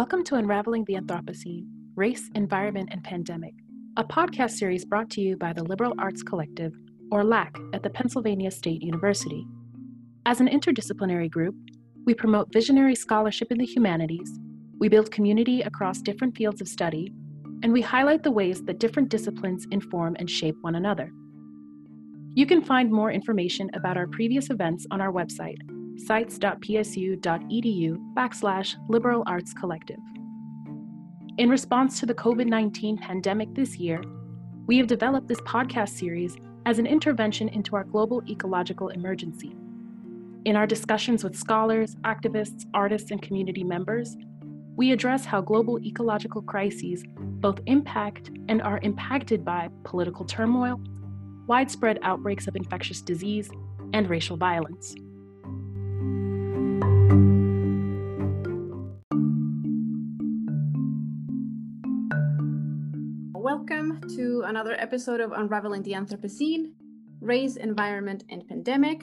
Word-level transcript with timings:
Welcome 0.00 0.24
to 0.24 0.36
Unraveling 0.36 0.84
the 0.84 0.94
Anthropocene 0.94 1.66
Race, 1.96 2.30
Environment, 2.34 2.88
and 2.92 3.04
Pandemic, 3.04 3.54
a 3.96 4.04
podcast 4.04 4.52
series 4.52 4.84
brought 4.84 5.10
to 5.10 5.20
you 5.20 5.36
by 5.36 5.52
the 5.52 5.64
Liberal 5.64 5.94
Arts 5.98 6.22
Collective, 6.22 6.72
or 7.10 7.24
LAC, 7.24 7.58
at 7.74 7.82
the 7.82 7.90
Pennsylvania 7.90 8.50
State 8.50 8.82
University. 8.82 9.46
As 10.26 10.40
an 10.40 10.48
interdisciplinary 10.48 11.30
group, 11.30 11.54
we 12.06 12.14
promote 12.14 12.52
visionary 12.52 12.94
scholarship 12.94 13.52
in 13.52 13.58
the 13.58 13.66
humanities, 13.66 14.38
we 14.78 14.88
build 14.88 15.10
community 15.10 15.62
across 15.62 16.00
different 16.00 16.36
fields 16.36 16.60
of 16.60 16.68
study, 16.68 17.12
and 17.62 17.72
we 17.72 17.82
highlight 17.82 18.22
the 18.22 18.30
ways 18.30 18.62
that 18.62 18.78
different 18.78 19.08
disciplines 19.08 19.66
inform 19.70 20.16
and 20.18 20.30
shape 20.30 20.56
one 20.62 20.76
another. 20.76 21.12
You 22.34 22.46
can 22.46 22.62
find 22.62 22.92
more 22.92 23.10
information 23.10 23.70
about 23.74 23.96
our 23.96 24.06
previous 24.06 24.50
events 24.50 24.86
on 24.92 25.00
our 25.00 25.10
website, 25.10 25.58
sites.psu.edu 26.06 27.96
backslash 28.14 28.76
liberal 28.88 29.24
arts 29.26 29.52
collective. 29.52 29.98
In 31.38 31.50
response 31.50 31.98
to 31.98 32.06
the 32.06 32.14
COVID 32.14 32.46
19 32.46 32.98
pandemic 32.98 33.52
this 33.54 33.78
year, 33.78 34.00
we 34.66 34.78
have 34.78 34.86
developed 34.86 35.26
this 35.26 35.40
podcast 35.40 35.88
series 35.88 36.36
as 36.66 36.78
an 36.78 36.86
intervention 36.86 37.48
into 37.48 37.74
our 37.74 37.82
global 37.82 38.22
ecological 38.28 38.90
emergency. 38.90 39.56
In 40.44 40.54
our 40.54 40.68
discussions 40.68 41.24
with 41.24 41.34
scholars, 41.34 41.96
activists, 42.04 42.64
artists, 42.74 43.10
and 43.10 43.20
community 43.20 43.64
members, 43.64 44.16
we 44.76 44.92
address 44.92 45.24
how 45.24 45.40
global 45.40 45.80
ecological 45.80 46.42
crises 46.42 47.02
both 47.18 47.58
impact 47.66 48.30
and 48.48 48.62
are 48.62 48.78
impacted 48.82 49.44
by 49.44 49.68
political 49.82 50.24
turmoil, 50.24 50.80
widespread 51.50 51.98
outbreaks 52.02 52.46
of 52.46 52.54
infectious 52.54 53.02
disease, 53.02 53.50
and 53.92 54.08
racial 54.08 54.36
violence. 54.36 54.94
Welcome 63.34 64.00
to 64.14 64.44
another 64.46 64.76
episode 64.78 65.18
of 65.18 65.32
Unraveling 65.32 65.82
the 65.82 65.94
Anthropocene 65.94 66.70
Race, 67.20 67.56
Environment, 67.56 68.22
and 68.30 68.46
Pandemic. 68.46 69.02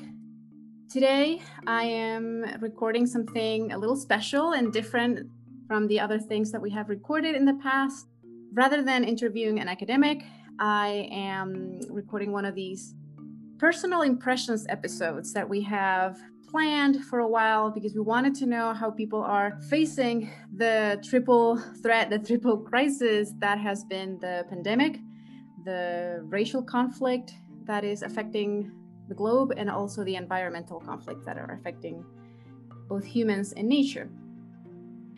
Today, 0.90 1.42
I 1.68 1.84
am 1.84 2.46
recording 2.62 3.06
something 3.06 3.74
a 3.74 3.78
little 3.78 3.98
special 3.98 4.54
and 4.54 4.72
different 4.72 5.30
from 5.68 5.86
the 5.88 6.00
other 6.00 6.18
things 6.18 6.54
that 6.54 6.62
we 6.62 6.70
have 6.70 6.88
recorded 6.88 7.36
in 7.36 7.44
the 7.44 7.60
past. 7.62 8.08
Rather 8.54 8.82
than 8.82 9.04
interviewing 9.04 9.60
an 9.60 9.68
academic, 9.68 10.24
I 10.60 11.08
am 11.12 11.82
recording 11.90 12.32
one 12.32 12.46
of 12.46 12.56
these 12.56 12.96
personal 13.60 14.02
impressions 14.02 14.66
episodes 14.70 15.32
that 15.34 15.48
we 15.48 15.62
have 15.62 16.20
planned 16.50 17.04
for 17.06 17.20
a 17.20 17.28
while 17.28 17.70
because 17.70 17.94
we 17.94 18.02
wanted 18.02 18.34
to 18.36 18.46
know 18.48 18.74
how 18.74 18.90
people 18.90 19.22
are 19.22 19.60
facing 19.70 20.32
the 20.56 21.00
triple 21.04 21.58
threat, 21.84 22.10
the 22.10 22.18
triple 22.18 22.58
crisis 22.58 23.34
that 23.40 23.60
has 23.60 23.84
been 23.84 24.18
the 24.20 24.46
pandemic, 24.50 25.00
the 25.64 26.22
racial 26.24 26.64
conflict 26.64 27.34
that 27.66 27.84
is 27.84 28.02
affecting 28.02 28.72
the 29.10 29.16
globe, 29.16 29.54
and 29.58 29.70
also 29.70 30.04
the 30.04 30.16
environmental 30.16 30.80
conflicts 30.80 31.26
that 31.26 31.38
are 31.38 31.58
affecting 31.60 32.04
both 32.90 33.06
humans 33.06 33.54
and 33.54 33.68
nature. 33.68 34.10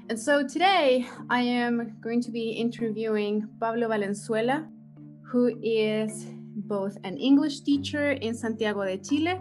And 0.10 0.20
so 0.20 0.46
today 0.46 1.08
I 1.30 1.42
am 1.42 1.98
going 2.02 2.22
to 2.24 2.32
be 2.32 2.50
interviewing 2.50 3.48
Pablo 3.60 3.88
Valenzuela, 3.88 4.68
who 5.30 5.54
is 5.62 6.26
both 6.66 6.98
an 7.04 7.16
English 7.18 7.62
teacher 7.62 8.14
in 8.14 8.34
Santiago 8.34 8.84
de 8.84 8.98
Chile 8.98 9.40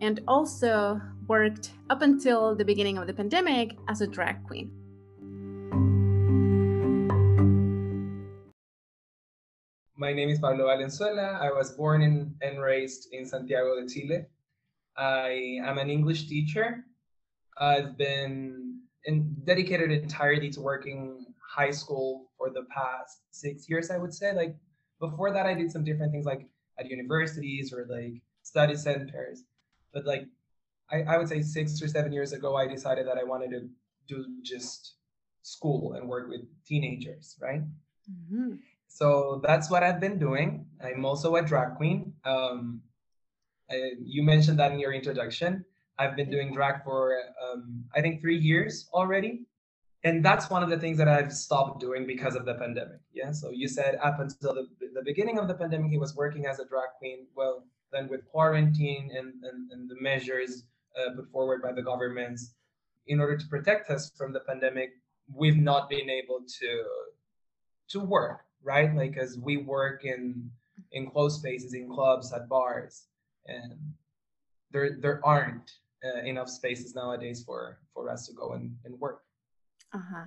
and 0.00 0.20
also 0.28 1.00
worked 1.26 1.72
up 1.90 2.02
until 2.02 2.54
the 2.54 2.64
beginning 2.64 2.98
of 2.98 3.08
the 3.08 3.12
pandemic 3.12 3.76
as 3.88 4.00
a 4.00 4.06
drag 4.06 4.44
queen. 4.46 4.70
My 9.96 10.12
name 10.12 10.28
is 10.28 10.38
Pablo 10.38 10.66
Valenzuela. 10.66 11.38
I 11.42 11.50
was 11.50 11.72
born 11.72 12.02
in, 12.02 12.34
and 12.40 12.60
raised 12.60 13.08
in 13.12 13.26
Santiago 13.26 13.80
de 13.80 13.88
Chile. 13.88 14.26
I 14.96 15.58
am 15.64 15.78
an 15.78 15.90
English 15.90 16.28
teacher. 16.28 16.84
I've 17.58 17.98
been 17.98 18.78
in, 19.04 19.34
dedicated 19.44 19.90
entirely 19.90 20.50
to 20.50 20.60
working 20.60 21.26
high 21.42 21.70
school 21.72 22.30
for 22.38 22.50
the 22.50 22.66
past 22.70 23.22
six 23.32 23.68
years, 23.68 23.90
I 23.90 23.98
would 23.98 24.14
say. 24.14 24.32
Like 24.32 24.56
before 25.06 25.30
that, 25.32 25.46
I 25.46 25.54
did 25.54 25.70
some 25.70 25.84
different 25.84 26.12
things 26.12 26.26
like 26.32 26.46
at 26.78 26.88
universities 26.88 27.72
or 27.74 27.86
like 27.96 28.14
study 28.42 28.76
centers 28.76 29.44
but 29.92 30.06
like 30.06 30.26
I, 30.90 31.02
I 31.02 31.18
would 31.18 31.28
say 31.28 31.42
six 31.42 31.80
or 31.82 31.88
seven 31.88 32.12
years 32.12 32.32
ago, 32.32 32.56
I 32.56 32.66
decided 32.66 33.06
that 33.06 33.18
I 33.18 33.24
wanted 33.24 33.50
to 33.50 33.68
do 34.08 34.26
just 34.42 34.94
school 35.42 35.94
and 35.94 36.08
work 36.08 36.28
with 36.28 36.42
teenagers, 36.66 37.36
right? 37.40 37.62
Mm-hmm. 38.10 38.54
So 38.88 39.40
that's 39.42 39.70
what 39.70 39.82
I've 39.82 40.00
been 40.00 40.18
doing. 40.18 40.66
I'm 40.84 41.04
also 41.04 41.36
a 41.36 41.42
drag 41.42 41.76
queen. 41.76 42.12
Um, 42.24 42.82
I, 43.70 43.92
you 44.04 44.22
mentioned 44.22 44.58
that 44.58 44.72
in 44.72 44.78
your 44.78 44.92
introduction. 44.92 45.64
I've 45.98 46.16
been 46.16 46.30
doing 46.30 46.52
drag 46.52 46.84
for 46.84 47.16
um, 47.42 47.84
I 47.94 48.00
think 48.00 48.20
three 48.20 48.38
years 48.38 48.88
already, 48.92 49.42
and 50.04 50.24
that's 50.24 50.50
one 50.50 50.62
of 50.62 50.70
the 50.70 50.78
things 50.78 50.98
that 50.98 51.08
I've 51.08 51.32
stopped 51.32 51.80
doing 51.80 52.06
because 52.06 52.34
of 52.34 52.44
the 52.44 52.54
pandemic. 52.54 53.00
Yeah. 53.12 53.30
So 53.32 53.50
you 53.50 53.68
said 53.68 53.98
up 54.02 54.18
until 54.18 54.54
the, 54.54 54.66
the 54.94 55.02
beginning 55.02 55.38
of 55.38 55.46
the 55.46 55.54
pandemic, 55.54 55.90
he 55.90 55.98
was 55.98 56.16
working 56.16 56.46
as 56.46 56.58
a 56.58 56.64
drag 56.64 56.88
queen. 56.98 57.26
Well, 57.36 57.64
then 57.92 58.08
with 58.08 58.24
quarantine 58.26 59.10
and, 59.16 59.34
and, 59.44 59.70
and 59.70 59.88
the 59.88 60.00
measures 60.00 60.64
uh, 60.98 61.14
put 61.14 61.30
forward 61.30 61.62
by 61.62 61.72
the 61.72 61.82
governments 61.82 62.54
in 63.06 63.20
order 63.20 63.36
to 63.36 63.46
protect 63.46 63.90
us 63.90 64.10
from 64.16 64.32
the 64.32 64.40
pandemic, 64.40 64.90
we've 65.32 65.56
not 65.56 65.88
been 65.88 66.10
able 66.10 66.40
to 66.60 66.84
to 67.88 68.00
work, 68.00 68.44
right? 68.62 68.94
Like 68.94 69.16
as 69.16 69.38
we 69.38 69.56
work 69.56 70.04
in 70.04 70.50
in 70.92 71.10
closed 71.10 71.38
spaces, 71.40 71.74
in 71.74 71.88
clubs, 71.88 72.32
at 72.32 72.48
bars, 72.48 73.06
and 73.46 73.74
there 74.70 74.96
there 75.00 75.20
aren't 75.24 75.70
uh, 76.04 76.22
enough 76.22 76.48
spaces 76.48 76.94
nowadays 76.94 77.42
for 77.44 77.78
for 77.94 78.10
us 78.10 78.26
to 78.26 78.32
go 78.32 78.52
and, 78.52 78.76
and 78.84 78.98
work. 78.98 79.22
Uh 79.92 79.98
huh. 79.98 80.24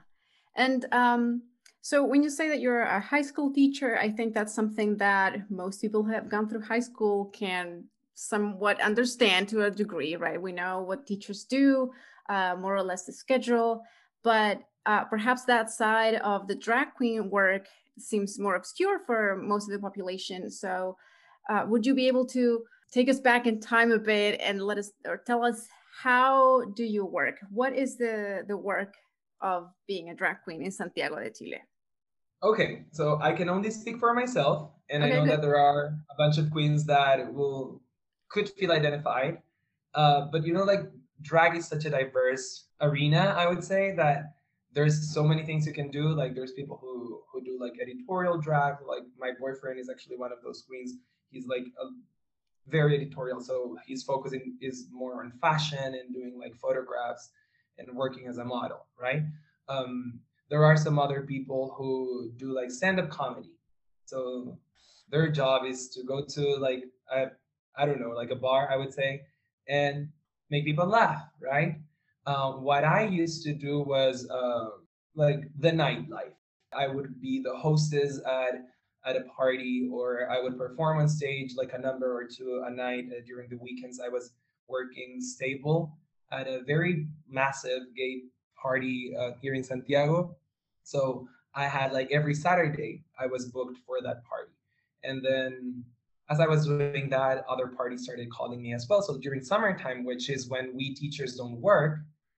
And 0.55 0.85
um, 0.91 1.41
so 1.81 2.03
when 2.03 2.23
you 2.23 2.29
say 2.29 2.49
that 2.49 2.59
you're 2.61 2.81
a 2.81 2.99
high 2.99 3.21
school 3.21 3.51
teacher, 3.53 3.97
I 3.97 4.09
think 4.09 4.33
that's 4.33 4.53
something 4.53 4.97
that 4.97 5.49
most 5.51 5.81
people 5.81 6.03
who 6.03 6.11
have 6.11 6.29
gone 6.29 6.47
through 6.49 6.61
high 6.61 6.79
school 6.79 7.25
can 7.25 7.85
somewhat 8.15 8.79
understand 8.81 9.49
to 9.49 9.65
a 9.65 9.71
degree, 9.71 10.15
right? 10.15 10.41
We 10.41 10.53
know 10.53 10.81
what 10.81 11.05
teachers 11.05 11.43
do, 11.43 11.91
uh, 12.29 12.55
more 12.59 12.75
or 12.75 12.83
less 12.83 13.05
the 13.05 13.11
schedule, 13.11 13.83
but 14.23 14.61
uh, 14.85 15.03
perhaps 15.05 15.43
that 15.45 15.69
side 15.69 16.15
of 16.15 16.47
the 16.47 16.55
drag 16.55 16.93
queen 16.95 17.29
work 17.29 17.67
seems 17.99 18.39
more 18.39 18.55
obscure 18.55 18.99
for 18.99 19.35
most 19.35 19.67
of 19.67 19.73
the 19.73 19.79
population. 19.79 20.49
So 20.49 20.95
uh, 21.49 21.65
would 21.67 21.85
you 21.85 21.93
be 21.93 22.07
able 22.07 22.25
to 22.27 22.63
take 22.91 23.09
us 23.09 23.19
back 23.19 23.45
in 23.45 23.59
time 23.59 23.91
a 23.91 23.99
bit 23.99 24.39
and 24.41 24.61
let 24.61 24.77
us 24.77 24.91
or 25.05 25.17
tell 25.17 25.43
us 25.43 25.67
how 26.01 26.65
do 26.75 26.83
you 26.83 27.05
work? 27.05 27.37
What 27.51 27.73
is 27.73 27.97
the 27.97 28.43
the 28.47 28.57
work 28.57 28.93
of 29.45 29.69
being 29.87 30.09
a 30.09 30.15
drag 30.15 30.41
queen 30.43 30.63
in 30.63 30.71
Santiago 30.71 31.19
de 31.19 31.29
Chile? 31.29 31.61
Okay, 32.41 32.83
so 32.91 33.19
I 33.21 33.31
can 33.31 33.47
only 33.47 33.71
speak 33.71 33.97
for 33.99 34.13
myself, 34.13 34.71
and 34.89 35.03
okay, 35.03 35.13
I 35.13 35.15
know 35.15 35.23
good. 35.23 35.31
that 35.31 35.41
there 35.41 35.57
are 35.57 35.95
a 36.09 36.15
bunch 36.17 36.37
of 36.37 36.51
queens 36.51 36.85
that 36.85 37.33
will 37.33 37.81
could 38.29 38.49
feel 38.49 38.71
identified. 38.71 39.37
Uh, 39.93 40.25
but 40.31 40.45
you 40.45 40.51
know, 40.53 40.63
like 40.63 40.81
drag 41.21 41.55
is 41.55 41.67
such 41.67 41.85
a 41.85 41.89
diverse 41.89 42.65
arena. 42.81 43.33
I 43.37 43.47
would 43.47 43.63
say 43.63 43.93
that 43.95 44.33
there's 44.73 45.13
so 45.13 45.23
many 45.23 45.43
things 45.45 45.65
you 45.65 45.73
can 45.73 45.89
do. 45.89 46.09
Like 46.09 46.35
there's 46.35 46.51
people 46.51 46.77
who 46.81 47.21
who 47.31 47.41
do 47.43 47.57
like 47.59 47.73
editorial 47.81 48.37
drag. 48.37 48.75
Like 48.85 49.05
my 49.17 49.31
boyfriend 49.39 49.79
is 49.79 49.89
actually 49.89 50.17
one 50.17 50.31
of 50.31 50.39
those 50.43 50.63
queens. 50.67 50.93
He's 51.31 51.47
like 51.47 51.67
a 51.81 51.85
very 52.67 52.95
editorial, 52.95 53.39
so 53.41 53.77
he's 53.85 54.03
focusing 54.03 54.57
is 54.59 54.87
more 54.91 55.23
on 55.23 55.31
fashion 55.39 55.93
and 55.99 56.13
doing 56.13 56.37
like 56.39 56.55
photographs 56.55 57.29
and 57.77 57.95
working 57.95 58.27
as 58.27 58.37
a 58.37 58.45
model, 58.45 58.85
right? 58.99 59.23
Um, 59.67 60.19
there 60.49 60.63
are 60.63 60.77
some 60.77 60.99
other 60.99 61.21
people 61.21 61.73
who 61.77 62.31
do 62.37 62.53
like 62.53 62.71
stand-up 62.71 63.09
comedy. 63.09 63.51
So 64.05 64.59
their 65.09 65.29
job 65.29 65.65
is 65.65 65.89
to 65.89 66.03
go 66.03 66.23
to 66.23 66.55
like 66.57 66.83
a, 67.11 67.27
I 67.77 67.85
don't 67.85 67.99
know 67.99 68.09
like 68.09 68.31
a 68.31 68.35
bar 68.35 68.69
i 68.71 68.77
would 68.77 68.93
say 68.93 69.21
and 69.67 70.09
make 70.49 70.65
people 70.65 70.85
laugh 70.85 71.23
right? 71.41 71.75
Um, 72.25 72.63
what 72.63 72.83
i 72.83 73.03
used 73.05 73.43
to 73.43 73.53
do 73.53 73.81
was 73.81 74.27
uh, 74.29 74.69
like 75.15 75.41
the 75.59 75.71
nightlife. 75.71 76.33
I 76.75 76.87
would 76.87 77.21
be 77.21 77.41
the 77.41 77.55
hostess 77.55 78.19
at 78.25 78.65
at 79.05 79.15
a 79.15 79.21
party 79.37 79.87
or 79.91 80.29
i 80.31 80.41
would 80.41 80.57
perform 80.57 80.97
on 80.99 81.07
stage 81.07 81.51
like 81.55 81.73
a 81.73 81.77
number 81.77 82.09
or 82.17 82.25
two 82.27 82.63
a 82.65 82.71
night 82.71 83.05
uh, 83.11 83.21
during 83.25 83.47
the 83.49 83.57
weekends 83.57 83.99
i 83.99 84.09
was 84.09 84.31
working 84.67 85.21
stable 85.21 85.95
at 86.31 86.47
a 86.47 86.63
very 86.63 87.07
massive 87.29 87.83
gay 87.95 88.23
party 88.65 89.15
uh, 89.19 89.31
here 89.41 89.53
in 89.59 89.63
Santiago. 89.63 90.35
So 90.83 90.99
I 91.53 91.65
had 91.77 91.87
like 91.97 92.09
every 92.19 92.35
Saturday 92.45 92.91
I 93.23 93.25
was 93.33 93.43
booked 93.55 93.77
for 93.85 93.97
that 94.07 94.19
party. 94.31 94.57
And 95.07 95.17
then 95.27 95.83
as 96.33 96.39
I 96.39 96.47
was 96.53 96.65
doing 96.65 97.07
that, 97.09 97.45
other 97.53 97.67
parties 97.67 98.03
started 98.05 98.27
calling 98.37 98.61
me 98.65 98.73
as 98.73 98.87
well. 98.89 99.01
So 99.07 99.17
during 99.25 99.41
summertime, 99.51 99.99
which 100.09 100.25
is 100.35 100.49
when 100.53 100.65
we 100.75 100.95
teachers 101.01 101.35
don't 101.35 101.57
work, 101.71 101.93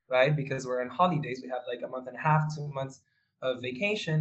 right? 0.09 0.35
Because 0.41 0.61
we're 0.67 0.81
on 0.85 0.89
holidays, 0.89 1.39
we 1.41 1.49
have 1.55 1.63
like 1.71 1.81
a 1.87 1.87
month 1.87 2.07
and 2.07 2.17
a 2.17 2.19
half, 2.29 2.43
two 2.53 2.67
months 2.79 2.99
of 3.41 3.61
vacation. 3.61 4.17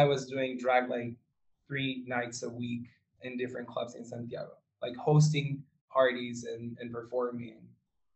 I 0.00 0.04
was 0.04 0.26
doing 0.26 0.58
drag 0.64 0.90
like 0.90 1.14
three 1.66 2.04
nights 2.06 2.42
a 2.42 2.50
week 2.50 2.84
in 3.22 3.38
different 3.38 3.66
clubs 3.72 3.94
in 3.94 4.04
Santiago, 4.04 4.54
like 4.82 4.96
hosting 4.96 5.62
parties 5.90 6.44
and, 6.44 6.76
and 6.80 6.92
performing 6.92 7.56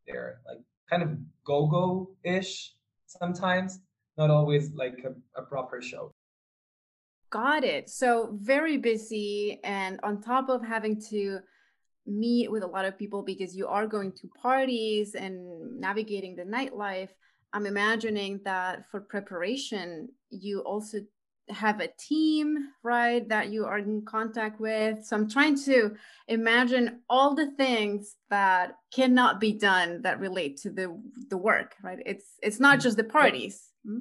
there, 0.07 0.41
like 0.47 0.61
kind 0.91 1.03
of 1.03 1.11
go-go 1.45 2.11
ish 2.37 2.75
sometimes, 3.19 3.81
not 4.17 4.31
always 4.31 4.71
like 4.75 5.05
a, 5.05 5.41
a 5.41 5.45
proper 5.45 5.81
show. 5.81 6.13
Got 7.31 7.65
it. 7.65 7.89
So 7.89 8.37
very 8.41 8.77
busy, 8.77 9.61
and 9.65 9.99
on 10.03 10.21
top 10.21 10.49
of 10.49 10.65
having 10.65 11.01
to 11.11 11.41
meet 12.07 12.51
with 12.51 12.63
a 12.63 12.67
lot 12.67 12.85
of 12.85 12.99
people 12.99 13.23
because 13.23 13.57
you 13.57 13.67
are 13.67 13.87
going 13.87 14.13
to 14.13 14.29
parties 14.41 15.15
and 15.15 15.81
navigating 15.81 16.37
the 16.37 16.43
nightlife, 16.43 17.11
I'm 17.53 17.67
imagining 17.67 18.41
that 18.45 18.85
for 18.91 19.01
preparation, 19.01 20.09
you 20.31 20.61
also 20.61 20.99
have 21.49 21.81
a 21.81 21.89
team, 21.99 22.69
right, 22.83 23.29
that 23.29 23.51
you 23.51 23.65
are 23.65 23.79
in 23.79 24.03
contact 24.05 24.61
with. 24.61 25.05
So 25.05 25.17
I'm 25.17 25.29
trying 25.29 25.57
to 25.65 25.97
imagine 26.29 27.01
all 27.09 27.35
the 27.35 27.51
things 27.53 28.17
that 28.31 28.77
cannot 28.95 29.41
be 29.41 29.53
done 29.53 30.03
that 30.03 30.21
relate 30.21 30.57
to 30.59 30.71
the 30.71 30.99
the 31.29 31.37
work, 31.37 31.75
right? 31.83 31.99
It's 32.07 32.35
it's 32.43 32.61
not 32.61 32.81
just 32.81 32.97
the 32.97 33.05
parties. 33.05 33.71
Hmm? 33.87 34.01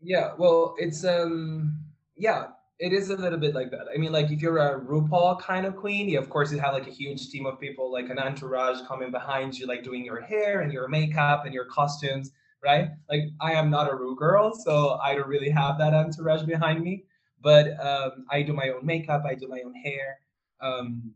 Yeah, 0.00 0.32
well, 0.38 0.74
it's 0.78 1.04
um 1.04 1.78
yeah, 2.16 2.48
it 2.78 2.92
is 2.92 3.10
a 3.10 3.16
little 3.16 3.38
bit 3.38 3.54
like 3.54 3.70
that. 3.70 3.86
I 3.92 3.98
mean, 3.98 4.12
like 4.12 4.30
if 4.30 4.40
you're 4.40 4.58
a 4.58 4.80
RuPaul 4.80 5.40
kind 5.40 5.66
of 5.66 5.76
queen, 5.76 6.08
you 6.08 6.18
of 6.18 6.28
course 6.28 6.52
you 6.52 6.58
have 6.58 6.74
like 6.74 6.86
a 6.86 6.90
huge 6.90 7.30
team 7.30 7.46
of 7.46 7.58
people, 7.58 7.90
like 7.90 8.10
an 8.10 8.18
entourage 8.18 8.78
coming 8.86 9.10
behind 9.10 9.58
you, 9.58 9.66
like 9.66 9.82
doing 9.82 10.04
your 10.04 10.20
hair 10.20 10.60
and 10.60 10.72
your 10.72 10.88
makeup 10.88 11.44
and 11.44 11.54
your 11.54 11.64
costumes 11.64 12.32
right? 12.64 12.88
Like 13.08 13.22
I 13.40 13.52
am 13.52 13.70
not 13.70 13.90
a 13.90 13.94
Ru 13.94 14.16
girl, 14.16 14.54
so 14.54 14.98
I 15.02 15.14
don't 15.14 15.28
really 15.28 15.50
have 15.50 15.78
that 15.78 15.94
entourage 15.94 16.42
behind 16.42 16.82
me. 16.82 17.04
But 17.40 17.78
um, 17.84 18.24
I 18.30 18.42
do 18.42 18.52
my 18.54 18.70
own 18.70 18.86
makeup, 18.86 19.24
I 19.26 19.34
do 19.34 19.48
my 19.48 19.60
own 19.64 19.74
hair. 19.74 20.20
Um, 20.60 21.12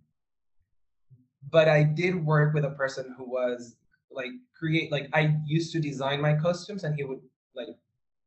but 1.50 1.68
I 1.68 1.82
did 1.82 2.14
work 2.14 2.52
with 2.52 2.64
a 2.64 2.70
person 2.70 3.14
who 3.16 3.24
was 3.24 3.76
like 4.10 4.30
create 4.58 4.92
like 4.92 5.08
I 5.12 5.36
used 5.46 5.72
to 5.72 5.80
design 5.80 6.20
my 6.20 6.34
costumes 6.34 6.84
and 6.84 6.94
he 6.94 7.04
would 7.04 7.20
like 7.56 7.68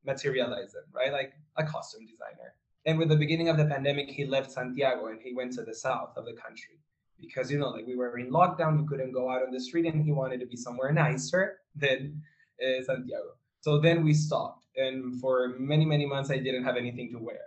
materialize 0.03 0.73
them, 0.73 0.83
right? 0.93 1.11
Like 1.11 1.33
a 1.57 1.63
costume 1.63 2.05
designer. 2.07 2.55
And 2.87 2.97
with 2.97 3.09
the 3.09 3.15
beginning 3.15 3.49
of 3.49 3.57
the 3.57 3.65
pandemic, 3.65 4.09
he 4.09 4.25
left 4.25 4.51
Santiago 4.51 5.07
and 5.07 5.19
he 5.21 5.35
went 5.35 5.53
to 5.53 5.63
the 5.63 5.75
south 5.75 6.17
of 6.17 6.25
the 6.25 6.33
country 6.33 6.79
because 7.19 7.51
you 7.51 7.59
know, 7.59 7.69
like 7.69 7.85
we 7.85 7.95
were 7.95 8.17
in 8.17 8.31
lockdown, 8.31 8.81
we 8.81 8.87
couldn't 8.87 9.11
go 9.11 9.29
out 9.29 9.43
on 9.43 9.51
the 9.51 9.59
street, 9.59 9.85
and 9.85 10.03
he 10.03 10.11
wanted 10.11 10.39
to 10.39 10.47
be 10.47 10.57
somewhere 10.57 10.91
nicer 10.91 11.59
than 11.75 12.21
uh, 12.61 12.83
Santiago. 12.83 13.35
So 13.59 13.79
then 13.79 14.03
we 14.03 14.13
stopped, 14.13 14.65
and 14.75 15.19
for 15.19 15.55
many 15.59 15.85
many 15.85 16.05
months 16.05 16.31
I 16.31 16.37
didn't 16.37 16.63
have 16.63 16.77
anything 16.77 17.11
to 17.13 17.19
wear. 17.19 17.45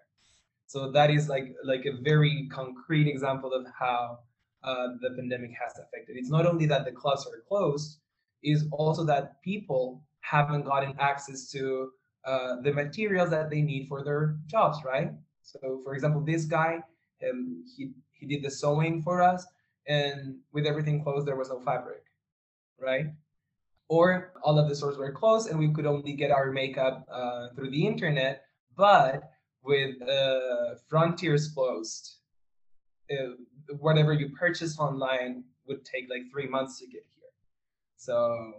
So 0.66 0.90
that 0.92 1.10
is 1.10 1.28
like 1.28 1.54
like 1.64 1.86
a 1.86 2.00
very 2.02 2.48
concrete 2.50 3.08
example 3.08 3.52
of 3.52 3.66
how 3.78 4.20
uh, 4.62 4.88
the 5.00 5.10
pandemic 5.10 5.52
has 5.62 5.72
affected. 5.78 6.16
It's 6.16 6.30
not 6.30 6.46
only 6.46 6.66
that 6.66 6.84
the 6.84 6.92
clubs 6.92 7.26
are 7.26 7.42
closed, 7.48 7.98
is 8.42 8.66
also 8.72 9.04
that 9.04 9.42
people 9.42 10.02
haven't 10.20 10.62
gotten 10.64 10.94
access 10.98 11.50
to 11.50 11.90
uh, 12.24 12.60
the 12.62 12.72
materials 12.72 13.30
that 13.30 13.50
they 13.50 13.60
need 13.60 13.86
for 13.88 14.02
their 14.02 14.36
jobs, 14.46 14.78
right? 14.84 15.12
So, 15.42 15.80
for 15.84 15.94
example, 15.94 16.22
this 16.22 16.46
guy, 16.46 16.80
um, 17.28 17.64
he 17.76 17.92
he 18.12 18.26
did 18.26 18.42
the 18.42 18.50
sewing 18.50 19.02
for 19.02 19.22
us, 19.22 19.46
and 19.86 20.36
with 20.52 20.66
everything 20.66 21.02
closed, 21.02 21.26
there 21.26 21.36
was 21.36 21.50
no 21.50 21.60
fabric, 21.60 22.04
right? 22.80 23.06
Or 23.88 24.32
all 24.42 24.58
of 24.58 24.68
the 24.68 24.74
stores 24.74 24.96
were 24.96 25.12
closed 25.12 25.50
and 25.50 25.58
we 25.58 25.72
could 25.72 25.86
only 25.86 26.14
get 26.14 26.30
our 26.30 26.50
makeup 26.50 27.06
uh, 27.12 27.48
through 27.54 27.70
the 27.70 27.86
internet. 27.86 28.44
But 28.76 29.22
with 29.62 30.00
uh, 30.02 30.76
frontiers 30.88 31.48
closed, 31.48 32.16
uh, 33.10 33.34
whatever 33.78 34.12
you 34.12 34.30
purchase 34.30 34.78
online 34.78 35.44
would 35.66 35.84
take 35.84 36.08
like 36.10 36.22
three 36.30 36.48
months 36.48 36.78
to 36.80 36.86
get 36.86 37.02
here. 37.14 37.30
So 37.96 38.54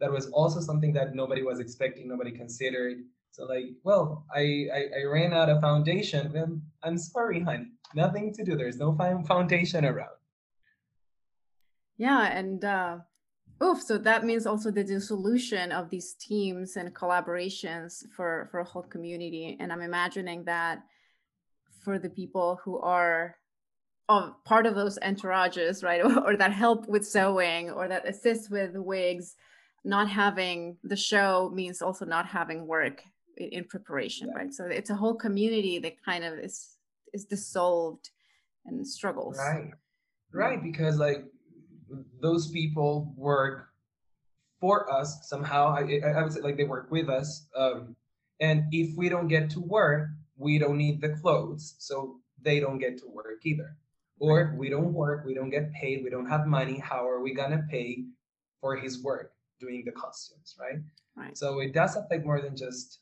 that 0.00 0.10
was 0.10 0.26
also 0.30 0.60
something 0.60 0.92
that 0.94 1.14
nobody 1.14 1.42
was 1.42 1.60
expecting, 1.60 2.08
nobody 2.08 2.32
considered. 2.32 2.98
So 3.30 3.44
like, 3.44 3.66
well, 3.84 4.24
I, 4.34 4.66
I, 4.72 4.84
I 5.00 5.04
ran 5.04 5.32
out 5.32 5.48
of 5.48 5.60
foundation. 5.60 6.62
I'm 6.82 6.98
sorry, 6.98 7.40
honey, 7.40 7.72
nothing 7.94 8.32
to 8.34 8.44
do. 8.44 8.56
There's 8.56 8.78
no 8.78 8.96
foundation 9.28 9.84
around. 9.84 10.10
Yeah, 11.96 12.26
and 12.26 12.64
uh, 12.64 12.98
Oof, 13.62 13.82
so 13.82 13.98
that 13.98 14.24
means 14.24 14.46
also 14.46 14.70
the 14.70 14.84
dissolution 14.84 15.72
of 15.72 15.90
these 15.90 16.14
teams 16.14 16.76
and 16.76 16.94
collaborations 16.94 18.04
for, 18.14 18.48
for 18.50 18.60
a 18.60 18.64
whole 18.64 18.84
community. 18.84 19.56
And 19.58 19.72
I'm 19.72 19.82
imagining 19.82 20.44
that 20.44 20.82
for 21.82 21.98
the 21.98 22.10
people 22.10 22.60
who 22.64 22.78
are 22.78 23.36
of 24.08 24.32
part 24.44 24.66
of 24.66 24.74
those 24.74 24.98
entourages, 25.00 25.82
right, 25.82 26.02
or, 26.26 26.36
that 26.36 26.52
help 26.52 26.88
with 26.88 27.06
sewing 27.06 27.70
or 27.70 27.88
that 27.88 28.08
assist 28.08 28.50
with 28.50 28.76
wigs, 28.76 29.34
not 29.84 30.08
having 30.08 30.76
the 30.84 30.96
show 30.96 31.50
means 31.52 31.82
also 31.82 32.04
not 32.04 32.26
having 32.26 32.66
work 32.66 33.02
in, 33.36 33.48
in 33.48 33.64
preparation, 33.64 34.28
yeah. 34.28 34.42
right? 34.42 34.54
So 34.54 34.64
it's 34.66 34.90
a 34.90 34.94
whole 34.94 35.14
community 35.14 35.78
that 35.80 36.02
kind 36.02 36.24
of 36.24 36.38
is 36.38 36.76
is 37.12 37.24
dissolved 37.24 38.10
and 38.66 38.86
struggles. 38.86 39.38
Right, 39.38 39.70
right, 40.32 40.62
because 40.62 40.98
like 40.98 41.24
those 42.20 42.50
people 42.50 43.12
work 43.16 43.68
for 44.60 44.92
us 44.92 45.28
somehow. 45.28 45.68
I, 45.68 46.00
I 46.04 46.22
would 46.22 46.32
say 46.32 46.40
like 46.40 46.56
they 46.56 46.64
work 46.64 46.90
with 46.90 47.08
us. 47.08 47.46
Um, 47.56 47.96
and 48.40 48.64
if 48.72 48.96
we 48.96 49.08
don't 49.08 49.28
get 49.28 49.50
to 49.50 49.60
work, 49.60 50.08
we 50.36 50.58
don't 50.58 50.78
need 50.78 51.00
the 51.00 51.10
clothes, 51.10 51.74
so 51.78 52.20
they 52.42 52.60
don't 52.60 52.78
get 52.78 52.98
to 52.98 53.06
work 53.08 53.44
either. 53.44 53.76
Or 54.20 54.54
we 54.56 54.68
don't 54.68 54.92
work, 54.92 55.24
we 55.24 55.34
don't 55.34 55.50
get 55.50 55.72
paid, 55.72 56.02
we 56.02 56.10
don't 56.10 56.28
have 56.28 56.46
money. 56.46 56.78
How 56.78 57.08
are 57.08 57.20
we 57.20 57.34
gonna 57.34 57.64
pay 57.70 58.04
for 58.60 58.76
his 58.76 59.02
work 59.02 59.32
doing 59.60 59.82
the 59.84 59.92
costumes, 59.92 60.56
right? 60.58 60.78
Right. 61.16 61.36
So 61.36 61.60
it 61.60 61.72
does 61.72 61.96
affect 61.96 62.24
more 62.24 62.40
than 62.40 62.56
just 62.56 63.00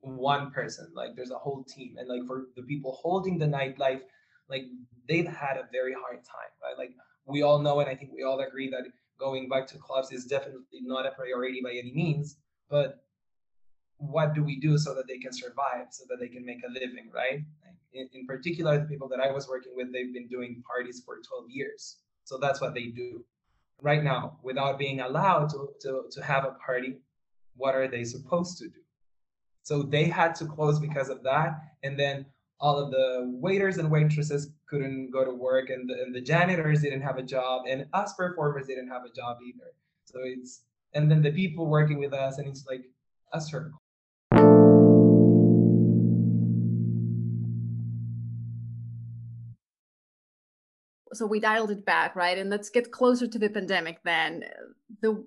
one 0.00 0.50
person. 0.50 0.88
Like 0.94 1.16
there's 1.16 1.30
a 1.30 1.38
whole 1.38 1.64
team, 1.64 1.96
and 1.98 2.08
like 2.08 2.26
for 2.26 2.48
the 2.56 2.62
people 2.62 2.92
holding 3.00 3.38
the 3.38 3.46
nightlife, 3.46 4.02
like 4.48 4.64
they've 5.08 5.26
had 5.26 5.56
a 5.56 5.68
very 5.72 5.94
hard 5.94 6.22
time, 6.24 6.52
right? 6.62 6.76
Like 6.76 6.94
we 7.26 7.42
all 7.42 7.58
know, 7.58 7.80
and 7.80 7.88
I 7.88 7.94
think 7.94 8.12
we 8.14 8.22
all 8.22 8.40
agree 8.40 8.70
that 8.70 8.84
going 9.18 9.48
back 9.48 9.66
to 9.68 9.78
clubs 9.78 10.12
is 10.12 10.24
definitely 10.24 10.80
not 10.82 11.06
a 11.06 11.12
priority 11.12 11.60
by 11.62 11.70
any 11.70 11.92
means. 11.92 12.36
But 12.68 13.04
what 13.98 14.34
do 14.34 14.42
we 14.42 14.58
do 14.60 14.76
so 14.76 14.94
that 14.94 15.06
they 15.08 15.18
can 15.18 15.32
survive, 15.32 15.86
so 15.90 16.04
that 16.08 16.18
they 16.20 16.28
can 16.28 16.44
make 16.44 16.62
a 16.66 16.72
living, 16.72 17.10
right? 17.14 17.40
In, 17.92 18.08
in 18.12 18.26
particular, 18.26 18.78
the 18.78 18.86
people 18.86 19.08
that 19.08 19.20
I 19.20 19.30
was 19.30 19.48
working 19.48 19.72
with, 19.76 19.92
they've 19.92 20.12
been 20.12 20.28
doing 20.28 20.62
parties 20.66 21.02
for 21.04 21.16
12 21.26 21.44
years. 21.48 21.98
So 22.24 22.38
that's 22.38 22.60
what 22.60 22.74
they 22.74 22.86
do. 22.86 23.24
Right 23.80 24.02
now, 24.02 24.38
without 24.42 24.78
being 24.78 25.00
allowed 25.00 25.50
to, 25.50 25.68
to, 25.82 26.04
to 26.10 26.22
have 26.22 26.44
a 26.44 26.56
party, 26.64 26.96
what 27.56 27.74
are 27.74 27.88
they 27.88 28.04
supposed 28.04 28.58
to 28.58 28.68
do? 28.68 28.80
So 29.62 29.82
they 29.82 30.04
had 30.04 30.34
to 30.36 30.46
close 30.46 30.78
because 30.78 31.08
of 31.08 31.22
that. 31.22 31.60
And 31.82 31.98
then 31.98 32.26
all 32.60 32.78
of 32.78 32.90
the 32.90 33.30
waiters 33.40 33.78
and 33.78 33.90
waitresses 33.90 34.50
couldn't 34.66 35.10
go 35.10 35.24
to 35.24 35.30
work 35.30 35.70
and 35.70 35.88
the, 35.88 35.94
and 35.94 36.14
the 36.14 36.20
janitors 36.20 36.82
didn't 36.82 37.02
have 37.02 37.18
a 37.18 37.22
job 37.22 37.64
and 37.68 37.86
us 37.92 38.14
performers 38.14 38.66
didn't 38.66 38.88
have 38.88 39.02
a 39.04 39.12
job 39.14 39.38
either. 39.46 39.72
So 40.04 40.20
it's 40.22 40.62
and 40.94 41.10
then 41.10 41.22
the 41.22 41.32
people 41.32 41.66
working 41.66 41.98
with 41.98 42.12
us 42.12 42.38
and 42.38 42.48
it's 42.48 42.64
like 42.66 42.84
a 43.32 43.40
circle. 43.40 43.80
So 51.12 51.26
we 51.26 51.38
dialed 51.38 51.70
it 51.70 51.84
back 51.84 52.16
right? 52.16 52.38
And 52.38 52.50
let's 52.50 52.70
get 52.70 52.90
closer 52.90 53.26
to 53.26 53.38
the 53.38 53.50
pandemic 53.50 54.02
then. 54.04 54.44
The 55.00 55.24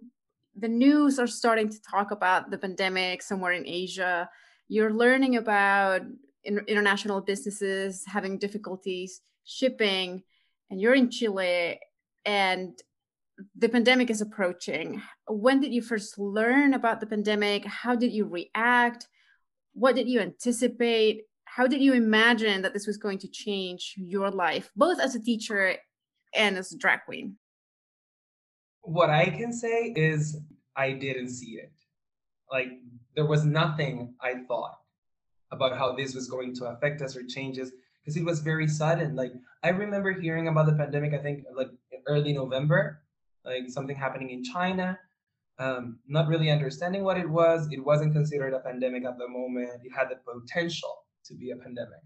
the 0.60 0.68
news 0.68 1.20
are 1.20 1.28
starting 1.28 1.70
to 1.70 1.82
talk 1.82 2.10
about 2.12 2.50
the 2.50 2.58
pandemic 2.58 3.22
somewhere 3.22 3.52
in 3.52 3.68
asia. 3.68 4.30
You're 4.68 4.94
learning 4.94 5.38
about 5.38 6.02
in, 6.48 6.60
international 6.68 7.22
businesses 7.22 8.04
having 8.08 8.40
difficulties 8.40 9.22
shipping 9.44 10.24
and 10.70 10.82
you're 10.82 10.96
in 10.96 11.12
Chile 11.12 11.80
and 12.26 12.74
the 13.56 13.70
pandemic 13.70 14.10
is 14.10 14.22
approaching. 14.22 15.02
When 15.28 15.62
did 15.62 15.72
you 15.72 15.82
first 15.82 16.18
learn 16.18 16.74
about 16.74 17.00
the 17.00 17.06
pandemic? 17.06 17.66
How 17.66 17.96
did 17.96 18.12
you 18.12 18.26
react? 18.26 19.08
What 19.74 19.96
did 19.96 20.10
you 20.10 20.20
anticipate? 20.20 21.26
How 21.46 21.68
did 21.68 21.82
you 21.82 21.94
imagine 21.94 22.64
that 22.64 22.74
this 22.74 22.88
was 22.88 22.98
going 22.98 23.20
to 23.20 23.28
change 23.28 23.94
your 23.98 24.32
life, 24.32 24.72
both 24.76 25.00
as 25.00 25.14
a 25.14 25.22
teacher 25.22 25.76
and 26.34 26.58
as 26.58 26.72
a 26.72 26.78
drag 26.78 27.02
queen? 27.06 27.38
What 28.82 29.10
I 29.10 29.26
can 29.26 29.54
say 29.54 29.94
is 29.96 30.38
I 30.76 30.94
didn't 30.94 31.30
see 31.30 31.60
it. 31.62 31.72
Like 32.52 32.70
there 33.16 33.26
was 33.26 33.46
nothing 33.46 34.16
I 34.22 34.36
thought 34.48 34.78
about 35.52 35.78
how 35.78 35.96
this 35.96 36.14
was 36.14 36.30
going 36.30 36.54
to 36.56 36.66
affect 36.66 37.02
us 37.02 37.16
or 37.16 37.24
changes 37.24 37.72
because 38.04 38.18
it 38.18 38.26
was 38.26 38.40
very 38.40 38.68
sudden. 38.68 39.16
Like 39.16 39.34
I 39.64 39.70
remember 39.70 40.12
hearing 40.12 40.48
about 40.48 40.66
the 40.66 40.74
pandemic, 40.74 41.14
I 41.14 41.18
think 41.18 41.44
like 41.56 41.70
early 42.08 42.34
November, 42.34 43.02
like 43.46 43.70
something 43.70 43.96
happening 43.96 44.30
in 44.30 44.44
China. 44.44 44.98
Um, 45.60 46.00
not 46.08 46.28
really 46.28 46.52
understanding 46.52 47.04
what 47.04 47.18
it 47.18 47.28
was. 47.28 47.68
It 47.72 47.84
wasn't 47.84 48.14
considered 48.14 48.54
a 48.54 48.60
pandemic 48.60 49.06
at 49.06 49.18
the 49.18 49.28
moment. 49.28 49.70
It 49.84 49.92
had 49.92 50.10
the 50.10 50.18
potential 50.32 51.06
to 51.26 51.34
be 51.34 51.50
a 51.52 51.56
pandemic. 51.56 52.00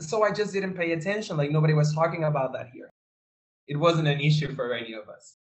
So 0.00 0.24
I 0.24 0.32
just 0.32 0.52
didn't 0.52 0.74
pay 0.74 0.92
attention. 0.92 1.36
Like 1.36 1.50
nobody 1.50 1.74
was 1.74 1.94
talking 1.94 2.24
about 2.24 2.54
that 2.54 2.68
here. 2.72 2.90
It 3.68 3.76
wasn't 3.76 4.08
an 4.08 4.20
issue 4.20 4.54
for 4.54 4.72
any 4.72 4.94
of 4.94 5.08
us. 5.08 5.36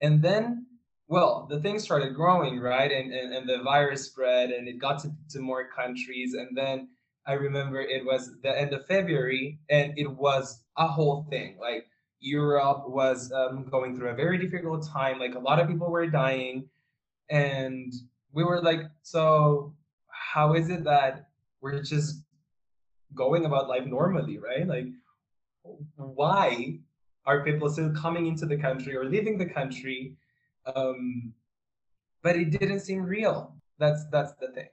And 0.00 0.22
then, 0.22 0.66
well, 1.12 1.46
the 1.50 1.60
thing 1.60 1.78
started 1.78 2.14
growing, 2.14 2.58
right? 2.58 2.90
And, 2.90 3.12
and, 3.12 3.34
and 3.34 3.46
the 3.46 3.62
virus 3.62 4.06
spread 4.06 4.50
and 4.50 4.66
it 4.66 4.78
got 4.78 4.98
to, 5.02 5.12
to 5.32 5.40
more 5.40 5.68
countries. 5.68 6.32
And 6.32 6.56
then 6.56 6.88
I 7.26 7.34
remember 7.34 7.82
it 7.82 8.02
was 8.02 8.30
the 8.42 8.58
end 8.58 8.72
of 8.72 8.86
February 8.86 9.58
and 9.68 9.92
it 9.98 10.10
was 10.10 10.64
a 10.78 10.86
whole 10.86 11.26
thing. 11.28 11.58
Like 11.60 11.86
Europe 12.20 12.88
was 12.88 13.30
um, 13.30 13.66
going 13.70 13.94
through 13.94 14.08
a 14.08 14.14
very 14.14 14.38
difficult 14.38 14.88
time. 14.88 15.18
Like 15.18 15.34
a 15.34 15.38
lot 15.38 15.60
of 15.60 15.68
people 15.68 15.90
were 15.90 16.06
dying. 16.06 16.66
And 17.28 17.92
we 18.32 18.42
were 18.42 18.62
like, 18.62 18.80
so 19.02 19.74
how 20.08 20.54
is 20.54 20.70
it 20.70 20.82
that 20.84 21.28
we're 21.60 21.82
just 21.82 22.24
going 23.14 23.44
about 23.44 23.68
life 23.68 23.84
normally, 23.84 24.38
right? 24.38 24.66
Like, 24.66 24.86
why 25.96 26.78
are 27.26 27.44
people 27.44 27.68
still 27.68 27.92
coming 27.92 28.28
into 28.28 28.46
the 28.46 28.56
country 28.56 28.96
or 28.96 29.04
leaving 29.04 29.36
the 29.36 29.44
country? 29.44 30.16
Um, 30.74 31.32
but 32.22 32.36
it 32.36 32.50
didn't 32.50 32.80
seem 32.80 33.02
real. 33.02 33.54
That's 33.78 34.04
that's 34.10 34.32
the 34.34 34.48
thing. 34.48 34.68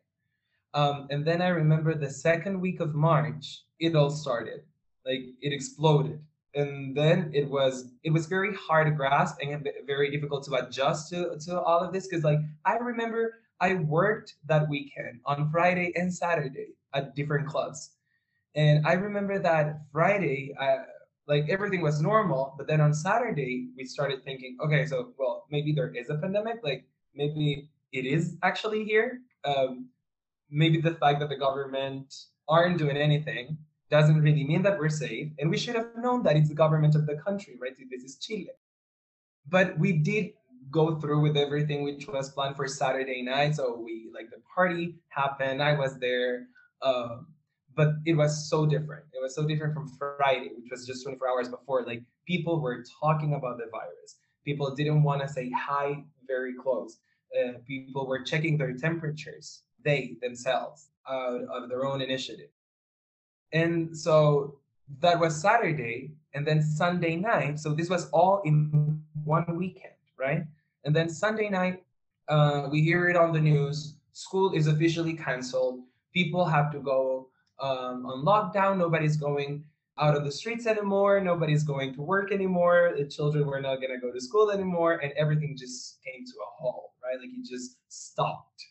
Um, 0.74 1.08
and 1.10 1.26
then 1.26 1.42
I 1.42 1.48
remember 1.48 1.96
the 1.96 2.10
second 2.10 2.60
week 2.62 2.80
of 2.80 2.94
March, 2.94 3.64
it 3.80 3.96
all 3.96 4.10
started. 4.10 4.62
Like 5.06 5.22
it 5.42 5.54
exploded. 5.54 6.20
And 6.56 6.96
then 6.96 7.32
it 7.34 7.50
was 7.50 7.92
it 8.04 8.12
was 8.12 8.28
very 8.28 8.56
hard 8.56 8.88
to 8.88 8.92
grasp 8.92 9.38
and 9.42 9.68
very 9.86 10.12
difficult 10.12 10.44
to 10.46 10.54
adjust 10.56 11.10
to, 11.10 11.38
to 11.46 11.62
all 11.62 11.80
of 11.80 11.94
this. 11.94 12.08
Cause 12.08 12.24
like 12.24 12.40
I 12.66 12.76
remember 12.76 13.36
I 13.60 13.76
worked 13.76 14.36
that 14.48 14.70
weekend 14.70 15.20
on 15.26 15.50
Friday 15.52 15.92
and 15.96 16.14
Saturday 16.14 16.76
at 16.94 17.16
different 17.16 17.48
clubs. 17.48 17.92
And 18.56 18.86
I 18.88 18.94
remember 18.94 19.38
that 19.40 19.82
Friday, 19.92 20.56
I, 20.60 20.78
like 21.28 21.48
everything 21.50 21.82
was 21.82 22.02
normal, 22.02 22.56
but 22.58 22.68
then 22.68 22.82
on 22.82 22.94
Saturday, 22.94 23.70
we 23.78 23.86
started 23.86 24.24
thinking, 24.24 24.58
okay, 24.64 24.86
so 24.86 25.14
well, 25.18 25.39
maybe 25.50 25.72
there 25.74 25.94
is 25.96 26.10
a 26.10 26.16
pandemic. 26.16 26.60
Like 26.64 26.86
maybe 27.16 27.70
it 27.92 28.06
is 28.06 28.38
actually 28.44 28.84
here. 28.84 29.22
Um, 29.46 29.90
maybe 30.50 30.82
the 30.82 30.96
fact 30.96 31.20
that 31.20 31.30
the 31.30 31.38
government 31.38 32.14
aren't 32.48 32.78
doing 32.78 32.98
anything 32.98 33.58
doesn't 33.90 34.22
really 34.22 34.44
mean 34.44 34.62
that 34.64 34.78
we're 34.78 34.90
safe. 34.90 35.32
And 35.40 35.50
we 35.50 35.58
should 35.58 35.76
have 35.76 35.90
known 35.98 36.24
that 36.24 36.36
it's 36.36 36.50
the 36.50 36.56
government 36.56 36.96
of 36.96 37.06
the 37.06 37.16
country, 37.16 37.58
right? 37.60 37.74
This 37.90 38.04
is 38.04 38.18
Chile. 38.18 38.50
But 39.48 39.78
we 39.80 39.94
did 39.94 40.34
go 40.70 41.00
through 41.00 41.22
with 41.22 41.38
everything 41.38 41.84
which 41.84 42.08
was 42.08 42.30
planned 42.30 42.56
for 42.56 42.68
Saturday 42.68 43.24
night. 43.24 43.56
So 43.56 43.76
we 43.76 44.10
like 44.14 44.30
the 44.30 44.42
party 44.54 44.96
happened. 45.10 45.64
I 45.64 45.74
was 45.74 45.98
there. 46.00 46.48
Um, 46.82 47.28
but 47.76 47.94
it 48.06 48.14
was 48.14 48.50
so 48.50 48.66
different. 48.66 49.06
It 49.14 49.22
was 49.22 49.34
so 49.36 49.48
different 49.48 49.74
from 49.74 49.88
Friday, 49.88 50.50
which 50.56 50.70
was 50.70 50.86
just 50.86 51.04
24 51.04 51.30
hours 51.30 51.50
before. 51.50 51.86
Like 51.86 52.04
people 52.28 52.62
were 52.62 52.84
talking 53.02 53.34
about 53.34 53.58
the 53.58 53.66
virus. 53.72 54.18
People 54.50 54.74
didn't 54.74 55.04
want 55.04 55.22
to 55.22 55.28
say 55.28 55.52
hi 55.52 56.04
very 56.26 56.56
close. 56.56 56.98
Uh, 57.38 57.60
people 57.68 58.08
were 58.08 58.24
checking 58.24 58.58
their 58.58 58.74
temperatures 58.74 59.62
they 59.86 60.18
themselves 60.24 60.90
out 61.08 61.44
of 61.64 61.70
their 61.70 61.86
own 61.86 62.02
initiative. 62.02 62.50
And 63.54 63.96
so 63.96 64.56
that 65.02 65.20
was 65.20 65.40
Saturday, 65.40 66.14
and 66.34 66.48
then 66.48 66.64
Sunday 66.64 67.16
night. 67.16 67.60
So 67.60 67.76
this 67.76 67.90
was 67.92 68.10
all 68.10 68.42
in 68.44 69.04
one 69.24 69.56
weekend, 69.56 70.00
right? 70.18 70.42
And 70.84 70.96
then 70.96 71.10
Sunday 71.10 71.50
night, 71.50 71.84
uh, 72.28 72.70
we 72.72 72.82
hear 72.82 73.08
it 73.08 73.16
on 73.16 73.32
the 73.32 73.40
news. 73.52 73.98
School 74.14 74.54
is 74.54 74.66
officially 74.66 75.14
canceled. 75.14 75.82
People 76.12 76.44
have 76.44 76.72
to 76.72 76.80
go 76.80 77.30
um, 77.60 77.98
on 78.08 78.26
lockdown. 78.26 78.80
Nobody's 78.80 79.16
going 79.16 79.64
out 80.00 80.16
of 80.16 80.24
the 80.24 80.32
streets 80.32 80.66
anymore. 80.66 81.20
Nobody's 81.20 81.64
going 81.64 81.94
to 81.96 82.02
work 82.02 82.32
anymore. 82.32 82.94
The 82.98 83.06
children 83.06 83.46
were 83.46 83.62
not 83.62 83.78
going 83.78 83.92
to 83.92 84.00
go 84.00 84.12
to 84.12 84.22
school 84.22 84.52
anymore. 84.52 84.94
And 84.94 85.12
everything 85.18 85.56
just 85.58 86.00
came 86.04 86.26
to 86.26 86.32
a 86.32 86.50
halt, 86.58 86.92
right? 87.04 87.20
Like 87.20 87.30
it 87.30 87.46
just 87.46 87.78
stopped 87.90 88.66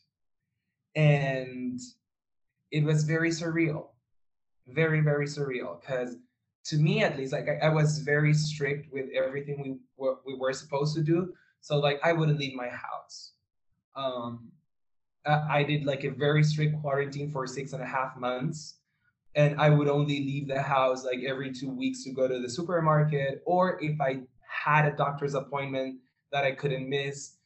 and 0.99 1.81
it 2.71 2.83
was 2.83 3.05
very 3.05 3.31
surreal 3.31 3.89
very 4.67 5.01
very 5.01 5.27
surreal 5.27 5.81
because 5.81 6.17
to 6.65 6.77
me 6.77 7.03
at 7.03 7.17
least 7.17 7.33
like 7.33 7.47
I, 7.49 7.67
I, 7.67 7.69
was 7.71 8.01
very 8.01 8.35
strict 8.35 8.93
with 8.93 9.07
everything 9.15 9.63
we 9.63 9.77
were, 9.97 10.17
we 10.27 10.35
were 10.35 10.53
supposed 10.53 10.95
to 10.97 11.03
do 11.03 11.33
so 11.61 11.79
like 11.79 12.01
i 12.03 12.13
wouldn't 12.13 12.39
leave 12.39 12.55
my 12.55 12.69
house 12.69 13.33
um 13.97 14.51
I, 15.25 15.59
I 15.59 15.63
did 15.63 15.85
like 15.85 16.05
a 16.05 16.11
very 16.11 16.43
strict 16.43 16.81
quarantine 16.83 17.31
for 17.31 17.47
six 17.47 17.73
and 17.73 17.83
a 17.83 17.87
half 17.87 18.17
months 18.17 18.78
and 19.35 19.61
i 19.61 19.69
would 19.69 19.89
only 19.89 20.21
leave 20.21 20.49
the 20.49 20.61
house 20.61 21.05
like 21.05 21.21
every 21.27 21.53
two 21.53 21.71
weeks 21.71 22.05
to 22.05 22.11
go 22.11 22.27
to 22.29 22.41
the 22.41 22.49
supermarket 22.49 23.43
or 23.47 23.79
if 23.83 24.01
i 24.01 24.21
had 24.49 24.87
a 24.87 24.97
doctor's 24.97 25.35
appointment 25.35 25.99
that 26.33 26.45
i 26.45 26.53
couldn't 26.53 26.89
miss 26.89 27.39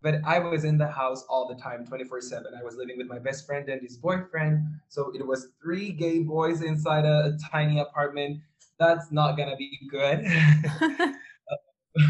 but 0.00 0.20
I 0.24 0.38
was 0.38 0.64
in 0.64 0.78
the 0.78 0.86
house 0.86 1.24
all 1.28 1.48
the 1.48 1.60
time, 1.60 1.84
24 1.84 2.20
7. 2.20 2.52
I 2.58 2.62
was 2.62 2.76
living 2.76 2.96
with 2.96 3.08
my 3.08 3.18
best 3.18 3.46
friend 3.46 3.68
and 3.68 3.82
his 3.82 3.96
boyfriend. 3.96 4.64
So 4.88 5.12
it 5.14 5.26
was 5.26 5.48
three 5.60 5.90
gay 5.90 6.20
boys 6.20 6.62
inside 6.62 7.04
a, 7.04 7.34
a 7.34 7.38
tiny 7.50 7.80
apartment. 7.80 8.40
That's 8.78 9.10
not 9.10 9.36
going 9.36 9.50
to 9.50 9.56
be 9.56 9.76
good. 9.90 10.24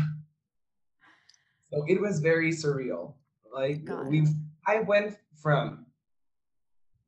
so 1.73 1.85
it 1.87 2.01
was 2.01 2.21
very 2.21 2.53
surreal. 2.53 3.15
Like, 3.53 3.89
we, 4.07 4.27
I 4.67 4.81
went 4.81 5.17
from 5.43 5.87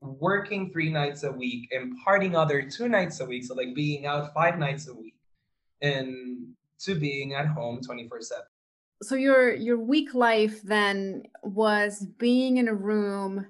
working 0.01 0.71
three 0.73 0.91
nights 0.91 1.25
a 1.25 1.33
week 1.33 1.69
and 1.73 1.95
partying 2.07 2.35
other 2.35 2.63
two 2.63 2.89
nights 2.89 3.21
a 3.21 3.27
week. 3.27 3.45
So, 3.45 3.55
like, 3.55 3.75
being 3.75 4.07
out 4.07 4.33
five 4.35 4.59
nights 4.59 4.89
a 4.89 4.95
week 4.95 5.15
and 5.83 6.49
to 6.81 6.95
being 6.95 7.35
at 7.35 7.47
home 7.47 7.81
24 7.81 8.21
7 8.23 8.43
so 9.03 9.15
your 9.15 9.55
your 9.55 9.79
week 9.79 10.15
life 10.15 10.63
then 10.63 11.23
was 11.43 12.07
being 12.19 12.59
in 12.59 12.69
a 12.69 12.75
room 12.75 13.47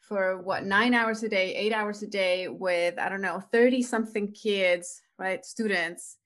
for 0.00 0.40
what 0.40 0.64
nine 0.64 0.94
hours 0.94 1.22
a 1.22 1.28
day 1.28 1.54
eight 1.54 1.72
hours 1.72 2.02
a 2.02 2.06
day 2.06 2.48
with 2.48 2.98
i 2.98 3.08
don't 3.08 3.20
know 3.20 3.40
30 3.52 3.82
something 3.82 4.32
kids 4.32 5.02
right 5.18 5.44
students 5.44 6.16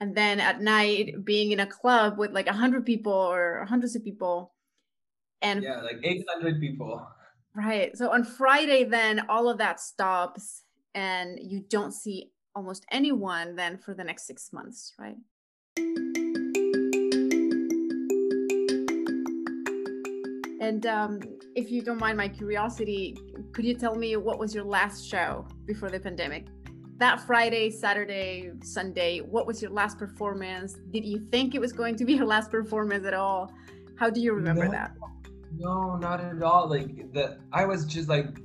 and 0.00 0.14
then 0.14 0.40
at 0.40 0.60
night 0.60 1.24
being 1.24 1.52
in 1.52 1.60
a 1.60 1.66
club 1.66 2.18
with 2.18 2.32
like 2.32 2.46
a 2.46 2.50
100 2.50 2.84
people 2.84 3.12
or 3.12 3.64
hundreds 3.68 3.96
of 3.96 4.04
people 4.04 4.52
and 5.40 5.62
yeah 5.62 5.80
like 5.80 5.98
800 6.02 6.60
people 6.60 7.06
right 7.54 7.96
so 7.96 8.10
on 8.10 8.24
friday 8.24 8.84
then 8.84 9.24
all 9.28 9.48
of 9.48 9.58
that 9.58 9.80
stops 9.80 10.64
and 10.94 11.38
you 11.40 11.64
don't 11.68 11.92
see 11.92 12.30
almost 12.54 12.84
anyone 12.90 13.54
then 13.56 13.78
for 13.78 13.94
the 13.94 14.04
next 14.04 14.26
six 14.26 14.52
months 14.52 14.94
right 14.98 15.16
And 20.62 20.86
um, 20.86 21.18
if 21.56 21.72
you 21.72 21.82
don't 21.82 21.98
mind 21.98 22.16
my 22.16 22.28
curiosity, 22.28 23.18
could 23.52 23.64
you 23.64 23.74
tell 23.74 23.96
me 23.96 24.16
what 24.16 24.38
was 24.38 24.54
your 24.54 24.62
last 24.62 25.04
show 25.04 25.44
before 25.66 25.90
the 25.90 25.98
pandemic? 25.98 26.46
That 26.98 27.20
Friday, 27.20 27.68
Saturday, 27.68 28.52
Sunday, 28.62 29.18
what 29.18 29.44
was 29.44 29.60
your 29.60 29.72
last 29.72 29.98
performance? 29.98 30.78
Did 30.92 31.04
you 31.04 31.18
think 31.18 31.56
it 31.56 31.60
was 31.60 31.72
going 31.72 31.96
to 31.96 32.04
be 32.04 32.12
your 32.12 32.26
last 32.26 32.48
performance 32.48 33.04
at 33.04 33.12
all? 33.12 33.52
How 33.98 34.08
do 34.08 34.20
you 34.20 34.34
remember 34.34 34.66
no, 34.66 34.70
that? 34.70 34.92
No, 35.56 35.96
not 35.96 36.20
at 36.20 36.42
all. 36.42 36.68
Like 36.68 37.12
the 37.12 37.38
I 37.52 37.64
was 37.64 37.84
just 37.84 38.08
like 38.08 38.38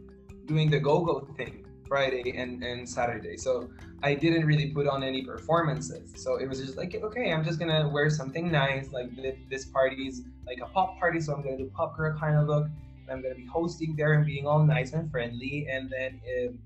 doing 0.46 0.70
the 0.70 0.80
go-go 0.80 1.28
thing 1.38 1.66
Friday 1.88 2.38
and, 2.38 2.64
and 2.64 2.88
Saturday. 2.88 3.38
So 3.38 3.70
I 4.04 4.14
didn't 4.14 4.46
really 4.46 4.68
put 4.72 4.88
on 4.88 5.04
any 5.04 5.24
performances. 5.24 6.14
So 6.22 6.36
it 6.36 6.48
was 6.48 6.60
just 6.60 6.78
like, 6.78 6.96
okay, 6.96 7.32
I'm 7.32 7.44
just 7.44 7.60
gonna 7.60 7.90
wear 7.90 8.10
something 8.10 8.52
nice. 8.52 8.92
Like 8.92 9.10
this 9.50 9.66
party's 9.66 10.24
like 10.46 10.60
a 10.62 10.68
pop 10.68 11.00
party, 11.00 11.20
so 11.20 11.34
I'm 11.34 11.42
gonna 11.42 11.58
do 11.58 11.72
pop 11.74 11.98
girl 11.98 12.18
kind 12.18 12.38
of 12.38 12.48
look. 12.48 12.66
And 12.66 13.10
I'm 13.10 13.22
gonna 13.22 13.36
be 13.36 13.46
hosting 13.46 13.96
there 13.96 14.14
and 14.14 14.26
being 14.26 14.46
all 14.46 14.64
nice 14.64 14.94
and 14.94 15.10
friendly. 15.10 15.68
And 15.72 15.90
then, 15.90 16.22
um, 16.38 16.60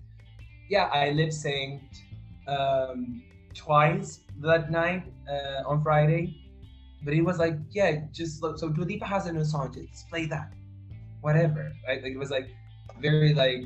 yeah, 0.70 0.86
I 0.86 1.12
lip 1.12 1.30
synced 1.30 2.00
um, 2.48 3.22
twice 3.54 4.22
that 4.40 4.72
night 4.72 5.04
uh, 5.30 5.64
on 5.68 5.84
Friday. 5.84 6.41
But 7.04 7.14
it 7.14 7.22
was 7.22 7.40
like, 7.40 7.56
yeah, 7.72 8.02
just 8.12 8.42
look. 8.42 8.60
So 8.60 8.70
Dua 8.70 9.06
has 9.06 9.26
a 9.26 9.34
new 9.34 9.44
song, 9.44 9.74
just 9.74 10.10
play 10.10 10.26
that, 10.28 10.54
whatever. 11.22 11.72
Right? 11.88 12.04
Like 12.04 12.14
it 12.14 12.18
was 12.18 12.32
like 12.32 12.50
very 13.00 13.34
like 13.34 13.64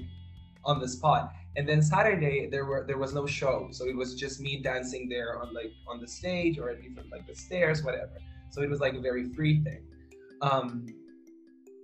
on 0.64 0.80
the 0.80 0.88
spot 0.88 1.34
and 1.56 1.68
then 1.68 1.82
saturday 1.82 2.48
there 2.50 2.66
were 2.66 2.86
there 2.88 2.98
was 2.98 3.14
no 3.14 3.26
show 3.26 3.68
so 3.72 3.86
it 3.86 3.96
was 3.96 4.16
just 4.16 4.40
me 4.40 4.62
dancing 4.62 5.08
there 5.08 5.40
on 5.40 5.54
like 5.54 5.72
on 5.88 6.00
the 6.00 6.08
stage 6.08 6.58
or 6.58 6.70
at 6.70 6.82
least 6.82 6.98
on 6.98 7.10
like 7.10 7.26
the 7.28 7.36
stairs 7.36 7.84
whatever 7.84 8.18
so 8.50 8.62
it 8.62 8.70
was 8.70 8.80
like 8.80 8.94
a 8.94 9.00
very 9.00 9.30
free 9.34 9.64
thing 9.64 9.84
um 10.42 10.86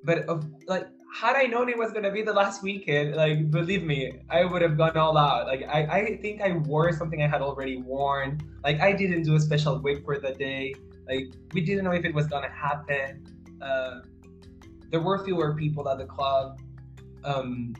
but 0.03 0.19
of 0.25 0.45
like 0.67 0.87
had 1.13 1.35
I 1.35 1.43
known 1.43 1.67
it 1.67 1.77
was 1.77 1.91
gonna 1.91 2.11
be 2.11 2.21
the 2.21 2.31
last 2.31 2.63
weekend, 2.63 3.15
like 3.17 3.51
believe 3.51 3.83
me, 3.83 4.21
I 4.29 4.45
would 4.45 4.61
have 4.61 4.77
gone 4.77 4.95
all 4.95 5.17
out. 5.17 5.45
Like 5.45 5.63
I, 5.67 5.81
I 5.83 6.17
think 6.21 6.41
I 6.41 6.53
wore 6.53 6.93
something 6.93 7.21
I 7.21 7.27
had 7.27 7.41
already 7.41 7.81
worn. 7.81 8.39
Like 8.63 8.79
I 8.79 8.93
didn't 8.93 9.23
do 9.23 9.35
a 9.35 9.39
special 9.39 9.77
wig 9.77 10.05
for 10.05 10.19
the 10.19 10.31
day. 10.31 10.73
Like 11.07 11.33
we 11.53 11.61
didn't 11.61 11.83
know 11.83 11.91
if 11.91 12.05
it 12.05 12.13
was 12.13 12.27
gonna 12.27 12.51
happen. 12.51 13.25
Uh, 13.61 14.01
there 14.89 14.99
were 14.99 15.23
fewer 15.23 15.55
people 15.55 15.87
at 15.89 15.97
the 15.97 16.05
club. 16.05 16.59
Um, 17.23 17.75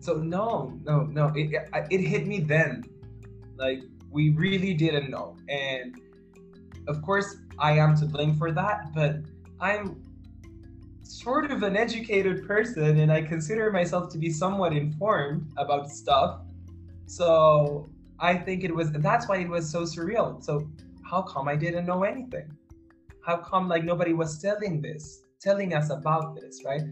so 0.00 0.14
no, 0.14 0.78
no, 0.84 1.02
no. 1.02 1.32
It, 1.34 1.52
it 1.52 1.68
it 1.90 2.00
hit 2.00 2.26
me 2.26 2.40
then. 2.40 2.84
Like 3.56 3.80
we 4.10 4.30
really 4.30 4.74
didn't 4.74 5.10
know, 5.10 5.36
and 5.48 6.00
of 6.88 7.02
course 7.02 7.36
I 7.58 7.72
am 7.72 7.96
to 7.96 8.06
blame 8.06 8.36
for 8.36 8.50
that. 8.52 8.94
But 8.94 9.16
I'm 9.60 10.02
sort 11.02 11.50
of 11.50 11.62
an 11.62 11.76
educated 11.76 12.46
person 12.46 12.98
and 12.98 13.12
I 13.12 13.20
consider 13.20 13.70
myself 13.70 14.10
to 14.12 14.18
be 14.18 14.30
somewhat 14.30 14.72
informed 14.72 15.52
about 15.56 15.90
stuff. 15.90 16.40
So 17.06 17.90
I 18.18 18.34
think 18.36 18.64
it 18.64 18.74
was 18.74 18.90
that's 18.92 19.28
why 19.28 19.38
it 19.38 19.48
was 19.48 19.68
so 19.68 19.82
surreal. 19.82 20.42
So 20.42 20.68
how 21.10 21.22
come 21.22 21.48
I 21.48 21.56
didn't 21.56 21.86
know 21.86 22.04
anything? 22.04 22.48
How 23.26 23.38
come 23.38 23.68
like 23.68 23.84
nobody 23.84 24.12
was 24.12 24.38
telling 24.38 24.80
this, 24.80 25.22
telling 25.40 25.74
us 25.74 25.90
about 25.90 26.36
this, 26.36 26.62
right? 26.64 26.82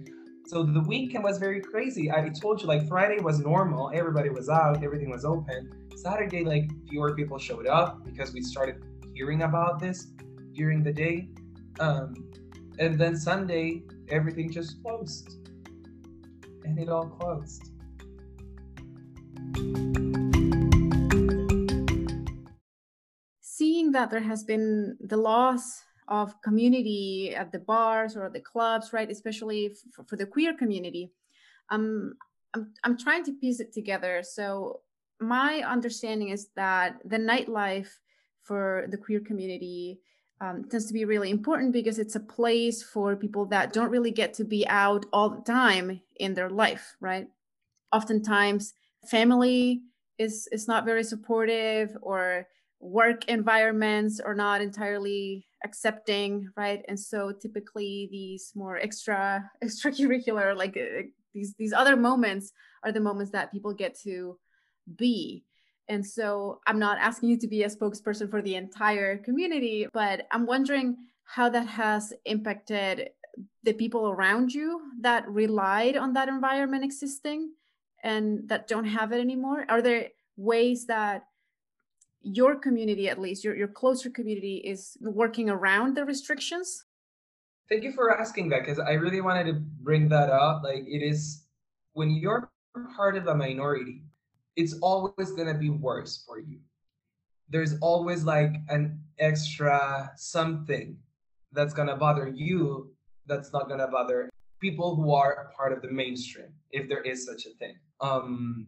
So 0.46 0.64
the 0.64 0.80
weekend 0.80 1.22
was 1.22 1.38
very 1.38 1.60
crazy. 1.60 2.10
I 2.10 2.28
told 2.30 2.60
you 2.60 2.66
like 2.66 2.88
Friday 2.88 3.20
was 3.20 3.38
normal, 3.38 3.90
everybody 3.94 4.30
was 4.30 4.48
out, 4.48 4.82
everything 4.82 5.10
was 5.10 5.24
open. 5.24 5.70
Saturday, 5.96 6.44
like 6.44 6.70
fewer 6.88 7.14
people 7.14 7.38
showed 7.38 7.66
up 7.66 8.04
because 8.04 8.32
we 8.32 8.42
started 8.42 8.82
hearing 9.14 9.42
about 9.42 9.78
this 9.78 10.06
during 10.52 10.82
the 10.82 10.92
day. 10.92 11.28
Um, 11.78 12.14
and 12.78 12.98
then 12.98 13.16
Sunday, 13.16 13.82
everything 14.08 14.50
just 14.50 14.82
closed. 14.82 15.36
And 16.64 16.78
it 16.78 16.88
all 16.88 17.06
closed. 17.06 17.62
Seeing 23.88 24.00
that 24.00 24.10
there 24.10 24.20
has 24.20 24.44
been 24.44 24.98
the 25.00 25.16
loss 25.16 25.82
of 26.08 26.34
community 26.42 27.34
at 27.34 27.52
the 27.52 27.58
bars 27.58 28.18
or 28.18 28.28
the 28.28 28.40
clubs, 28.40 28.92
right? 28.92 29.10
Especially 29.10 29.74
for, 29.94 30.04
for 30.04 30.16
the 30.16 30.26
queer 30.26 30.52
community, 30.52 31.10
um, 31.70 32.12
I'm, 32.52 32.74
I'm 32.84 32.98
trying 32.98 33.24
to 33.24 33.32
piece 33.32 33.60
it 33.60 33.72
together. 33.72 34.22
So, 34.22 34.80
my 35.20 35.62
understanding 35.66 36.28
is 36.28 36.48
that 36.54 36.98
the 37.02 37.16
nightlife 37.16 37.88
for 38.42 38.86
the 38.90 38.98
queer 38.98 39.20
community 39.20 40.00
um, 40.42 40.64
tends 40.68 40.84
to 40.86 40.92
be 40.92 41.06
really 41.06 41.30
important 41.30 41.72
because 41.72 41.98
it's 41.98 42.16
a 42.16 42.20
place 42.36 42.82
for 42.82 43.16
people 43.16 43.46
that 43.46 43.72
don't 43.72 43.90
really 43.90 44.12
get 44.12 44.34
to 44.34 44.44
be 44.44 44.68
out 44.68 45.06
all 45.14 45.30
the 45.30 45.42
time 45.42 46.02
in 46.16 46.34
their 46.34 46.50
life, 46.50 46.94
right? 47.00 47.26
Oftentimes, 47.90 48.74
family 49.10 49.80
is 50.18 50.46
is 50.52 50.68
not 50.68 50.84
very 50.84 51.04
supportive, 51.04 51.96
or 52.02 52.46
work 52.80 53.26
environments 53.26 54.20
are 54.20 54.34
not 54.34 54.60
entirely 54.60 55.46
accepting, 55.64 56.48
right? 56.56 56.84
And 56.88 56.98
so, 56.98 57.32
typically, 57.32 58.08
these 58.10 58.52
more 58.54 58.76
extra 58.78 59.50
extracurricular, 59.64 60.56
like 60.56 60.76
uh, 60.76 61.02
these 61.34 61.54
these 61.58 61.72
other 61.72 61.96
moments, 61.96 62.52
are 62.82 62.92
the 62.92 63.00
moments 63.00 63.32
that 63.32 63.52
people 63.52 63.72
get 63.74 63.98
to 64.00 64.38
be 64.96 65.44
and 65.88 66.04
so 66.04 66.60
I'm 66.66 66.78
not 66.78 66.98
asking 66.98 67.30
you 67.30 67.38
to 67.38 67.48
be 67.48 67.62
a 67.62 67.68
spokesperson 67.68 68.30
for 68.30 68.42
the 68.42 68.56
entire 68.56 69.16
community, 69.16 69.86
but 69.92 70.26
I'm 70.30 70.46
wondering 70.46 70.96
how 71.24 71.48
that 71.48 71.66
has 71.66 72.12
impacted 72.26 73.10
the 73.62 73.72
people 73.72 74.08
around 74.08 74.52
you 74.52 74.80
that 75.00 75.28
relied 75.28 75.96
on 75.96 76.12
that 76.12 76.28
environment 76.28 76.84
existing 76.84 77.52
and 78.04 78.48
that 78.48 78.68
don't 78.68 78.84
have 78.84 79.12
it 79.12 79.20
anymore. 79.20 79.64
Are 79.68 79.80
there 79.80 80.08
ways 80.36 80.86
that 80.86 81.24
your 82.22 82.56
community, 82.56 83.08
at 83.08 83.20
least 83.20 83.44
your, 83.44 83.56
your 83.56 83.68
closer 83.68 84.10
community, 84.10 84.56
is 84.56 84.96
working 85.00 85.48
around 85.50 85.96
the 85.96 86.04
restrictions? 86.04 86.84
Thank 87.68 87.84
you 87.84 87.92
for 87.92 88.18
asking 88.18 88.48
that 88.50 88.60
because 88.60 88.78
I 88.78 88.92
really 88.92 89.20
wanted 89.20 89.44
to 89.44 89.54
bring 89.82 90.08
that 90.08 90.30
up. 90.30 90.62
Like, 90.64 90.84
it 90.86 91.02
is 91.02 91.44
when 91.92 92.10
you're 92.10 92.50
part 92.96 93.16
of 93.16 93.26
a 93.26 93.34
minority, 93.34 94.02
it's 94.56 94.74
always 94.80 95.32
going 95.32 95.48
to 95.48 95.54
be 95.54 95.70
worse 95.70 96.24
for 96.26 96.40
you. 96.40 96.58
There's 97.48 97.78
always 97.80 98.24
like 98.24 98.56
an 98.68 99.00
extra 99.18 100.10
something 100.16 100.96
that's 101.52 101.74
going 101.74 101.88
to 101.88 101.96
bother 101.96 102.28
you 102.28 102.92
that's 103.26 103.52
not 103.52 103.68
going 103.68 103.80
to 103.80 103.88
bother 103.88 104.30
people 104.60 104.96
who 104.96 105.14
are 105.14 105.50
part 105.56 105.72
of 105.72 105.82
the 105.82 105.90
mainstream, 105.90 106.48
if 106.72 106.88
there 106.88 107.02
is 107.02 107.24
such 107.24 107.46
a 107.46 107.50
thing. 107.58 107.74
Um, 108.00 108.66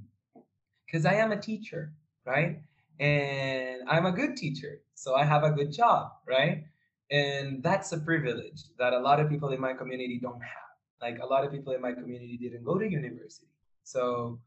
because 0.87 1.07
I 1.07 1.15
am 1.15 1.33
a 1.33 1.41
teacher, 1.41 1.93
right? 2.27 2.61
And 3.01 3.81
I'm 3.89 4.07
a 4.07 4.13
good 4.13 4.37
teacher, 4.37 4.83
so 4.95 5.17
I 5.17 5.25
have 5.25 5.43
a 5.43 5.51
good 5.51 5.73
job, 5.73 6.13
right? 6.29 6.65
And 7.11 7.63
that's 7.63 7.91
a 7.93 7.99
privilege 7.99 8.63
that 8.79 8.93
a 8.93 8.99
lot 8.99 9.19
of 9.19 9.29
people 9.29 9.49
in 9.49 9.61
my 9.61 9.73
community 9.73 10.21
don't 10.23 10.41
have. 10.41 10.71
Like 11.01 11.19
a 11.21 11.27
lot 11.27 11.45
of 11.45 11.51
people 11.51 11.73
in 11.73 11.81
my 11.81 11.93
community 11.93 12.37
didn't 12.37 12.63
go 12.63 12.79
to 12.79 12.89
university. 12.89 13.49
So 13.85 14.39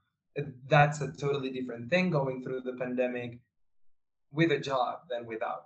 that's 0.69 1.01
a 1.01 1.11
totally 1.11 1.49
different 1.49 1.89
thing 1.89 2.09
going 2.09 2.43
through 2.43 2.61
the 2.61 2.73
pandemic 2.73 3.39
with 4.31 4.51
a 4.51 4.59
job 4.59 4.99
than 5.09 5.25
without. 5.25 5.65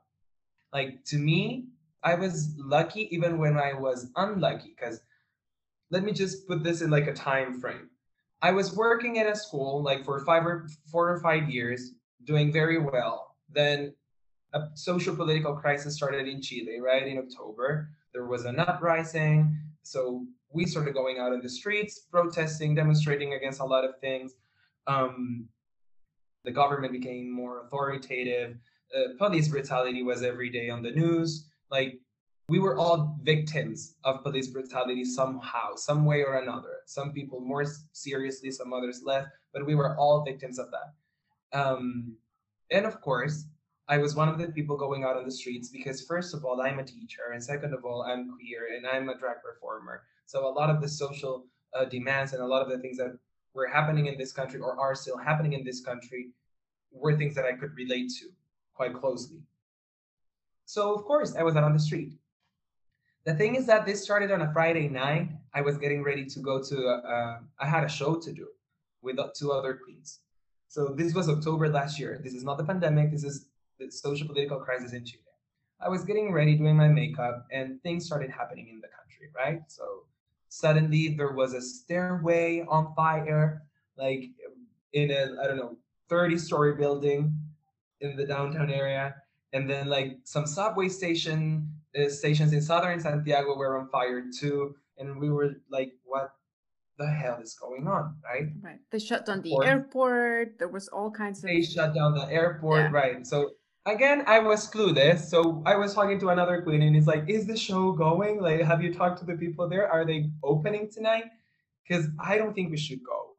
Like 0.73 1.03
to 1.05 1.17
me, 1.17 1.67
I 2.03 2.15
was 2.15 2.55
lucky 2.57 3.13
even 3.13 3.37
when 3.37 3.57
I 3.57 3.73
was 3.73 4.09
unlucky 4.15 4.73
because 4.77 5.01
let 5.91 6.03
me 6.03 6.11
just 6.11 6.47
put 6.47 6.63
this 6.63 6.81
in 6.81 6.89
like 6.89 7.07
a 7.07 7.13
time 7.13 7.59
frame. 7.59 7.89
I 8.41 8.51
was 8.51 8.75
working 8.75 9.19
at 9.19 9.31
a 9.31 9.35
school 9.35 9.83
like 9.83 10.05
for 10.05 10.23
five 10.25 10.45
or 10.45 10.67
four 10.91 11.09
or 11.09 11.19
five 11.21 11.49
years, 11.49 11.91
doing 12.23 12.51
very 12.51 12.79
well. 12.79 13.35
Then 13.49 13.93
a 14.53 14.61
social 14.75 15.15
political 15.15 15.55
crisis 15.55 15.95
started 15.95 16.27
in 16.27 16.41
Chile, 16.41 16.79
right? 16.79 17.05
In 17.07 17.17
October. 17.17 17.89
There 18.13 18.25
was 18.25 18.45
an 18.45 18.59
uprising. 18.59 19.57
So 19.83 20.25
we 20.51 20.65
started 20.65 20.93
going 20.93 21.19
out 21.19 21.33
in 21.33 21.41
the 21.41 21.49
streets, 21.49 21.99
protesting, 22.11 22.75
demonstrating 22.75 23.33
against 23.33 23.59
a 23.59 23.65
lot 23.65 23.83
of 23.85 23.99
things 23.99 24.33
um, 24.87 25.47
the 26.43 26.51
government 26.51 26.93
became 26.93 27.29
more 27.29 27.65
authoritative. 27.65 28.57
Uh, 28.95 29.13
police 29.17 29.49
brutality 29.49 30.01
was 30.01 30.23
every 30.23 30.49
day 30.49 30.69
on 30.69 30.81
the 30.81 30.91
news. 30.91 31.49
Like 31.69 31.99
we 32.47 32.59
were 32.59 32.77
all 32.77 33.19
victims 33.21 33.95
of 34.05 34.23
police 34.23 34.47
brutality 34.47 35.03
somehow, 35.03 35.75
some 35.75 36.05
way 36.05 36.23
or 36.23 36.37
another. 36.37 36.77
Some 36.85 37.11
people 37.11 37.41
more 37.41 37.65
seriously, 37.91 38.49
some 38.49 38.71
others 38.71 39.01
less, 39.05 39.25
but 39.53 39.65
we 39.65 39.75
were 39.75 39.97
all 39.97 40.23
victims 40.23 40.57
of 40.57 40.71
that. 40.71 40.93
Um, 41.53 42.15
and 42.71 42.85
of 42.85 43.01
course, 43.01 43.45
I 43.89 43.97
was 43.97 44.15
one 44.15 44.27
of 44.27 44.37
the 44.37 44.47
people 44.47 44.75
going 44.75 45.03
out 45.05 45.15
on 45.15 45.23
the 45.23 45.31
streets 45.31 45.69
because, 45.69 46.01
first 46.01 46.33
of 46.33 46.43
all, 46.43 46.61
I'm 46.61 46.79
a 46.79 46.83
teacher, 46.83 47.31
and 47.33 47.41
second 47.41 47.73
of 47.73 47.85
all, 47.85 48.03
I'm 48.03 48.35
queer 48.35 48.75
and 48.75 48.85
I'm 48.85 49.07
a 49.07 49.17
drag 49.17 49.37
performer. 49.41 50.03
So 50.25 50.45
a 50.45 50.49
lot 50.49 50.69
of 50.69 50.81
the 50.81 50.89
social 50.89 51.45
uh, 51.73 51.85
demands 51.85 52.33
and 52.33 52.41
a 52.41 52.45
lot 52.45 52.61
of 52.61 52.69
the 52.69 52.79
things 52.79 52.97
that 52.97 53.17
were 53.53 53.67
happening 53.67 54.07
in 54.07 54.17
this 54.17 54.33
country 54.33 54.59
or 54.59 54.77
are 54.77 54.93
still 54.93 55.17
happening 55.17 55.53
in 55.53 55.63
this 55.63 55.79
country 55.79 56.31
were 56.91 57.15
things 57.15 57.33
that 57.35 57.45
I 57.45 57.53
could 57.53 57.73
relate 57.75 58.11
to 58.19 58.25
quite 58.73 58.93
closely. 58.93 59.39
So, 60.65 60.93
of 60.93 61.05
course, 61.05 61.35
I 61.35 61.43
was 61.43 61.55
out 61.55 61.63
on 61.63 61.73
the 61.73 61.79
street. 61.79 62.13
The 63.23 63.35
thing 63.35 63.55
is 63.55 63.65
that 63.67 63.85
this 63.85 64.03
started 64.03 64.31
on 64.31 64.41
a 64.41 64.51
Friday 64.51 64.89
night. 64.89 65.29
I 65.53 65.61
was 65.61 65.77
getting 65.77 66.03
ready 66.03 66.25
to 66.25 66.39
go 66.39 66.61
to, 66.61 66.87
uh, 66.87 67.39
I 67.59 67.65
had 67.65 67.83
a 67.83 67.89
show 67.89 68.15
to 68.15 68.31
do 68.33 68.47
with 69.01 69.17
two 69.33 69.51
other 69.51 69.79
queens. 69.83 70.19
So, 70.67 70.93
this 70.95 71.13
was 71.13 71.29
October 71.29 71.69
last 71.69 71.99
year. 71.99 72.19
This 72.23 72.33
is 72.33 72.43
not 72.43 72.57
the 72.57 72.63
pandemic, 72.63 73.11
this 73.11 73.23
is 73.23 73.47
the 73.79 73.91
social 73.91 74.27
political 74.27 74.59
crisis 74.59 74.93
in 74.93 75.05
Chile. 75.05 75.23
I 75.79 75.89
was 75.89 76.03
getting 76.03 76.33
ready 76.33 76.55
doing 76.55 76.75
my 76.75 76.87
makeup 76.87 77.45
and 77.51 77.81
things 77.83 78.05
started 78.05 78.31
happening 78.31 78.67
in 78.69 78.81
the 78.81 78.87
country, 78.87 79.29
right? 79.35 79.61
So, 79.67 80.03
suddenly 80.49 81.09
there 81.09 81.31
was 81.31 81.53
a 81.53 81.61
stairway 81.61 82.65
on 82.67 82.93
fire, 82.95 83.63
like 83.97 84.29
in 84.93 85.11
a, 85.11 85.35
I 85.41 85.47
don't 85.47 85.57
know, 85.57 85.77
30 86.09 86.37
story 86.37 86.75
building 86.75 87.37
in 88.01 88.15
the 88.15 88.25
downtown 88.25 88.71
area. 88.71 89.15
And 89.53 89.69
then 89.69 89.87
like 89.87 90.17
some 90.23 90.45
subway 90.45 90.89
station 90.89 91.69
uh, 91.97 92.09
stations 92.09 92.53
in 92.53 92.61
southern 92.61 92.99
Santiago 92.99 93.55
were 93.57 93.77
on 93.77 93.89
fire 93.89 94.23
too. 94.37 94.75
And 94.97 95.19
we 95.19 95.29
were 95.29 95.55
like, 95.69 95.93
what 96.03 96.33
the 96.97 97.07
hell 97.07 97.39
is 97.41 97.53
going 97.53 97.87
on, 97.87 98.15
right? 98.23 98.47
Right. 98.61 98.79
They 98.91 98.99
shut 98.99 99.25
down 99.25 99.41
the 99.41 99.57
airport. 99.63 100.57
There 100.59 100.67
was 100.67 100.87
all 100.87 101.11
kinds 101.11 101.43
of. 101.43 101.49
They 101.49 101.61
shut 101.61 101.93
down 101.93 102.13
the 102.13 102.27
airport, 102.29 102.79
yeah. 102.79 102.89
right? 102.91 103.27
So 103.27 103.51
again, 103.85 104.23
I 104.27 104.39
was 104.39 104.69
clueless. 104.69 105.29
So 105.29 105.61
I 105.65 105.75
was 105.75 105.93
talking 105.93 106.19
to 106.19 106.29
another 106.29 106.61
queen, 106.61 106.81
and 106.81 106.95
he's 106.95 107.07
like, 107.07 107.29
"Is 107.29 107.45
the 107.45 107.57
show 107.57 107.91
going? 107.91 108.41
Like, 108.41 108.61
have 108.61 108.81
you 108.81 108.93
talked 108.93 109.19
to 109.19 109.25
the 109.25 109.35
people 109.35 109.69
there? 109.69 109.87
Are 109.87 110.05
they 110.05 110.29
opening 110.43 110.89
tonight? 110.89 111.25
Because 111.87 112.07
I 112.19 112.37
don't 112.37 112.53
think 112.53 112.71
we 112.71 112.77
should 112.77 113.03
go. 113.03 113.35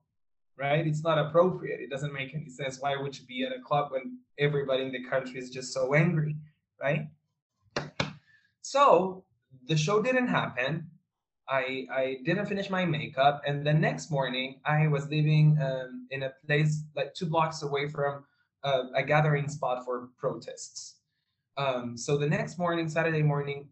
Right? 0.57 0.87
It's 0.87 1.05
not 1.05 1.19
appropriate. 1.19 1.81
It 1.81 1.91
doesn't 1.91 2.13
make 2.13 2.35
any 2.35 2.49
sense. 2.49 2.81
Why 2.81 2.97
would 2.97 3.17
you 3.17 3.25
be 3.27 3.45
at 3.45 3.53
a 3.53 3.61
club 3.61 3.93
when 3.93 4.19
everybody 4.39 4.83
in 4.83 4.93
the 4.93 5.05
country 5.05 5.39
is 5.39 5.51
just 5.51 5.73
so 5.73 5.95
angry, 5.95 6.35
right? 6.81 7.09
So 8.63 9.25
the 9.67 9.77
show 9.77 10.03
didn't 10.03 10.27
happen. 10.27 10.91
I, 11.49 11.87
I 11.93 12.19
didn't 12.25 12.47
finish 12.47 12.69
my 12.71 12.85
makeup. 12.85 13.43
And 13.47 13.67
the 13.67 13.73
next 13.73 14.11
morning, 14.11 14.61
I 14.65 14.87
was 14.87 15.05
living 15.05 15.59
um, 15.63 16.07
in 16.11 16.25
a 16.25 16.33
place 16.47 16.85
like 16.95 17.15
two 17.15 17.27
blocks 17.27 17.63
away 17.63 17.89
from 17.89 18.25
uh, 18.65 18.85
a 18.95 19.03
gathering 19.03 19.49
spot 19.49 19.85
for 19.85 20.11
protests. 20.19 20.97
Um, 21.57 21.97
so 21.97 22.17
the 22.17 22.29
next 22.29 22.59
morning, 22.59 22.89
Saturday 22.89 23.23
morning, 23.23 23.69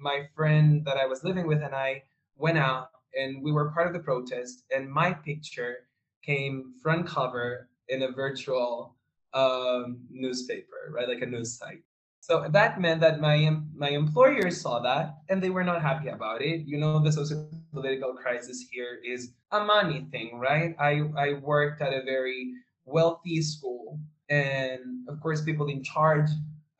my 0.00 0.26
friend 0.34 0.84
that 0.86 0.96
I 0.96 1.06
was 1.06 1.22
living 1.22 1.46
with 1.46 1.62
and 1.62 1.74
I 1.74 2.02
went 2.36 2.58
out 2.58 2.88
and 3.18 3.42
we 3.42 3.52
were 3.52 3.70
part 3.70 3.86
of 3.86 3.92
the 3.92 4.00
protest. 4.00 4.64
And 4.74 4.90
my 4.90 5.12
picture 5.12 5.88
came 6.22 6.72
front 6.82 7.06
cover 7.06 7.68
in 7.88 8.02
a 8.02 8.10
virtual 8.10 8.96
um, 9.34 10.00
newspaper, 10.10 10.90
right? 10.90 11.08
Like 11.08 11.22
a 11.22 11.26
news 11.26 11.58
site. 11.58 11.82
So 12.30 12.46
that 12.50 12.78
meant 12.78 13.00
that 13.00 13.20
my 13.20 13.56
my 13.74 13.88
employers 13.88 14.60
saw 14.60 14.80
that 14.80 15.16
and 15.30 15.42
they 15.42 15.48
were 15.48 15.64
not 15.64 15.80
happy 15.80 16.08
about 16.08 16.42
it. 16.42 16.66
You 16.66 16.76
know, 16.76 16.98
the 17.02 17.10
social 17.10 17.48
political 17.72 18.12
crisis 18.12 18.66
here 18.70 19.00
is 19.02 19.32
a 19.50 19.64
money 19.64 20.06
thing, 20.10 20.38
right? 20.38 20.76
I, 20.78 21.08
I 21.16 21.32
worked 21.40 21.80
at 21.80 21.94
a 21.94 22.02
very 22.02 22.52
wealthy 22.84 23.40
school, 23.40 23.98
and 24.28 25.08
of 25.08 25.20
course, 25.20 25.40
people 25.40 25.68
in 25.68 25.82
charge 25.82 26.28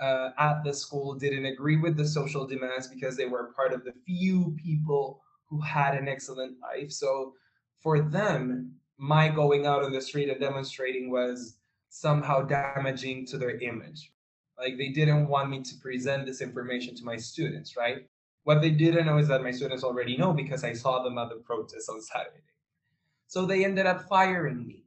uh, 0.01 0.31
at 0.39 0.65
the 0.65 0.75
school 0.75 1.15
didn't 1.15 1.47
agree 1.47 1.79
with 1.79 1.97
the 1.97 2.07
social 2.07 2.47
demands 2.47 2.87
because 2.87 3.17
they 3.17 3.27
were 3.27 3.53
part 3.57 3.73
of 3.73 3.85
the 3.85 3.95
few 4.07 4.55
people 4.63 5.23
who 5.49 5.63
had 5.63 5.95
an 5.95 6.09
excellent 6.09 6.57
life. 6.61 6.93
So 6.93 7.33
for 7.81 8.03
them, 8.03 8.75
my 8.99 9.31
going 9.31 9.65
out 9.65 9.83
on 9.83 9.93
the 9.93 10.03
street 10.03 10.29
and 10.29 10.41
demonstrating 10.41 11.11
was 11.11 11.57
somehow 11.89 12.43
damaging 12.43 13.25
to 13.29 13.39
their 13.39 13.57
image. 13.61 14.13
Like 14.59 14.77
they 14.77 14.89
didn't 14.89 15.29
want 15.29 15.51
me 15.51 15.63
to 15.63 15.75
present 15.77 16.27
this 16.27 16.41
information 16.41 16.95
to 16.97 17.05
my 17.05 17.17
students, 17.17 17.77
right? 17.77 18.07
What 18.45 18.61
they 18.61 18.71
didn't 18.71 19.07
know 19.07 19.19
is 19.19 19.29
that 19.29 19.43
my 19.43 19.51
students 19.51 19.85
already 19.85 20.17
know 20.17 20.33
because 20.33 20.65
I 20.65 20.73
saw 20.73 21.03
them 21.03 21.19
at 21.19 21.29
the 21.29 21.37
protest 21.37 21.89
on 21.89 22.01
Saturday. 22.01 22.43
So 23.27 23.45
they 23.45 23.65
ended 23.65 23.87
up 23.87 24.09
firing 24.09 24.67
me. 24.67 24.85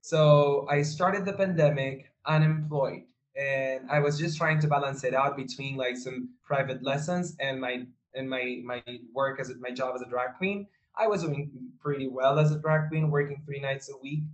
So 0.00 0.66
I 0.70 0.82
started 0.82 1.24
the 1.24 1.32
pandemic 1.34 2.12
unemployed 2.24 3.02
and 3.36 3.90
I 3.90 4.00
was 4.00 4.18
just 4.18 4.38
trying 4.38 4.60
to 4.60 4.68
balance 4.68 5.04
it 5.04 5.14
out 5.14 5.36
between 5.36 5.76
like 5.76 5.96
some 5.96 6.30
private 6.42 6.82
lessons 6.82 7.36
and 7.40 7.60
my 7.60 7.86
and 8.14 8.28
my 8.28 8.60
my 8.64 8.82
work 9.14 9.40
as 9.40 9.52
my 9.60 9.70
job 9.70 9.94
as 9.94 10.02
a 10.02 10.06
drag 10.06 10.36
queen. 10.36 10.66
I 10.96 11.06
was 11.06 11.22
doing 11.22 11.50
pretty 11.80 12.08
well 12.08 12.38
as 12.38 12.52
a 12.52 12.58
drag 12.58 12.88
queen, 12.88 13.10
working 13.10 13.42
three 13.44 13.60
nights 13.60 13.90
a 13.90 13.96
week. 14.02 14.24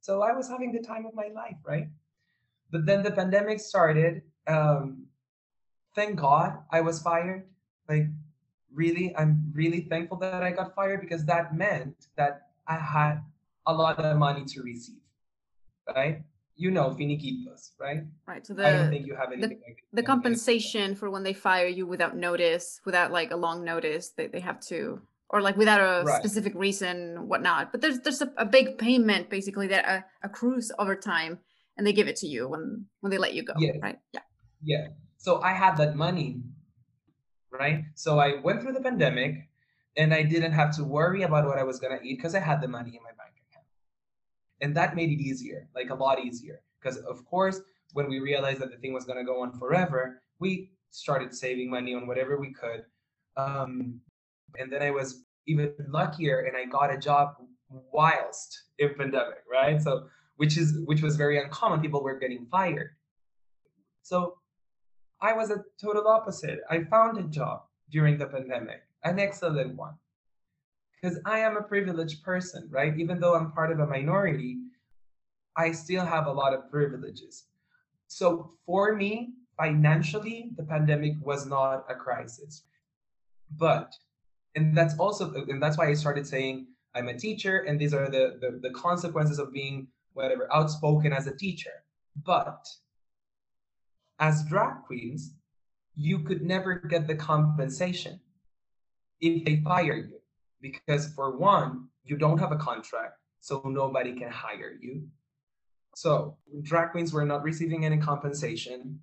So 0.00 0.22
I 0.22 0.32
was 0.32 0.48
having 0.48 0.72
the 0.72 0.80
time 0.80 1.06
of 1.06 1.14
my 1.14 1.28
life, 1.34 1.56
right? 1.64 1.88
But 2.70 2.86
then 2.86 3.02
the 3.02 3.10
pandemic 3.10 3.60
started 3.60 4.22
um, 4.46 5.06
thank 5.94 6.16
God 6.16 6.58
I 6.70 6.80
was 6.80 7.00
fired. 7.02 7.44
Like, 7.88 8.06
really, 8.72 9.16
I'm 9.16 9.52
really 9.54 9.80
thankful 9.80 10.18
that 10.18 10.42
I 10.42 10.50
got 10.52 10.74
fired 10.74 11.00
because 11.00 11.24
that 11.24 11.56
meant 11.56 12.06
that 12.16 12.48
I 12.66 12.76
had 12.76 13.20
a 13.66 13.72
lot 13.72 13.98
of 13.98 14.16
money 14.16 14.44
to 14.44 14.62
receive, 14.62 15.00
right? 15.94 16.22
You 16.56 16.70
know, 16.70 16.90
finiquitos, 16.90 17.72
right? 17.78 18.04
Right. 18.26 18.46
So 18.46 18.54
the 18.54 18.66
I 18.66 18.72
don't 18.72 18.90
think 18.90 19.06
you 19.06 19.14
have 19.14 19.32
anything. 19.32 19.58
The, 19.58 19.66
like 19.66 19.84
the 19.92 20.02
compensation 20.02 20.94
for 20.94 21.10
when 21.10 21.22
they 21.22 21.32
fire 21.34 21.66
you 21.66 21.86
without 21.86 22.16
notice, 22.16 22.80
without 22.84 23.12
like 23.12 23.30
a 23.30 23.36
long 23.36 23.64
notice, 23.64 24.10
they, 24.10 24.26
they 24.26 24.40
have 24.40 24.60
to, 24.68 25.00
or 25.28 25.42
like 25.42 25.56
without 25.56 25.80
a 25.80 26.04
right. 26.04 26.18
specific 26.18 26.54
reason, 26.54 27.28
whatnot. 27.28 27.72
But 27.72 27.82
there's 27.82 28.00
there's 28.00 28.22
a, 28.22 28.32
a 28.38 28.46
big 28.46 28.78
payment 28.78 29.28
basically 29.28 29.66
that 29.68 29.84
uh, 29.86 30.00
accrues 30.22 30.72
over 30.78 30.96
time, 30.96 31.40
and 31.76 31.86
they 31.86 31.92
give 31.92 32.08
it 32.08 32.16
to 32.16 32.26
you 32.26 32.48
when 32.48 32.86
when 33.00 33.10
they 33.10 33.18
let 33.18 33.34
you 33.34 33.42
go. 33.42 33.52
Yes. 33.58 33.76
Right. 33.82 33.98
Yeah. 34.12 34.20
Yeah. 34.66 34.88
So 35.16 35.40
I 35.42 35.52
had 35.52 35.76
that 35.76 35.94
money, 35.96 36.40
right? 37.50 37.84
So 37.94 38.18
I 38.18 38.40
went 38.42 38.60
through 38.60 38.72
the 38.72 38.80
pandemic 38.80 39.48
and 39.96 40.12
I 40.12 40.24
didn't 40.24 40.52
have 40.52 40.74
to 40.76 40.84
worry 40.84 41.22
about 41.22 41.46
what 41.46 41.56
I 41.56 41.62
was 41.62 41.78
going 41.78 41.96
to 41.96 42.04
eat 42.04 42.16
because 42.16 42.34
I 42.34 42.40
had 42.40 42.60
the 42.60 42.68
money 42.68 42.90
in 42.90 43.02
my 43.02 43.14
bank 43.16 43.34
account. 43.48 43.66
And 44.60 44.76
that 44.76 44.96
made 44.96 45.10
it 45.10 45.22
easier, 45.22 45.68
like 45.74 45.90
a 45.90 45.94
lot 45.94 46.18
easier. 46.22 46.60
Because, 46.80 46.98
of 46.98 47.24
course, 47.24 47.60
when 47.92 48.08
we 48.08 48.18
realized 48.18 48.60
that 48.60 48.72
the 48.72 48.76
thing 48.76 48.92
was 48.92 49.04
going 49.04 49.18
to 49.18 49.24
go 49.24 49.40
on 49.40 49.52
forever, 49.52 50.20
we 50.40 50.72
started 50.90 51.32
saving 51.32 51.70
money 51.70 51.94
on 51.94 52.08
whatever 52.08 52.36
we 52.38 52.52
could. 52.52 52.82
Um, 53.36 54.00
and 54.58 54.72
then 54.72 54.82
I 54.82 54.90
was 54.90 55.24
even 55.46 55.72
luckier 55.88 56.40
and 56.40 56.56
I 56.56 56.64
got 56.64 56.92
a 56.92 56.98
job 56.98 57.36
whilst 57.92 58.64
in 58.80 58.94
pandemic, 58.94 59.44
right? 59.50 59.80
So 59.80 60.08
which 60.36 60.56
is 60.58 60.80
which 60.86 61.02
was 61.02 61.16
very 61.16 61.40
uncommon. 61.40 61.80
People 61.80 62.02
were 62.02 62.18
getting 62.18 62.46
fired. 62.50 62.90
So 64.02 64.38
I 65.26 65.32
was 65.32 65.50
a 65.50 65.64
total 65.82 66.06
opposite. 66.06 66.60
I 66.70 66.84
found 66.84 67.18
a 67.18 67.24
job 67.24 67.62
during 67.90 68.16
the 68.16 68.26
pandemic, 68.26 68.82
an 69.02 69.18
excellent 69.18 69.74
one. 69.74 69.94
Because 70.94 71.18
I 71.24 71.40
am 71.40 71.56
a 71.56 71.62
privileged 71.62 72.22
person, 72.22 72.68
right? 72.70 72.96
Even 72.96 73.18
though 73.18 73.34
I'm 73.34 73.50
part 73.50 73.72
of 73.72 73.80
a 73.80 73.86
minority, 73.88 74.58
I 75.56 75.72
still 75.72 76.04
have 76.04 76.26
a 76.26 76.32
lot 76.32 76.54
of 76.54 76.70
privileges. 76.70 77.46
So 78.06 78.52
for 78.66 78.94
me, 78.94 79.32
financially, 79.56 80.52
the 80.56 80.62
pandemic 80.62 81.14
was 81.20 81.44
not 81.44 81.84
a 81.88 81.96
crisis. 81.96 82.62
But, 83.56 83.92
and 84.54 84.76
that's 84.76 84.96
also, 84.96 85.34
and 85.34 85.60
that's 85.60 85.76
why 85.76 85.88
I 85.88 85.94
started 85.94 86.24
saying 86.24 86.68
I'm 86.94 87.08
a 87.08 87.18
teacher, 87.18 87.64
and 87.66 87.80
these 87.80 87.94
are 87.94 88.08
the, 88.08 88.38
the, 88.40 88.60
the 88.62 88.70
consequences 88.70 89.40
of 89.40 89.52
being 89.52 89.88
whatever 90.12 90.46
outspoken 90.54 91.12
as 91.12 91.26
a 91.26 91.36
teacher. 91.36 91.82
But 92.24 92.64
as 94.18 94.44
drag 94.44 94.82
queens, 94.86 95.34
you 95.94 96.20
could 96.20 96.42
never 96.42 96.74
get 96.74 97.06
the 97.06 97.14
compensation 97.14 98.20
if 99.20 99.44
they 99.44 99.56
fire 99.56 99.96
you. 99.96 100.20
Because 100.60 101.12
for 101.14 101.36
one, 101.36 101.88
you 102.04 102.16
don't 102.16 102.38
have 102.38 102.52
a 102.52 102.56
contract, 102.56 103.14
so 103.40 103.62
nobody 103.64 104.14
can 104.14 104.30
hire 104.30 104.72
you. 104.80 105.06
So 105.94 106.36
drag 106.62 106.90
queens 106.90 107.12
were 107.12 107.24
not 107.24 107.42
receiving 107.42 107.84
any 107.84 107.98
compensation. 107.98 109.00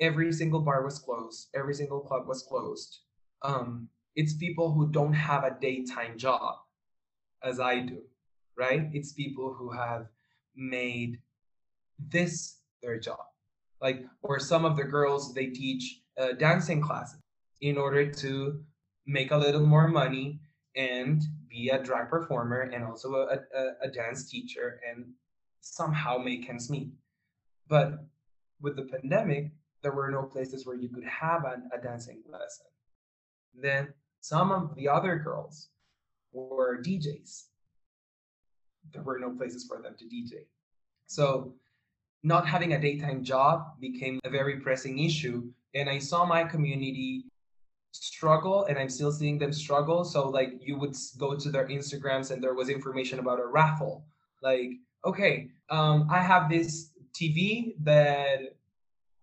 Every 0.00 0.32
single 0.32 0.60
bar 0.60 0.84
was 0.84 0.98
closed. 0.98 1.48
Every 1.54 1.74
single 1.74 2.00
club 2.00 2.26
was 2.26 2.42
closed. 2.42 2.98
Um, 3.42 3.88
it's 4.16 4.34
people 4.34 4.72
who 4.72 4.90
don't 4.90 5.12
have 5.12 5.44
a 5.44 5.56
daytime 5.60 6.18
job, 6.18 6.56
as 7.42 7.60
I 7.60 7.80
do, 7.80 8.02
right? 8.56 8.88
It's 8.92 9.12
people 9.12 9.54
who 9.54 9.70
have 9.70 10.06
made 10.56 11.18
this 11.98 12.58
their 12.82 12.98
job 12.98 13.24
like 13.84 14.00
or 14.22 14.40
some 14.40 14.64
of 14.64 14.76
the 14.76 14.88
girls 14.96 15.34
they 15.34 15.46
teach 15.46 16.00
uh, 16.20 16.32
dancing 16.32 16.80
classes 16.80 17.20
in 17.60 17.76
order 17.78 18.10
to 18.10 18.60
make 19.06 19.30
a 19.30 19.36
little 19.36 19.66
more 19.74 19.88
money 20.02 20.40
and 20.74 21.22
be 21.48 21.68
a 21.68 21.82
drag 21.82 22.08
performer 22.08 22.62
and 22.72 22.82
also 22.82 23.08
a, 23.14 23.38
a, 23.60 23.62
a 23.82 23.88
dance 23.88 24.28
teacher 24.30 24.80
and 24.88 24.98
somehow 25.60 26.18
make 26.18 26.48
ends 26.48 26.68
meet. 26.68 26.90
But 27.68 27.88
with 28.60 28.76
the 28.76 28.88
pandemic 28.94 29.52
there 29.82 29.92
were 29.92 30.10
no 30.10 30.22
places 30.22 30.66
where 30.66 30.76
you 30.76 30.88
could 30.88 31.04
have 31.04 31.44
an, 31.44 31.68
a 31.72 31.78
dancing 31.78 32.22
lesson 32.28 32.66
then 33.54 33.92
some 34.20 34.50
of 34.50 34.74
the 34.74 34.88
other 34.88 35.16
girls 35.16 35.68
were 36.32 36.82
djs 36.82 37.44
there 38.92 39.02
were 39.02 39.18
no 39.18 39.30
places 39.30 39.64
for 39.68 39.80
them 39.82 39.94
to 39.98 40.04
dj 40.06 40.32
so 41.06 41.54
not 42.24 42.48
having 42.48 42.72
a 42.72 42.80
daytime 42.80 43.22
job 43.22 43.78
became 43.78 44.18
a 44.24 44.30
very 44.30 44.58
pressing 44.58 44.98
issue. 44.98 45.44
And 45.74 45.90
I 45.90 45.98
saw 45.98 46.24
my 46.24 46.42
community 46.42 47.26
struggle 47.92 48.64
and 48.64 48.78
I'm 48.78 48.88
still 48.88 49.12
seeing 49.12 49.38
them 49.38 49.52
struggle. 49.52 50.04
So 50.04 50.28
like 50.30 50.54
you 50.66 50.78
would 50.78 50.96
go 51.18 51.36
to 51.36 51.50
their 51.50 51.68
Instagrams 51.68 52.30
and 52.30 52.42
there 52.42 52.54
was 52.54 52.70
information 52.70 53.18
about 53.18 53.40
a 53.40 53.46
raffle. 53.46 54.06
Like, 54.42 54.70
okay, 55.04 55.50
um, 55.68 56.08
I 56.10 56.22
have 56.22 56.48
this 56.48 56.90
TV 57.12 57.74
that 57.80 58.56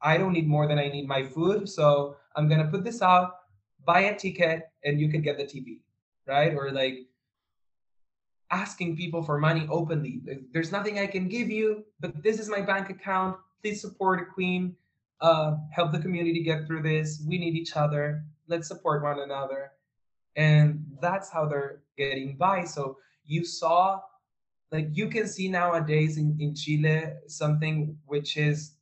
I 0.01 0.17
don't 0.17 0.33
need 0.33 0.47
more 0.47 0.67
than 0.67 0.77
I 0.77 0.87
need 0.87 1.07
my 1.07 1.23
food. 1.23 1.67
So 1.67 2.17
I'm 2.35 2.47
gonna 2.47 2.67
put 2.67 2.83
this 2.83 3.01
out, 3.01 3.35
buy 3.83 4.01
a 4.01 4.15
ticket, 4.17 4.69
and 4.85 4.99
you 5.01 5.09
can 5.09 5.21
get 5.21 5.37
the 5.37 5.43
TV. 5.43 5.79
Right? 6.27 6.53
Or 6.53 6.71
like 6.71 6.99
asking 8.51 8.97
people 8.97 9.23
for 9.23 9.39
money 9.39 9.65
openly. 9.69 10.21
There's 10.53 10.71
nothing 10.71 10.99
I 10.99 11.07
can 11.07 11.27
give 11.27 11.49
you, 11.49 11.85
but 11.99 12.21
this 12.21 12.39
is 12.39 12.49
my 12.49 12.61
bank 12.61 12.89
account. 12.89 13.37
Please 13.61 13.81
support 13.81 14.21
a 14.21 14.25
queen. 14.25 14.75
Uh, 15.21 15.57
help 15.71 15.91
the 15.91 15.99
community 15.99 16.43
get 16.43 16.65
through 16.67 16.81
this. 16.81 17.23
We 17.27 17.37
need 17.37 17.55
each 17.55 17.75
other. 17.75 18.23
Let's 18.47 18.67
support 18.67 19.03
one 19.03 19.19
another. 19.19 19.71
And 20.35 20.83
that's 20.99 21.29
how 21.29 21.45
they're 21.45 21.81
getting 21.97 22.35
by. 22.37 22.65
So 22.65 22.97
you 23.25 23.45
saw, 23.45 24.01
like, 24.71 24.89
you 24.93 25.07
can 25.09 25.27
see 25.27 25.47
nowadays 25.47 26.17
in, 26.17 26.35
in 26.39 26.55
Chile 26.55 27.13
something 27.27 27.97
which 28.05 28.35
is 28.35 28.73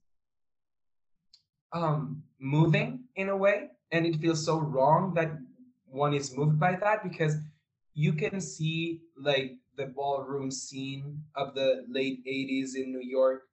um, 1.74 2.24
moving 2.40 3.02
in 3.16 3.30
a 3.30 3.38
way. 3.38 3.70
And 3.92 4.06
it 4.06 4.16
feels 4.22 4.46
so 4.46 4.60
wrong 4.60 5.14
that 5.16 5.32
one 5.88 6.14
is 6.14 6.36
moved 6.38 6.60
by 6.60 6.76
that 6.76 7.04
because 7.04 7.36
you 7.94 8.14
can 8.14 8.40
see 8.42 9.02
like 9.18 9.54
the 9.78 9.88
ballroom 9.88 10.52
scene 10.52 11.22
of 11.36 11.56
the 11.56 11.86
late 11.90 12.24
80s 12.26 12.76
in 12.76 12.92
New 12.92 13.02
York 13.04 13.44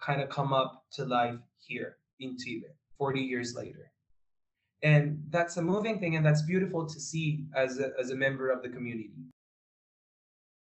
kind 0.00 0.20
of 0.22 0.28
come 0.28 0.52
up 0.52 0.84
to 0.92 1.04
life 1.04 1.36
here 1.58 1.96
in 2.20 2.36
Chile 2.38 2.66
40 2.98 3.20
years 3.20 3.54
later. 3.54 3.90
and 4.82 5.22
that's 5.30 5.56
a 5.56 5.62
moving 5.62 5.98
thing 6.00 6.16
and 6.16 6.24
that's 6.24 6.42
beautiful 6.42 6.86
to 6.86 6.98
see 7.00 7.44
as 7.54 7.78
a, 7.78 7.90
as 8.00 8.10
a 8.10 8.16
member 8.16 8.50
of 8.50 8.62
the 8.62 8.68
community 8.68 9.12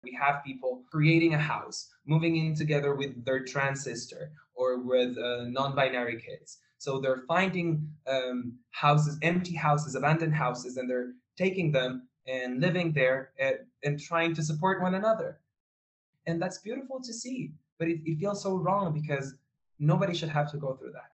we 0.04 0.12
have 0.14 0.44
people 0.46 0.84
creating 0.92 1.34
a 1.34 1.38
house 1.38 1.90
moving 2.06 2.36
in 2.36 2.54
together 2.56 2.94
with 2.96 3.24
their 3.26 3.44
trans 3.44 3.84
sister 3.84 4.32
or 4.56 4.84
with 4.84 5.18
uh, 5.18 5.46
non-binary 5.48 6.22
kids 6.22 6.60
so 6.78 7.00
they're 7.00 7.24
finding 7.28 7.88
um, 8.08 8.54
houses 8.72 9.18
empty 9.22 9.56
houses 9.56 9.96
abandoned 9.96 10.34
houses 10.36 10.78
and 10.78 10.90
they're 10.90 11.14
taking 11.38 11.72
them 11.72 12.08
and 12.28 12.62
living 12.62 12.92
there 12.94 13.32
and, 13.40 13.58
and 13.84 14.00
trying 14.00 14.34
to 14.34 14.44
support 14.44 14.82
one 14.82 14.96
another 14.96 15.40
and 16.28 16.42
that's 16.42 16.60
beautiful 16.60 17.00
to 17.02 17.14
see 17.14 17.52
but 17.80 17.88
it, 17.88 18.00
it 18.06 18.20
feels 18.20 18.42
so 18.42 18.56
wrong 18.56 18.94
because 18.94 19.36
nobody 19.80 20.14
should 20.14 20.30
have 20.30 20.50
to 20.52 20.58
go 20.58 20.74
through 20.76 20.92
that 20.92 21.14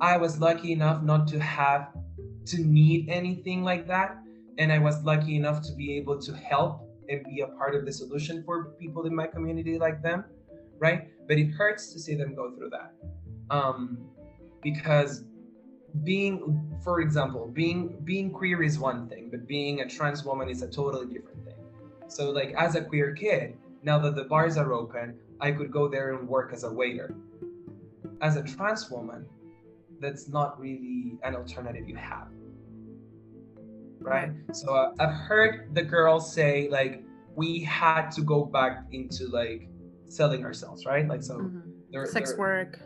I 0.00 0.16
was 0.16 0.40
lucky 0.40 0.72
enough 0.72 1.02
not 1.02 1.28
to 1.28 1.38
have 1.38 1.90
to 2.46 2.60
need 2.62 3.08
anything 3.08 3.62
like 3.62 3.86
that. 3.86 4.18
And 4.58 4.72
I 4.72 4.78
was 4.78 5.02
lucky 5.04 5.36
enough 5.36 5.62
to 5.68 5.72
be 5.72 5.96
able 5.96 6.18
to 6.20 6.32
help 6.34 6.88
and 7.08 7.24
be 7.24 7.42
a 7.42 7.46
part 7.46 7.74
of 7.74 7.84
the 7.84 7.92
solution 7.92 8.42
for 8.42 8.64
people 8.80 9.06
in 9.06 9.14
my 9.14 9.26
community 9.26 9.78
like 9.78 10.02
them, 10.02 10.24
right? 10.78 11.08
But 11.28 11.38
it 11.38 11.50
hurts 11.50 11.92
to 11.92 11.98
see 12.00 12.14
them 12.14 12.34
go 12.34 12.50
through 12.56 12.70
that. 12.70 12.92
Um, 13.50 13.98
because 14.62 15.24
being, 16.04 16.78
for 16.82 17.00
example, 17.00 17.50
being 17.52 17.98
being 18.04 18.30
queer 18.30 18.62
is 18.62 18.78
one 18.78 19.08
thing, 19.08 19.28
but 19.30 19.46
being 19.46 19.80
a 19.80 19.88
trans 19.88 20.24
woman 20.24 20.48
is 20.48 20.62
a 20.62 20.68
totally 20.68 21.06
different 21.06 21.44
thing. 21.44 21.54
So 22.08 22.30
like 22.30 22.54
as 22.56 22.74
a 22.74 22.82
queer 22.82 23.14
kid, 23.14 23.56
now 23.82 23.98
that 23.98 24.14
the 24.14 24.24
bars 24.24 24.56
are 24.56 24.72
open, 24.72 25.16
I 25.40 25.52
could 25.52 25.70
go 25.70 25.88
there 25.88 26.14
and 26.14 26.28
work 26.28 26.52
as 26.52 26.64
a 26.64 26.72
waiter. 26.72 27.14
As 28.20 28.36
a 28.36 28.42
trans 28.42 28.90
woman, 28.90 29.26
that's 30.00 30.28
not 30.28 30.58
really 30.58 31.18
an 31.22 31.36
alternative 31.36 31.88
you 31.88 31.96
have 31.96 32.28
right 34.00 34.30
so 34.52 34.74
uh, 34.74 34.92
i've 34.98 35.12
heard 35.12 35.74
the 35.74 35.82
girls 35.82 36.32
say 36.32 36.68
like 36.70 37.04
we 37.36 37.60
had 37.60 38.10
to 38.10 38.22
go 38.22 38.44
back 38.44 38.84
into 38.92 39.28
like 39.28 39.68
selling 40.08 40.44
ourselves 40.44 40.86
right 40.86 41.06
like 41.06 41.22
so 41.22 41.36
mm-hmm. 41.36 41.60
they're, 41.92 42.06
sex 42.06 42.30
they're, 42.30 42.38
work 42.38 42.80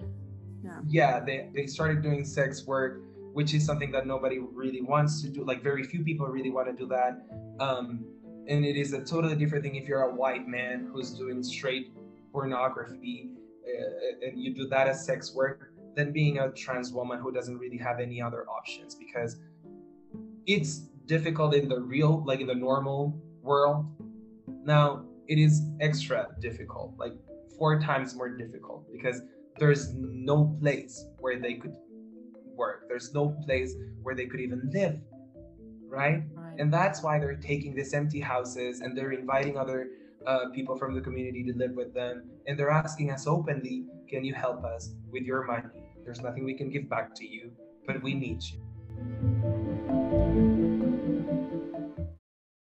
yeah 0.64 0.80
yeah 0.88 1.20
they, 1.20 1.48
they 1.54 1.66
started 1.66 2.02
doing 2.02 2.24
sex 2.24 2.66
work 2.66 3.02
which 3.32 3.52
is 3.52 3.64
something 3.64 3.90
that 3.90 4.06
nobody 4.06 4.38
really 4.38 4.80
wants 4.80 5.20
to 5.22 5.28
do 5.28 5.44
like 5.44 5.62
very 5.62 5.82
few 5.82 6.02
people 6.02 6.26
really 6.26 6.50
want 6.50 6.66
to 6.66 6.72
do 6.72 6.86
that 6.86 7.22
um 7.60 8.04
and 8.46 8.64
it 8.64 8.76
is 8.76 8.92
a 8.92 9.02
totally 9.04 9.34
different 9.34 9.64
thing 9.64 9.76
if 9.76 9.88
you're 9.88 10.02
a 10.02 10.14
white 10.14 10.46
man 10.46 10.88
who's 10.92 11.10
doing 11.12 11.42
straight 11.42 11.92
pornography 12.32 13.30
uh, 13.66 14.26
and 14.26 14.38
you 14.38 14.54
do 14.54 14.66
that 14.68 14.86
as 14.88 15.04
sex 15.04 15.34
work 15.34 15.72
than 15.94 16.12
being 16.12 16.38
a 16.38 16.50
trans 16.52 16.92
woman 16.92 17.18
who 17.20 17.32
doesn't 17.32 17.58
really 17.58 17.78
have 17.78 18.00
any 18.00 18.20
other 18.20 18.44
options 18.48 18.94
because 18.94 19.36
it's 20.46 20.88
difficult 21.06 21.54
in 21.54 21.68
the 21.68 21.80
real, 21.80 22.22
like 22.26 22.40
in 22.40 22.46
the 22.46 22.54
normal 22.54 23.18
world. 23.42 23.86
Now, 24.64 25.04
it 25.28 25.38
is 25.38 25.62
extra 25.80 26.28
difficult, 26.40 26.94
like 26.98 27.14
four 27.58 27.80
times 27.80 28.14
more 28.14 28.28
difficult 28.28 28.90
because 28.92 29.22
there's 29.58 29.94
no 29.94 30.56
place 30.60 31.04
where 31.18 31.38
they 31.38 31.54
could 31.54 31.76
work. 32.56 32.88
There's 32.88 33.14
no 33.14 33.36
place 33.46 33.74
where 34.02 34.14
they 34.14 34.26
could 34.26 34.40
even 34.40 34.70
live, 34.72 34.98
right? 35.88 36.22
right. 36.34 36.54
And 36.58 36.72
that's 36.72 37.02
why 37.02 37.18
they're 37.18 37.36
taking 37.36 37.74
these 37.74 37.94
empty 37.94 38.20
houses 38.20 38.80
and 38.80 38.96
they're 38.96 39.12
inviting 39.12 39.56
other 39.56 39.88
uh, 40.26 40.50
people 40.52 40.76
from 40.76 40.94
the 40.94 41.00
community 41.00 41.44
to 41.44 41.56
live 41.56 41.72
with 41.72 41.94
them. 41.94 42.24
And 42.46 42.58
they're 42.58 42.70
asking 42.70 43.10
us 43.10 43.26
openly, 43.26 43.84
can 44.08 44.24
you 44.24 44.34
help 44.34 44.64
us 44.64 44.94
with 45.10 45.22
your 45.22 45.44
money? 45.44 45.68
There's 46.04 46.20
nothing 46.20 46.44
we 46.44 46.54
can 46.54 46.70
give 46.70 46.88
back 46.88 47.14
to 47.16 47.26
you, 47.26 47.52
but 47.86 48.02
we 48.02 48.14
need 48.14 48.42
you. 48.42 48.60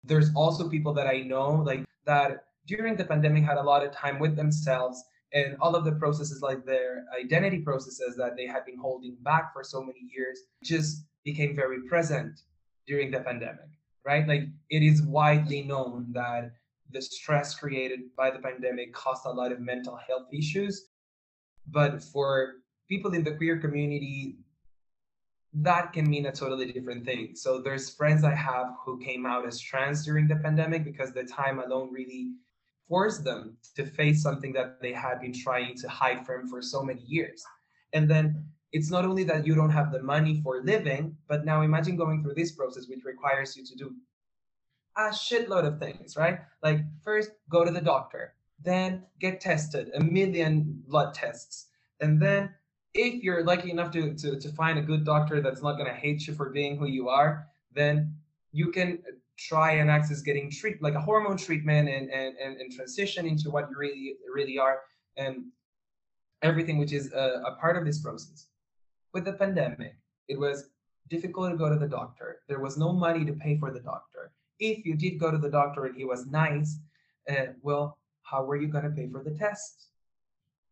There's 0.05 0.31
also 0.35 0.71
people 0.71 0.95
that 0.95 1.07
I 1.07 1.21
know 1.21 1.51
like 1.51 1.85
that 2.07 2.45
during 2.67 2.97
the 2.97 3.05
pandemic 3.05 3.45
had 3.45 3.59
a 3.59 3.63
lot 3.63 3.85
of 3.85 3.93
time 3.93 4.19
with 4.19 4.37
themselves 4.37 5.05
and 5.33 5.57
all 5.61 5.75
of 5.77 5.85
the 5.85 5.93
processes 5.93 6.41
like 6.41 6.65
their 6.65 7.05
identity 7.19 7.59
processes 7.59 8.17
that 8.17 8.37
they 8.37 8.47
had 8.47 8.65
been 8.65 8.79
holding 8.79 9.17
back 9.23 9.53
for 9.53 9.63
so 9.63 9.83
many 9.83 10.01
years 10.15 10.41
just 10.63 11.05
became 11.25 11.55
very 11.55 11.83
present 11.83 12.41
during 12.87 13.11
the 13.11 13.21
pandemic 13.21 13.69
right 14.05 14.27
like 14.27 14.45
it 14.71 14.83
is 14.83 15.03
widely 15.03 15.63
known 15.63 16.07
that 16.13 16.53
the 16.91 17.03
stress 17.03 17.55
created 17.55 18.01
by 18.17 18.31
the 18.31 18.39
pandemic 18.39 18.93
caused 18.95 19.27
a 19.27 19.31
lot 19.31 19.53
of 19.53 19.61
mental 19.61 19.97
health 19.97 20.27
issues 20.33 20.89
but 21.71 22.03
for 22.03 22.55
people 22.89 23.15
in 23.15 23.23
the 23.23 23.33
queer 23.33 23.59
community, 23.59 24.39
that 25.53 25.93
can 25.93 26.09
mean 26.09 26.27
a 26.27 26.33
totally 26.33 26.73
different 26.73 27.05
thing. 27.05 27.35
So 27.35 27.61
there's 27.61 27.91
friends 27.91 28.25
I 28.25 28.35
have 28.35 28.75
who 28.85 28.99
came 28.99 29.27
out 29.27 29.47
as 29.47 29.61
trans 29.61 30.05
during 30.05 30.29
the 30.29 30.37
pandemic 30.37 30.85
because 30.85 31.13
the 31.13 31.25
time 31.25 31.59
alone 31.59 31.93
really 31.93 32.33
forced 32.89 33.25
them 33.25 33.57
to 33.77 33.85
face 33.85 34.23
something 34.23 34.53
that 34.55 34.81
they 34.81 34.93
had 34.93 35.21
been 35.21 35.33
trying 35.33 35.75
to 35.77 35.89
hide 35.89 36.25
from 36.25 36.49
for 36.49 36.63
so 36.63 36.83
many 36.83 37.03
years. 37.03 37.45
And 37.93 38.11
then 38.11 38.45
it's 38.73 38.91
not 38.91 39.05
only 39.05 39.25
that 39.25 39.47
you 39.47 39.55
don't 39.55 39.71
have 39.71 39.93
the 39.93 40.03
money 40.03 40.41
for 40.43 40.63
living, 40.63 41.17
but 41.29 41.45
now 41.45 41.63
imagine 41.63 41.97
going 41.97 42.23
through 42.23 42.35
this 42.35 42.53
process, 42.53 42.87
which 42.89 43.05
requires 43.05 43.57
you 43.57 43.65
to 43.65 43.75
do 43.77 43.95
a 44.97 45.11
shitload 45.11 45.65
of 45.65 45.79
things, 45.79 46.17
right? 46.17 46.41
Like 46.63 46.81
first 47.05 47.31
go 47.49 47.65
to 47.65 47.71
the 47.71 47.81
doctor, 47.81 48.35
then 48.63 49.05
get 49.21 49.41
tested, 49.41 49.91
a 49.95 50.01
million 50.01 50.83
blood 50.87 51.15
tests, 51.15 51.67
and 52.01 52.21
then 52.21 52.51
if 52.95 53.23
you're 53.23 53.45
lucky 53.45 53.71
enough 53.71 53.93
to, 53.93 54.15
to, 54.15 54.39
to 54.39 54.49
find 54.53 54.79
a 54.79 54.83
good 54.83 55.05
doctor 55.05 55.41
that's 55.41 55.63
not 55.63 55.77
to 55.77 55.93
hate 55.93 56.27
you 56.27 56.35
for 56.35 56.51
being 56.51 56.77
who 56.77 56.87
you 56.87 57.09
are, 57.09 57.47
then 57.73 58.15
you 58.51 58.71
can 58.71 58.99
try 59.39 59.73
and 59.73 59.91
access 59.91 60.21
getting 60.21 60.51
treat 60.51 60.83
like 60.83 60.95
a 60.95 61.01
hormone 61.01 61.37
treatment 61.37 61.89
and, 61.89 62.11
and, 62.11 62.37
and, 62.39 62.57
and 62.61 62.73
transition 62.73 63.27
into 63.27 63.51
what 63.51 63.69
you 63.71 63.77
really 63.79 64.17
really 64.35 64.59
are 64.59 64.81
and 65.17 65.45
everything 66.43 66.79
which 66.79 66.93
is 66.93 67.13
a, 67.13 67.43
a 67.47 67.57
part 67.61 67.77
of 67.77 67.85
this 67.85 68.01
process. 68.01 68.47
With 69.13 69.25
the 69.25 69.33
pandemic, 69.33 69.97
it 70.29 70.39
was 70.39 70.71
difficult 71.09 71.51
to 71.51 71.57
go 71.57 71.69
to 71.69 71.77
the 71.77 71.89
doctor. 71.89 72.41
There 72.49 72.61
was 72.61 72.77
no 72.77 72.93
money 72.93 73.25
to 73.25 73.33
pay 73.33 73.59
for 73.59 73.71
the 73.73 73.81
doctor. 73.81 74.33
If 74.61 74.85
you 74.85 74.95
did 74.95 75.19
go 75.19 75.31
to 75.31 75.39
the 75.39 75.51
doctor 75.51 75.87
and 75.87 75.97
he 75.97 76.05
was 76.05 76.27
nice, 76.27 76.79
uh, 77.29 77.53
well, 77.63 77.99
how 78.23 78.45
were 78.45 78.57
you 78.57 78.69
going 78.69 78.85
to 78.85 78.91
pay 78.91 79.09
for 79.09 79.23
the 79.23 79.31
test? 79.31 79.87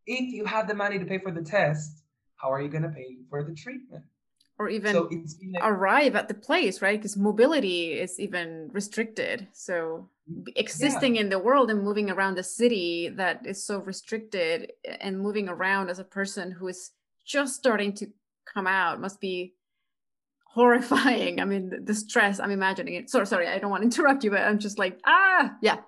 If 0.06 0.32
you 0.32 0.44
had 0.44 0.68
the 0.68 0.74
money 0.74 0.98
to 0.98 1.04
pay 1.04 1.18
for 1.18 1.30
the 1.30 1.42
test, 1.42 2.02
how 2.36 2.52
are 2.52 2.60
you 2.60 2.68
going 2.68 2.82
to 2.82 2.90
pay 2.90 3.16
for 3.30 3.42
the 3.42 3.54
treatment? 3.54 4.04
Or 4.58 4.70
even 4.70 4.94
so 4.94 5.10
arrive 5.60 6.16
at 6.16 6.28
the 6.28 6.34
place, 6.34 6.80
right? 6.80 6.98
Because 6.98 7.16
mobility 7.16 7.92
is 7.92 8.18
even 8.18 8.70
restricted. 8.72 9.48
So 9.52 10.08
existing 10.56 11.16
yeah. 11.16 11.22
in 11.22 11.28
the 11.28 11.38
world 11.38 11.70
and 11.70 11.82
moving 11.82 12.10
around 12.10 12.36
the 12.36 12.42
city 12.42 13.08
that 13.16 13.46
is 13.46 13.62
so 13.62 13.80
restricted 13.80 14.72
and 15.00 15.20
moving 15.20 15.48
around 15.48 15.90
as 15.90 15.98
a 15.98 16.04
person 16.04 16.50
who 16.50 16.68
is 16.68 16.92
just 17.26 17.54
starting 17.54 17.92
to 17.94 18.06
come 18.52 18.66
out 18.66 19.00
must 19.00 19.20
be 19.20 19.54
horrifying. 20.56 21.40
I 21.42 21.44
mean, 21.44 21.84
the 21.84 21.94
stress, 21.94 22.40
I'm 22.40 22.50
imagining 22.50 22.94
it. 22.94 23.10
Sorry, 23.10 23.26
sorry, 23.26 23.48
I 23.48 23.58
don't 23.58 23.70
want 23.70 23.82
to 23.82 23.84
interrupt 23.90 24.24
you, 24.24 24.30
but 24.30 24.40
I'm 24.40 24.58
just 24.58 24.78
like, 24.78 24.98
ah, 25.04 25.54
yeah, 25.62 25.78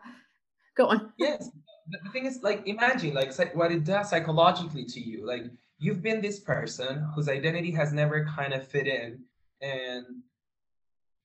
go 0.77 0.87
on. 0.89 1.13
Yes. 1.19 1.51
The 1.91 2.11
thing 2.11 2.27
is, 2.27 2.41
like, 2.43 2.69
imagine, 2.69 3.15
like, 3.15 3.33
what 3.55 3.73
it 3.73 3.85
does 3.85 4.11
psychologically 4.11 4.85
to 4.85 5.01
you. 5.01 5.27
Like, 5.27 5.45
you've 5.79 6.03
been 6.03 6.21
this 6.21 6.41
person 6.41 7.07
whose 7.15 7.29
identity 7.29 7.71
has 7.71 7.93
never 7.93 8.25
kind 8.25 8.53
of 8.53 8.67
fit 8.67 8.87
in 8.87 9.21
and 9.63 10.05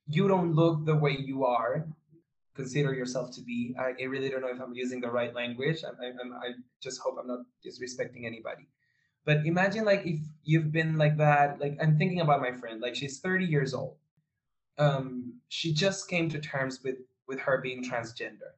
you 0.08 0.28
don't 0.28 0.54
look 0.54 0.86
the 0.86 0.96
way 0.96 1.12
you 1.18 1.46
are 1.46 1.88
consider 2.56 2.94
yourself 2.94 3.32
to 3.32 3.42
be. 3.42 3.76
I, 3.80 3.94
I 4.00 4.06
really 4.06 4.30
don't 4.30 4.42
know 4.42 4.50
if 4.50 4.62
i'm 4.62 4.74
using 4.74 5.02
the 5.02 5.10
right 5.10 5.34
language. 5.34 5.84
I, 5.84 6.06
I, 6.06 6.48
I 6.48 6.50
just 6.82 7.00
hope 7.00 7.18
i'm 7.20 7.28
not 7.28 7.40
disrespecting 7.66 8.26
anybody. 8.26 8.68
But 9.26 9.46
imagine 9.46 9.86
like 9.86 10.06
if 10.06 10.20
you've 10.44 10.72
been 10.72 10.98
like 10.98 11.18
that 11.18 11.60
like 11.60 11.78
i'm 11.82 11.98
thinking 11.98 12.22
about 12.22 12.42
my 12.42 12.52
friend 12.52 12.82
like 12.82 12.96
she's 12.96 13.20
30 13.20 13.46
years 13.46 13.74
old. 13.74 13.96
Um 14.78 15.36
she 15.50 15.74
just 15.74 16.08
came 16.08 16.30
to 16.30 16.40
terms 16.40 16.82
with 16.84 16.98
with 17.28 17.40
her 17.40 17.60
being 17.62 17.84
transgender 17.84 18.54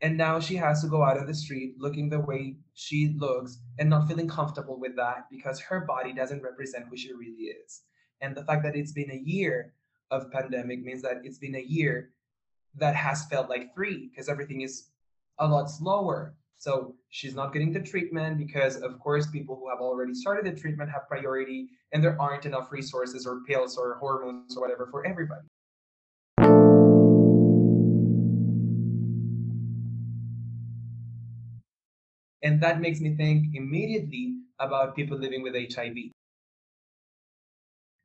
and 0.00 0.16
now 0.16 0.38
she 0.38 0.54
has 0.56 0.82
to 0.82 0.88
go 0.88 1.02
out 1.02 1.16
of 1.16 1.26
the 1.26 1.34
street 1.34 1.74
looking 1.78 2.08
the 2.08 2.20
way 2.20 2.56
she 2.74 3.14
looks 3.18 3.58
and 3.78 3.90
not 3.90 4.06
feeling 4.06 4.28
comfortable 4.28 4.78
with 4.78 4.94
that 4.96 5.26
because 5.30 5.58
her 5.58 5.80
body 5.80 6.12
doesn't 6.12 6.42
represent 6.42 6.86
who 6.88 6.96
she 6.96 7.12
really 7.12 7.52
is. 7.64 7.82
And 8.20 8.36
the 8.36 8.44
fact 8.44 8.62
that 8.62 8.76
it's 8.76 8.92
been 8.92 9.10
a 9.10 9.22
year 9.24 9.74
of 10.10 10.30
pandemic 10.30 10.82
means 10.84 11.02
that 11.02 11.22
it's 11.24 11.38
been 11.38 11.56
a 11.56 11.60
year 11.62 12.10
that 12.76 12.94
has 12.94 13.26
felt 13.26 13.50
like 13.50 13.74
three 13.74 14.08
because 14.08 14.28
everything 14.28 14.60
is 14.60 14.88
a 15.40 15.46
lot 15.46 15.68
slower. 15.68 16.34
So 16.58 16.94
she's 17.10 17.34
not 17.34 17.52
getting 17.52 17.72
the 17.72 17.80
treatment 17.80 18.38
because, 18.38 18.76
of 18.76 18.98
course, 18.98 19.28
people 19.28 19.56
who 19.56 19.68
have 19.68 19.80
already 19.80 20.14
started 20.14 20.44
the 20.44 20.60
treatment 20.60 20.90
have 20.90 21.08
priority 21.08 21.68
and 21.92 22.02
there 22.02 22.20
aren't 22.20 22.46
enough 22.46 22.70
resources 22.72 23.26
or 23.26 23.40
pills 23.46 23.76
or 23.76 23.96
hormones 23.98 24.56
or 24.56 24.60
whatever 24.60 24.88
for 24.90 25.06
everybody. 25.06 25.46
And 32.42 32.62
that 32.62 32.80
makes 32.80 33.00
me 33.00 33.16
think 33.16 33.54
immediately 33.54 34.36
about 34.58 34.94
people 34.94 35.18
living 35.18 35.42
with 35.42 35.54
HIV. 35.54 35.96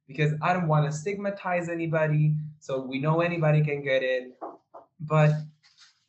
Because 0.08 0.34
I 0.42 0.54
don't 0.54 0.68
want 0.68 0.86
to 0.86 0.92
stigmatize 0.92 1.70
anybody. 1.70 2.36
So 2.60 2.82
we 2.82 3.00
know 3.00 3.22
anybody 3.22 3.64
can 3.64 3.84
get 3.84 4.04
it. 4.04 4.34
But 5.00 5.32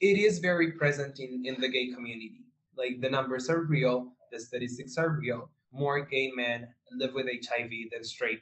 it 0.01 0.19
is 0.19 0.39
very 0.39 0.73
present 0.73 1.19
in, 1.19 1.43
in 1.45 1.61
the 1.61 1.69
gay 1.69 1.91
community. 1.93 2.45
Like 2.77 3.01
the 3.01 3.11
numbers 3.11 3.49
are 3.49 3.63
real, 3.63 4.13
the 4.33 4.41
statistics 4.41 4.99
are 4.99 5.11
real. 5.11 5.51
More 5.73 6.01
gay 6.01 6.33
men 6.35 6.69
live 6.93 7.15
with 7.15 7.27
HIV 7.27 7.71
than 7.93 8.05
straight. 8.05 8.41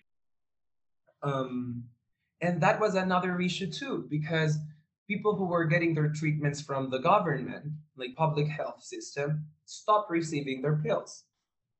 Um, 1.22 1.84
and 2.40 2.60
that 2.60 2.80
was 2.80 2.94
another 2.94 3.40
issue 3.40 3.70
too, 3.70 4.06
because 4.10 4.58
people 5.06 5.36
who 5.36 5.46
were 5.46 5.64
getting 5.64 5.94
their 5.94 6.08
treatments 6.08 6.60
from 6.60 6.90
the 6.90 6.98
government, 6.98 7.64
like 7.96 8.16
public 8.16 8.48
health 8.48 8.82
system, 8.82 9.44
stopped 9.72 10.10
receiving 10.10 10.62
their 10.62 10.76
pills. 10.76 11.24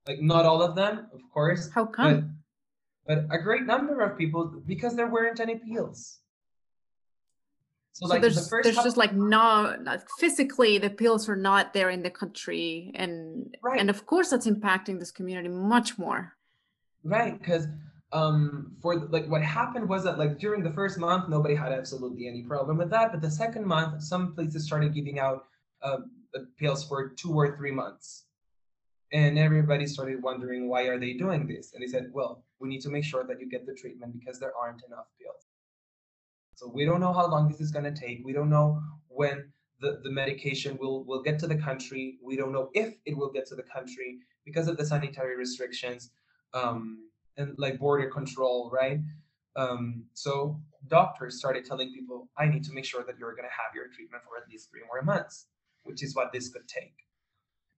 Like 0.06 0.20
not 0.20 0.46
all 0.46 0.62
of 0.62 0.74
them, 0.74 1.06
of 1.12 1.20
course. 1.32 1.70
How 1.72 1.86
come? 1.86 2.36
But, 3.06 3.28
but 3.28 3.36
a 3.36 3.40
great 3.40 3.64
number 3.64 4.00
of 4.00 4.18
people 4.18 4.62
because 4.66 4.96
there 4.96 5.08
weren't 5.08 5.40
any 5.40 5.56
pills. 5.56 6.18
So, 7.94 8.06
so 8.06 8.10
like 8.10 8.22
there's, 8.22 8.48
the 8.48 8.60
there's 8.62 8.76
just 8.76 8.96
like 8.96 9.12
no 9.12 9.76
physically 10.18 10.78
the 10.78 10.88
pills 10.88 11.28
are 11.28 11.36
not 11.36 11.74
there 11.74 11.90
in 11.90 12.02
the 12.02 12.08
country 12.08 12.90
and 12.94 13.54
right. 13.62 13.78
and 13.78 13.90
of 13.90 14.06
course 14.06 14.30
that's 14.30 14.46
impacting 14.46 14.98
this 14.98 15.10
community 15.10 15.50
much 15.50 15.98
more 15.98 16.32
right 17.04 17.38
because 17.38 17.66
um 18.12 18.72
for 18.80 18.96
like 19.10 19.26
what 19.26 19.42
happened 19.42 19.86
was 19.86 20.04
that 20.04 20.18
like 20.18 20.38
during 20.38 20.62
the 20.62 20.72
first 20.72 20.96
month 20.96 21.28
nobody 21.28 21.54
had 21.54 21.70
absolutely 21.70 22.26
any 22.26 22.42
problem 22.42 22.78
with 22.78 22.88
that 22.88 23.12
but 23.12 23.20
the 23.20 23.30
second 23.30 23.66
month 23.66 24.02
some 24.02 24.34
places 24.34 24.64
started 24.64 24.94
giving 24.94 25.18
out 25.18 25.44
uh, 25.82 25.98
pills 26.58 26.84
for 26.84 27.10
two 27.10 27.32
or 27.32 27.56
three 27.56 27.72
months. 27.72 28.24
And 29.12 29.38
everybody 29.38 29.86
started 29.86 30.22
wondering 30.22 30.68
why 30.68 30.82
are 30.84 30.98
they 30.98 31.12
doing 31.12 31.46
this? 31.46 31.72
And 31.72 31.82
they 31.82 31.86
said 31.86 32.10
well 32.12 32.44
we 32.58 32.68
need 32.68 32.80
to 32.82 32.90
make 32.90 33.04
sure 33.04 33.24
that 33.26 33.40
you 33.40 33.48
get 33.48 33.66
the 33.66 33.74
treatment 33.74 34.12
because 34.18 34.38
there 34.38 34.52
aren't 34.56 34.82
enough 34.86 35.06
pills. 35.20 35.46
So 36.54 36.70
we 36.72 36.84
don't 36.84 37.00
know 37.00 37.12
how 37.12 37.28
long 37.28 37.48
this 37.48 37.60
is 37.60 37.72
going 37.72 37.92
to 37.92 38.00
take. 38.00 38.22
We 38.24 38.32
don't 38.32 38.48
know 38.48 38.80
when 39.08 39.52
the, 39.80 40.00
the 40.04 40.10
medication 40.10 40.78
will 40.80 41.04
will 41.04 41.22
get 41.22 41.38
to 41.40 41.46
the 41.46 41.56
country. 41.56 42.18
We 42.22 42.36
don't 42.36 42.52
know 42.52 42.70
if 42.72 42.94
it 43.04 43.16
will 43.16 43.30
get 43.30 43.46
to 43.46 43.56
the 43.56 43.64
country 43.64 44.18
because 44.44 44.68
of 44.68 44.76
the 44.76 44.86
sanitary 44.86 45.36
restrictions 45.36 46.10
um, 46.54 47.08
and 47.36 47.54
like 47.58 47.78
border 47.78 48.08
control, 48.08 48.70
right? 48.72 49.00
Um, 49.56 50.04
so 50.14 50.60
doctors 50.88 51.38
started 51.38 51.64
telling 51.64 51.92
people, 51.92 52.28
I 52.38 52.46
need 52.46 52.64
to 52.64 52.72
make 52.72 52.84
sure 52.84 53.04
that 53.06 53.18
you're 53.18 53.34
going 53.34 53.48
to 53.48 53.56
have 53.62 53.74
your 53.74 53.88
treatment 53.88 54.22
for 54.24 54.42
at 54.42 54.48
least 54.48 54.70
three 54.70 54.82
more 54.86 55.02
months, 55.02 55.46
which 55.84 56.02
is 56.02 56.14
what 56.14 56.32
this 56.32 56.48
could 56.48 56.68
take. 56.68 56.94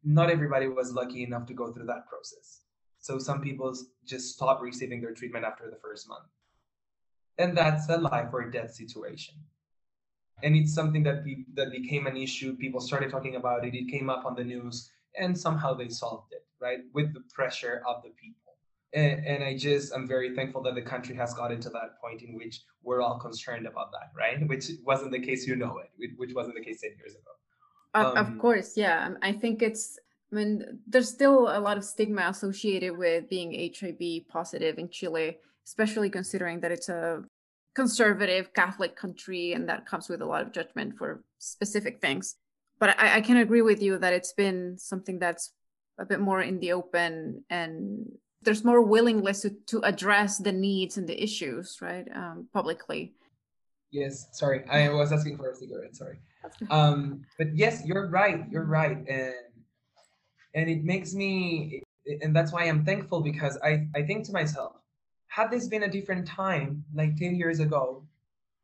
Not 0.02 0.30
everybody 0.30 0.68
was 0.68 0.92
lucky 0.92 1.22
enough 1.22 1.46
to 1.46 1.54
go 1.54 1.72
through 1.72 1.86
that 1.86 2.06
process. 2.08 2.60
So 3.00 3.18
some 3.18 3.40
people 3.40 3.74
just 4.04 4.34
stopped 4.34 4.62
receiving 4.62 5.00
their 5.00 5.12
treatment 5.12 5.44
after 5.44 5.70
the 5.70 5.76
first 5.76 6.08
month. 6.08 6.24
And 7.38 7.56
that's 7.56 7.88
a 7.88 7.96
life 7.96 8.28
or 8.32 8.50
death 8.50 8.74
situation. 8.74 9.34
And 10.42 10.56
it's 10.56 10.74
something 10.74 11.02
that 11.04 11.24
be, 11.24 11.44
that 11.54 11.70
became 11.70 12.06
an 12.06 12.16
issue. 12.16 12.56
People 12.56 12.80
started 12.80 13.10
talking 13.10 13.36
about 13.36 13.64
it. 13.64 13.74
It 13.74 13.90
came 13.90 14.10
up 14.10 14.24
on 14.24 14.34
the 14.34 14.44
news, 14.44 14.90
and 15.18 15.38
somehow 15.38 15.74
they 15.74 15.88
solved 15.88 16.32
it, 16.32 16.44
right? 16.60 16.80
With 16.92 17.14
the 17.14 17.22
pressure 17.34 17.82
of 17.88 18.02
the 18.02 18.10
people 18.10 18.44
and, 18.94 19.26
and 19.26 19.44
I 19.44 19.56
just 19.56 19.92
I'm 19.92 20.06
very 20.06 20.34
thankful 20.34 20.62
that 20.62 20.74
the 20.76 20.82
country 20.82 21.14
has 21.16 21.34
gotten 21.34 21.60
to 21.60 21.70
that 21.70 22.00
point 22.00 22.22
in 22.22 22.34
which 22.34 22.62
we're 22.82 23.02
all 23.02 23.18
concerned 23.18 23.66
about 23.66 23.90
that, 23.92 24.12
right? 24.16 24.46
Which 24.48 24.70
wasn't 24.84 25.10
the 25.10 25.18
case, 25.18 25.46
you 25.46 25.56
know 25.56 25.78
it, 25.78 26.10
which 26.16 26.32
wasn't 26.34 26.54
the 26.56 26.64
case 26.64 26.80
ten 26.80 26.92
years 26.96 27.12
ago. 27.12 27.32
Um, 27.94 28.16
of 28.16 28.38
course, 28.38 28.76
yeah. 28.76 29.10
I 29.22 29.32
think 29.32 29.62
it's. 29.62 29.98
I 30.32 30.36
mean, 30.36 30.80
there's 30.86 31.08
still 31.08 31.48
a 31.48 31.60
lot 31.60 31.76
of 31.76 31.84
stigma 31.84 32.22
associated 32.28 32.98
with 32.98 33.28
being 33.28 33.72
HIV 33.78 34.26
positive 34.28 34.78
in 34.78 34.88
Chile, 34.88 35.38
especially 35.64 36.10
considering 36.10 36.60
that 36.60 36.72
it's 36.72 36.88
a 36.88 37.22
conservative 37.76 38.52
Catholic 38.52 38.96
country, 38.96 39.52
and 39.52 39.68
that 39.68 39.86
comes 39.86 40.08
with 40.08 40.22
a 40.22 40.26
lot 40.26 40.42
of 40.42 40.52
judgment 40.52 40.98
for 40.98 41.22
specific 41.38 42.00
things. 42.00 42.36
But 42.80 42.98
I, 42.98 43.16
I 43.16 43.20
can 43.20 43.36
agree 43.36 43.62
with 43.62 43.80
you 43.80 43.98
that 43.98 44.12
it's 44.12 44.32
been 44.32 44.76
something 44.76 45.20
that's 45.20 45.52
a 45.98 46.04
bit 46.04 46.20
more 46.20 46.40
in 46.40 46.58
the 46.58 46.72
open 46.72 47.44
and 47.50 48.06
there's 48.42 48.64
more 48.64 48.82
willingness 48.82 49.42
to, 49.42 49.50
to 49.66 49.80
address 49.80 50.38
the 50.38 50.52
needs 50.52 50.98
and 50.98 51.08
the 51.08 51.22
issues 51.22 51.78
right 51.80 52.06
um, 52.14 52.48
publicly 52.52 53.14
yes 53.94 54.28
sorry 54.32 54.64
i 54.68 54.88
was 54.88 55.12
asking 55.12 55.36
for 55.36 55.50
a 55.50 55.54
cigarette 55.54 55.94
sorry. 55.94 56.18
Um, 56.68 57.24
but 57.38 57.56
yes 57.56 57.82
you're 57.86 58.08
right 58.08 58.44
you're 58.50 58.66
right 58.66 58.98
and 59.08 59.34
and 60.54 60.68
it 60.68 60.84
makes 60.84 61.14
me 61.14 61.82
and 62.20 62.36
that's 62.36 62.52
why 62.52 62.64
i'm 62.64 62.84
thankful 62.84 63.20
because 63.20 63.56
i 63.64 63.86
i 63.94 64.02
think 64.02 64.26
to 64.26 64.32
myself 64.32 64.72
had 65.28 65.50
this 65.50 65.66
been 65.68 65.84
a 65.84 65.88
different 65.88 66.26
time 66.26 66.84
like 66.94 67.16
10 67.16 67.34
years 67.36 67.60
ago 67.60 68.04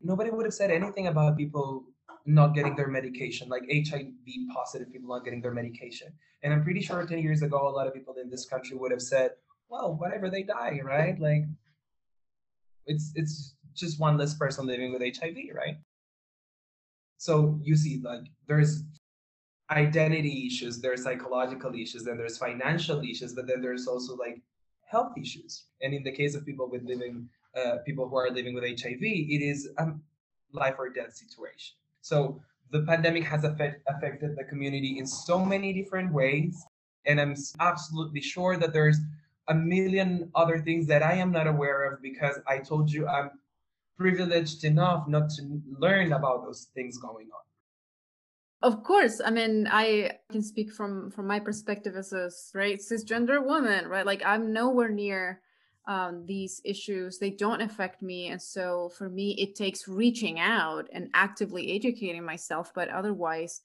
nobody 0.03 0.31
would 0.31 0.45
have 0.45 0.55
said 0.55 0.71
anything 0.71 1.07
about 1.07 1.38
people 1.38 1.85
not 2.27 2.55
getting 2.55 2.77
their 2.77 2.88
medication 2.88 3.49
like 3.49 3.64
hiv 3.88 4.05
positive 4.55 4.93
people 4.93 5.09
not 5.09 5.25
getting 5.25 5.40
their 5.40 5.55
medication. 5.55 6.09
And 6.43 6.53
i'm 6.53 6.62
pretty 6.62 6.83
sure 6.83 7.05
10 7.07 7.19
years 7.19 7.40
ago 7.43 7.66
a 7.66 7.75
lot 7.79 7.87
of 7.87 7.95
people 7.95 8.14
in 8.23 8.29
this 8.29 8.45
country 8.45 8.77
would 8.77 8.90
have 8.90 9.03
said 9.03 9.31
well, 9.71 9.95
whatever 9.95 10.29
they 10.29 10.43
die, 10.43 10.81
right? 10.83 11.19
Like 11.19 11.45
it's 12.87 13.12
it's 13.14 13.55
just 13.81 13.99
one 13.99 14.16
less 14.16 14.35
person 14.35 14.66
living 14.66 14.93
with 14.93 15.03
HIV, 15.03 15.37
right? 15.55 15.79
So 17.16 17.59
you 17.62 17.77
see, 17.77 18.01
like 18.03 18.25
there's 18.47 18.83
identity 19.71 20.47
issues, 20.47 20.81
there's 20.81 21.03
psychological 21.03 21.75
issues, 21.75 22.05
then 22.05 22.16
there's 22.16 22.38
financial 22.38 23.01
issues, 23.03 23.35
but 23.35 23.47
then 23.47 23.61
there's 23.61 23.87
also 23.87 24.16
like 24.16 24.40
health 24.87 25.12
issues. 25.19 25.64
And 25.83 25.95
in 25.95 26.03
the 26.03 26.12
case 26.12 26.35
of 26.35 26.45
people 26.45 26.69
with 26.69 26.83
living, 26.83 27.29
uh, 27.57 27.77
people 27.87 28.09
who 28.09 28.16
are 28.16 28.31
living 28.31 28.55
with 28.55 28.64
HIV, 28.64 29.03
it 29.03 29.43
is 29.43 29.69
a 29.79 29.93
life 30.53 30.77
or 30.79 30.88
death 30.90 31.14
situation. 31.14 31.77
So 32.01 32.40
the 32.71 32.83
pandemic 32.83 33.25
has 33.25 33.45
affect, 33.45 33.83
affected 33.88 34.37
the 34.37 34.45
community 34.45 34.99
in 34.99 35.07
so 35.07 35.45
many 35.45 35.73
different 35.73 36.12
ways, 36.12 36.64
and 37.07 37.21
I'm 37.21 37.35
absolutely 37.61 38.21
sure 38.21 38.57
that 38.57 38.73
there's 38.73 38.99
a 39.49 39.55
million 39.55 40.31
other 40.35 40.59
things 40.59 40.87
that 40.87 41.03
I 41.03 41.14
am 41.14 41.33
not 41.33 41.47
aware 41.47 41.93
of 41.93 42.03
because 42.03 42.38
I 42.47 42.59
told 42.59 42.90
you 42.90 43.09
I'm 43.09 43.31
privileged 44.00 44.64
enough 44.64 45.06
not 45.06 45.28
to 45.28 45.60
learn 45.78 46.12
about 46.12 46.42
those 46.42 46.68
things 46.74 46.96
going 46.96 47.26
on. 47.26 47.44
Of 48.62 48.82
course, 48.82 49.20
I 49.24 49.30
mean 49.30 49.68
I 49.70 50.12
can 50.32 50.42
speak 50.42 50.72
from 50.72 51.10
from 51.10 51.26
my 51.26 51.38
perspective 51.38 51.96
as 51.96 52.12
a 52.12 52.30
straight 52.30 52.80
cisgender 52.80 53.44
woman, 53.44 53.86
right? 53.88 54.06
Like 54.06 54.22
I'm 54.24 54.52
nowhere 54.52 54.88
near 54.88 55.42
um, 55.86 56.24
these 56.26 56.60
issues. 56.64 57.18
They 57.18 57.30
don't 57.30 57.62
affect 57.62 58.02
me, 58.02 58.28
and 58.28 58.40
so 58.40 58.90
for 58.96 59.08
me, 59.08 59.34
it 59.38 59.54
takes 59.54 59.88
reaching 59.88 60.40
out 60.40 60.88
and 60.92 61.08
actively 61.14 61.74
educating 61.74 62.24
myself. 62.24 62.72
But 62.74 62.88
otherwise, 62.88 63.62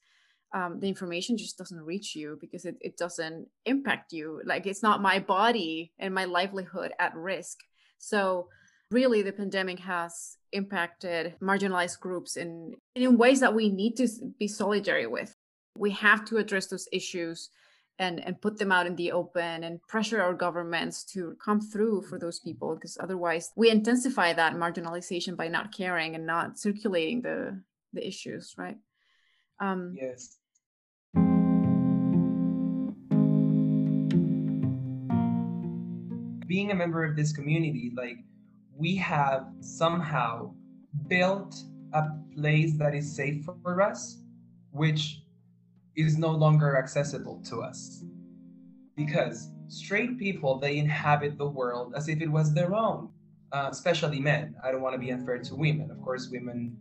um, 0.54 0.80
the 0.80 0.88
information 0.88 1.36
just 1.36 1.58
doesn't 1.58 1.82
reach 1.92 2.14
you 2.14 2.38
because 2.40 2.64
it, 2.64 2.76
it 2.80 2.96
doesn't 2.96 3.48
impact 3.64 4.12
you. 4.12 4.40
Like 4.44 4.66
it's 4.66 4.82
not 4.82 5.02
my 5.02 5.18
body 5.18 5.92
and 5.98 6.14
my 6.14 6.24
livelihood 6.24 6.92
at 6.98 7.14
risk. 7.14 7.58
So 7.98 8.48
really 8.90 9.22
the 9.22 9.32
pandemic 9.32 9.80
has 9.80 10.36
impacted 10.52 11.34
marginalized 11.40 12.00
groups 12.00 12.36
in, 12.36 12.74
in 12.94 13.18
ways 13.18 13.40
that 13.40 13.54
we 13.54 13.68
need 13.68 13.96
to 13.96 14.08
be 14.38 14.48
solidary 14.48 15.10
with. 15.10 15.34
We 15.76 15.90
have 15.92 16.24
to 16.26 16.38
address 16.38 16.66
those 16.66 16.88
issues 16.92 17.50
and, 17.98 18.24
and 18.24 18.40
put 18.40 18.58
them 18.58 18.72
out 18.72 18.86
in 18.86 18.96
the 18.96 19.12
open 19.12 19.64
and 19.64 19.82
pressure 19.88 20.20
our 20.20 20.34
governments 20.34 21.04
to 21.12 21.36
come 21.44 21.60
through 21.60 22.02
for 22.02 22.18
those 22.18 22.38
people 22.40 22.74
because 22.74 22.98
otherwise 23.00 23.52
we 23.56 23.70
intensify 23.70 24.32
that 24.34 24.54
marginalization 24.54 25.36
by 25.36 25.48
not 25.48 25.74
caring 25.74 26.14
and 26.14 26.26
not 26.26 26.58
circulating 26.58 27.22
the 27.22 27.60
the 27.94 28.06
issues 28.06 28.52
right 28.58 28.76
um, 29.58 29.94
yes. 29.98 30.36
Being 36.46 36.70
a 36.70 36.74
member 36.74 37.04
of 37.04 37.16
this 37.16 37.32
community, 37.32 37.92
like 37.96 38.18
we 38.76 38.96
have 38.96 39.46
somehow 39.60 40.52
built 41.08 41.56
a 41.92 42.08
place 42.34 42.76
that 42.76 42.94
is 42.94 43.14
safe 43.14 43.44
for 43.62 43.82
us, 43.82 44.22
which 44.70 45.22
is 45.96 46.18
no 46.18 46.30
longer 46.30 46.76
accessible 46.76 47.40
to 47.46 47.62
us. 47.62 48.04
Because 48.96 49.50
straight 49.68 50.18
people, 50.18 50.58
they 50.58 50.76
inhabit 50.76 51.38
the 51.38 51.46
world 51.46 51.94
as 51.96 52.08
if 52.08 52.20
it 52.20 52.30
was 52.30 52.52
their 52.52 52.74
own, 52.74 53.08
uh, 53.52 53.68
especially 53.70 54.20
men. 54.20 54.54
I 54.62 54.70
don't 54.70 54.82
want 54.82 54.94
to 54.94 54.98
be 54.98 55.10
unfair 55.10 55.38
to 55.38 55.54
women. 55.54 55.90
Of 55.90 56.00
course, 56.02 56.28
women 56.30 56.76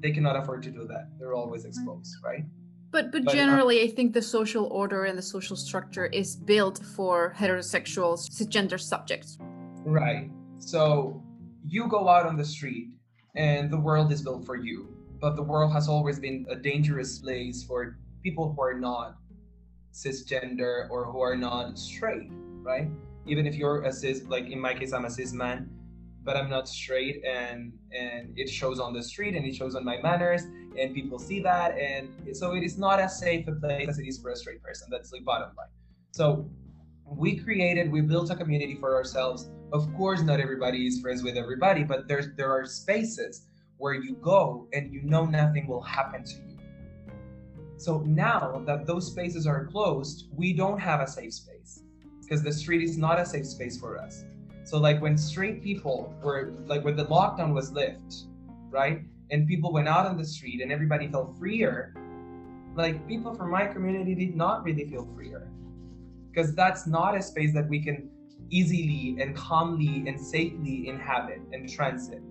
they 0.00 0.10
cannot 0.10 0.34
afford 0.34 0.62
to 0.62 0.70
do 0.70 0.86
that. 0.86 1.10
They're 1.18 1.34
always 1.34 1.66
exposed, 1.66 2.16
right? 2.24 2.44
But 2.90 3.12
but, 3.12 3.24
but 3.24 3.32
uh, 3.32 3.34
generally, 3.34 3.82
uh, 3.82 3.84
I 3.84 3.88
think 3.88 4.14
the 4.14 4.22
social 4.22 4.64
order 4.66 5.04
and 5.04 5.16
the 5.16 5.22
social 5.22 5.56
structure 5.56 6.06
is 6.06 6.36
built 6.36 6.80
for 6.96 7.34
heterosexual 7.36 8.18
cisgender 8.18 8.80
subjects. 8.80 9.38
Right. 9.84 10.30
So 10.60 11.22
you 11.66 11.88
go 11.88 12.08
out 12.08 12.26
on 12.26 12.36
the 12.36 12.44
street, 12.44 12.88
and 13.34 13.70
the 13.70 13.78
world 13.78 14.12
is 14.12 14.22
built 14.22 14.44
for 14.44 14.56
you. 14.56 14.88
But 15.20 15.34
the 15.36 15.42
world 15.42 15.72
has 15.72 15.88
always 15.88 16.18
been 16.18 16.46
a 16.48 16.56
dangerous 16.56 17.18
place 17.18 17.64
for 17.64 17.98
people 18.22 18.52
who 18.52 18.62
are 18.62 18.78
not 18.78 19.16
cisgender 19.92 20.88
or 20.90 21.04
who 21.10 21.20
are 21.20 21.36
not 21.36 21.78
straight, 21.78 22.30
right? 22.62 22.88
Even 23.26 23.46
if 23.46 23.54
you're 23.54 23.82
a 23.82 23.92
cis, 23.92 24.22
like 24.28 24.48
in 24.48 24.60
my 24.60 24.74
case, 24.74 24.92
I'm 24.92 25.04
a 25.04 25.10
cis 25.10 25.32
man, 25.32 25.68
but 26.22 26.36
I'm 26.36 26.48
not 26.48 26.68
straight, 26.68 27.24
and 27.24 27.72
and 27.92 28.38
it 28.38 28.48
shows 28.48 28.80
on 28.80 28.92
the 28.92 29.02
street 29.02 29.34
and 29.34 29.46
it 29.46 29.54
shows 29.54 29.74
on 29.74 29.84
my 29.84 29.98
manners, 30.00 30.42
and 30.78 30.94
people 30.94 31.18
see 31.18 31.40
that, 31.40 31.78
and 31.78 32.08
so 32.36 32.54
it 32.54 32.62
is 32.62 32.78
not 32.78 33.00
as 33.00 33.18
safe 33.18 33.46
a 33.48 33.52
place 33.52 33.88
as 33.88 33.98
it 33.98 34.06
is 34.06 34.20
for 34.20 34.30
a 34.30 34.36
straight 34.36 34.62
person. 34.62 34.88
That's 34.90 35.10
the 35.10 35.20
bottom 35.20 35.50
line. 35.56 35.68
So 36.12 36.48
we 37.16 37.36
created, 37.36 37.90
we 37.90 38.00
built 38.00 38.30
a 38.30 38.36
community 38.36 38.76
for 38.76 38.94
ourselves. 38.94 39.50
Of 39.72 39.92
course, 39.96 40.22
not 40.22 40.40
everybody 40.40 40.86
is 40.86 41.00
friends 41.00 41.22
with 41.22 41.36
everybody, 41.36 41.84
but 41.84 42.08
there's 42.08 42.28
there 42.36 42.50
are 42.50 42.64
spaces 42.66 43.46
where 43.78 43.94
you 43.94 44.14
go 44.16 44.68
and 44.72 44.92
you 44.92 45.02
know 45.02 45.24
nothing 45.24 45.66
will 45.66 45.82
happen 45.82 46.24
to 46.24 46.34
you. 46.34 46.58
So 47.76 48.00
now 48.00 48.62
that 48.66 48.86
those 48.86 49.06
spaces 49.06 49.46
are 49.46 49.66
closed, 49.66 50.28
we 50.36 50.52
don't 50.52 50.78
have 50.78 51.00
a 51.00 51.06
safe 51.06 51.32
space 51.32 51.82
because 52.20 52.42
the 52.42 52.52
street 52.52 52.82
is 52.82 52.98
not 52.98 53.18
a 53.18 53.24
safe 53.24 53.46
space 53.46 53.78
for 53.78 53.98
us. 53.98 54.24
So 54.64 54.78
like 54.78 55.00
when 55.00 55.16
straight 55.16 55.62
people 55.62 56.14
were 56.22 56.52
like 56.66 56.84
when 56.84 56.94
the 56.94 57.06
lockdown 57.06 57.54
was 57.54 57.72
lifted, 57.72 58.14
right? 58.70 59.00
And 59.30 59.48
people 59.48 59.72
went 59.72 59.88
out 59.88 60.06
on 60.06 60.16
the 60.16 60.24
street 60.24 60.60
and 60.60 60.70
everybody 60.70 61.08
felt 61.08 61.38
freer, 61.38 61.94
like 62.76 63.06
people 63.08 63.34
from 63.34 63.50
my 63.50 63.66
community 63.66 64.14
did 64.14 64.36
not 64.36 64.64
really 64.64 64.86
feel 64.88 65.08
freer. 65.14 65.50
Because 66.32 66.54
that's 66.54 66.86
not 66.86 67.16
a 67.16 67.22
space 67.22 67.52
that 67.54 67.68
we 67.68 67.82
can 67.82 68.08
easily 68.50 69.16
and 69.20 69.36
calmly 69.36 70.04
and 70.06 70.20
safely 70.20 70.88
inhabit 70.88 71.40
and 71.52 71.68
transit. 71.68 72.22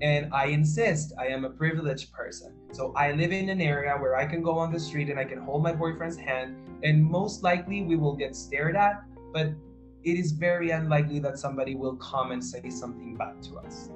And 0.00 0.32
I 0.32 0.46
insist, 0.46 1.12
I 1.18 1.26
am 1.26 1.44
a 1.44 1.50
privileged 1.50 2.12
person. 2.12 2.54
So 2.72 2.92
I 2.96 3.12
live 3.12 3.32
in 3.32 3.48
an 3.48 3.60
area 3.60 3.96
where 3.96 4.16
I 4.16 4.26
can 4.26 4.42
go 4.42 4.56
on 4.58 4.72
the 4.72 4.78
street 4.78 5.08
and 5.10 5.18
I 5.18 5.24
can 5.24 5.38
hold 5.38 5.62
my 5.62 5.72
boyfriend's 5.72 6.16
hand, 6.16 6.56
and 6.84 7.02
most 7.02 7.42
likely 7.42 7.82
we 7.82 7.96
will 7.96 8.14
get 8.14 8.36
stared 8.36 8.76
at, 8.76 9.02
but 9.32 9.48
it 10.04 10.16
is 10.18 10.32
very 10.32 10.70
unlikely 10.70 11.18
that 11.20 11.38
somebody 11.38 11.74
will 11.74 11.96
come 11.96 12.30
and 12.30 12.44
say 12.44 12.70
something 12.70 13.16
bad 13.16 13.42
to 13.42 13.58
us. 13.58 13.90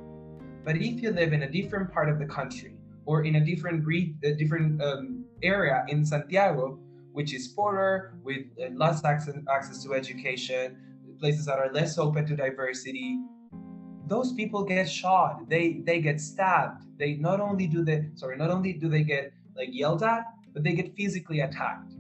But 0.64 0.76
if 0.76 1.02
you 1.02 1.10
live 1.10 1.32
in 1.32 1.42
a 1.44 1.50
different 1.50 1.92
part 1.92 2.08
of 2.08 2.18
the 2.18 2.26
country 2.26 2.74
or 3.04 3.24
in 3.24 3.36
a 3.36 3.44
different 3.44 3.84
re- 3.86 4.14
a 4.24 4.34
different 4.34 4.82
um, 4.82 5.24
area 5.42 5.84
in 5.88 6.04
Santiago, 6.04 6.78
which 7.12 7.34
is 7.34 7.48
poorer 7.48 8.14
with 8.22 8.46
uh, 8.60 8.68
less 8.74 9.04
access, 9.04 9.36
access 9.50 9.82
to 9.84 9.94
education, 9.94 10.76
places 11.18 11.46
that 11.46 11.58
are 11.58 11.72
less 11.72 11.98
open 11.98 12.26
to 12.26 12.34
diversity, 12.34 13.18
those 14.06 14.32
people 14.32 14.64
get 14.64 14.88
shot. 14.88 15.48
They 15.48 15.82
they 15.86 16.00
get 16.00 16.20
stabbed. 16.20 16.84
They 16.98 17.14
not 17.14 17.40
only 17.40 17.66
do 17.66 17.84
they 17.84 18.08
sorry 18.14 18.36
not 18.36 18.50
only 18.50 18.72
do 18.72 18.88
they 18.88 19.02
get 19.02 19.32
like 19.56 19.68
yelled 19.72 20.02
at 20.02 20.24
but 20.52 20.62
they 20.64 20.72
get 20.72 20.94
physically 20.96 21.40
attacked 21.40 21.92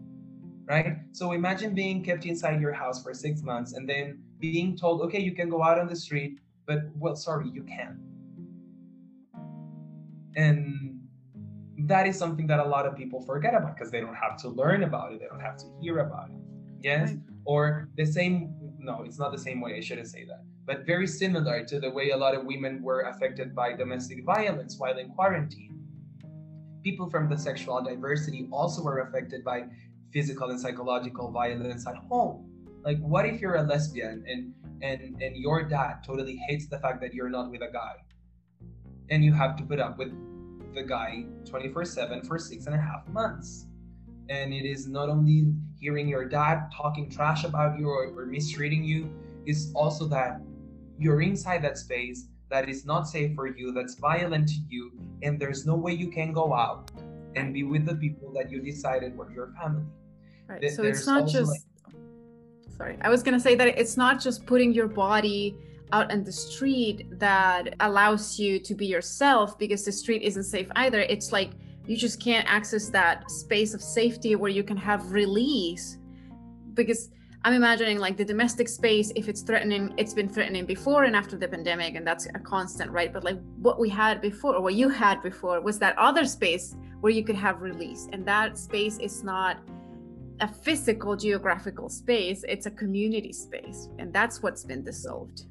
right? 0.66 0.98
So 1.12 1.32
imagine 1.32 1.74
being 1.74 2.04
kept 2.04 2.24
inside 2.24 2.60
your 2.60 2.72
house 2.72 3.02
for 3.02 3.12
six 3.14 3.42
months 3.42 3.72
and 3.72 3.88
then 3.88 4.22
being 4.38 4.76
told 4.76 5.02
okay 5.02 5.20
you 5.20 5.32
can 5.32 5.48
go 5.48 5.62
out 5.62 5.78
on 5.78 5.86
the 5.86 5.96
street 5.96 6.38
but 6.66 6.78
well 6.96 7.16
sorry 7.16 7.48
you 7.50 7.62
can't. 7.62 7.98
And 10.36 11.01
that 11.86 12.06
is 12.06 12.18
something 12.18 12.46
that 12.46 12.60
a 12.60 12.64
lot 12.64 12.86
of 12.86 12.96
people 12.96 13.20
forget 13.22 13.54
about 13.54 13.76
because 13.76 13.90
they 13.90 14.00
don't 14.00 14.14
have 14.14 14.36
to 14.36 14.48
learn 14.48 14.82
about 14.84 15.12
it 15.12 15.20
they 15.20 15.26
don't 15.26 15.40
have 15.40 15.56
to 15.56 15.66
hear 15.80 15.98
about 15.98 16.28
it 16.28 16.36
yes 16.80 17.10
right. 17.10 17.18
or 17.44 17.88
the 17.96 18.04
same 18.04 18.54
no 18.78 19.02
it's 19.02 19.18
not 19.18 19.32
the 19.32 19.38
same 19.38 19.60
way 19.60 19.76
i 19.76 19.80
shouldn't 19.80 20.08
say 20.08 20.24
that 20.24 20.42
but 20.64 20.86
very 20.86 21.06
similar 21.06 21.64
to 21.64 21.80
the 21.80 21.90
way 21.90 22.10
a 22.10 22.16
lot 22.16 22.34
of 22.34 22.44
women 22.44 22.82
were 22.82 23.00
affected 23.02 23.54
by 23.54 23.72
domestic 23.72 24.24
violence 24.24 24.78
while 24.78 24.96
in 24.96 25.08
quarantine. 25.10 25.78
People 26.84 27.10
from 27.10 27.28
the 27.28 27.36
sexual 27.36 27.82
diversity 27.82 28.48
also 28.52 28.82
were 28.82 29.00
affected 29.00 29.44
by 29.44 29.64
physical 30.12 30.50
and 30.50 30.60
psychological 30.60 31.30
violence 31.30 31.86
at 31.86 31.96
home. 31.96 32.48
Like, 32.84 32.98
what 33.00 33.26
if 33.26 33.40
you're 33.40 33.56
a 33.56 33.62
lesbian 33.62 34.24
and 34.26 34.54
and 34.82 35.22
and 35.22 35.36
your 35.36 35.62
dad 35.62 36.02
totally 36.04 36.36
hates 36.48 36.66
the 36.66 36.78
fact 36.78 37.00
that 37.00 37.14
you're 37.14 37.30
not 37.30 37.50
with 37.50 37.62
a 37.62 37.70
guy, 37.72 37.94
and 39.10 39.24
you 39.24 39.32
have 39.32 39.56
to 39.56 39.62
put 39.64 39.78
up 39.78 39.98
with 39.98 40.12
the 40.74 40.82
guy 40.82 41.26
24/7 41.44 42.26
for 42.26 42.38
six 42.38 42.66
and 42.66 42.74
a 42.74 42.80
half 42.80 43.06
months? 43.08 43.66
And 44.28 44.52
it 44.54 44.64
is 44.64 44.88
not 44.88 45.08
only 45.08 45.52
hearing 45.78 46.08
your 46.08 46.24
dad 46.24 46.70
talking 46.74 47.10
trash 47.10 47.44
about 47.44 47.78
you 47.78 47.88
or, 47.88 48.06
or 48.16 48.26
mistreating 48.26 48.84
you, 48.84 49.10
is 49.46 49.72
also 49.74 50.06
that 50.06 50.40
you're 50.98 51.20
inside 51.20 51.62
that 51.62 51.76
space 51.76 52.28
that 52.48 52.68
is 52.68 52.84
not 52.84 53.08
safe 53.08 53.34
for 53.34 53.46
you, 53.46 53.72
that's 53.72 53.94
violent 53.94 54.48
to 54.48 54.54
you, 54.68 54.92
and 55.22 55.40
there's 55.40 55.66
no 55.66 55.74
way 55.74 55.92
you 55.92 56.08
can 56.10 56.32
go 56.32 56.54
out 56.54 56.90
and 57.34 57.54
be 57.54 57.62
with 57.62 57.86
the 57.86 57.94
people 57.94 58.30
that 58.34 58.50
you 58.50 58.60
decided 58.60 59.16
were 59.16 59.32
your 59.32 59.48
family. 59.60 59.84
Right. 60.46 60.70
so 60.70 60.84
it's 60.84 61.06
not 61.06 61.26
just. 61.26 61.50
Like, 61.50 61.94
sorry, 62.76 62.98
I 63.00 63.08
was 63.08 63.22
gonna 63.22 63.40
say 63.40 63.54
that 63.54 63.68
it's 63.68 63.96
not 63.96 64.20
just 64.20 64.44
putting 64.44 64.72
your 64.72 64.86
body 64.86 65.56
out 65.92 66.10
in 66.10 66.24
the 66.24 66.32
street 66.32 67.06
that 67.18 67.74
allows 67.80 68.38
you 68.38 68.58
to 68.58 68.74
be 68.74 68.86
yourself 68.86 69.58
because 69.58 69.84
the 69.84 69.92
street 69.92 70.22
isn't 70.22 70.44
safe 70.44 70.68
either. 70.76 71.00
It's 71.00 71.32
like 71.32 71.50
you 71.86 71.96
just 71.96 72.20
can't 72.20 72.46
access 72.48 72.88
that 72.90 73.30
space 73.30 73.74
of 73.74 73.82
safety 73.82 74.34
where 74.36 74.50
you 74.50 74.62
can 74.62 74.76
have 74.76 75.12
release 75.12 75.98
because 76.74 77.10
I'm 77.44 77.54
imagining 77.54 77.98
like 77.98 78.16
the 78.16 78.24
domestic 78.24 78.68
space, 78.68 79.12
if 79.16 79.28
it's 79.28 79.42
threatening, 79.42 79.92
it's 79.96 80.14
been 80.14 80.28
threatening 80.28 80.64
before 80.64 81.04
and 81.04 81.16
after 81.16 81.36
the 81.36 81.48
pandemic, 81.48 81.96
and 81.96 82.06
that's 82.06 82.26
a 82.26 82.38
constant, 82.38 82.92
right? 82.92 83.12
But 83.12 83.24
like 83.24 83.38
what 83.56 83.80
we 83.80 83.88
had 83.88 84.20
before, 84.20 84.54
or 84.54 84.60
what 84.62 84.74
you 84.74 84.88
had 84.88 85.22
before, 85.22 85.60
was 85.60 85.78
that 85.80 85.98
other 85.98 86.24
space 86.24 86.76
where 87.00 87.12
you 87.12 87.24
could 87.24 87.34
have 87.34 87.60
release. 87.60 88.08
And 88.12 88.24
that 88.26 88.56
space 88.56 88.98
is 88.98 89.24
not 89.24 89.58
a 90.40 90.46
physical 90.46 91.16
geographical 91.16 91.88
space, 91.88 92.44
it's 92.48 92.66
a 92.66 92.70
community 92.70 93.32
space. 93.32 93.88
And 93.98 94.12
that's 94.12 94.40
what's 94.40 94.64
been 94.64 94.84
dissolved. 94.84 95.46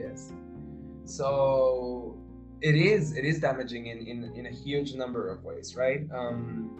Yes. 0.00 0.32
So 1.04 2.16
it 2.60 2.74
is 2.74 3.16
it 3.16 3.24
is 3.24 3.40
damaging 3.40 3.86
in, 3.86 3.98
in, 4.06 4.32
in 4.34 4.46
a 4.46 4.50
huge 4.50 4.94
number 4.94 5.28
of 5.28 5.44
ways, 5.44 5.76
right? 5.76 6.02
Um, 6.14 6.70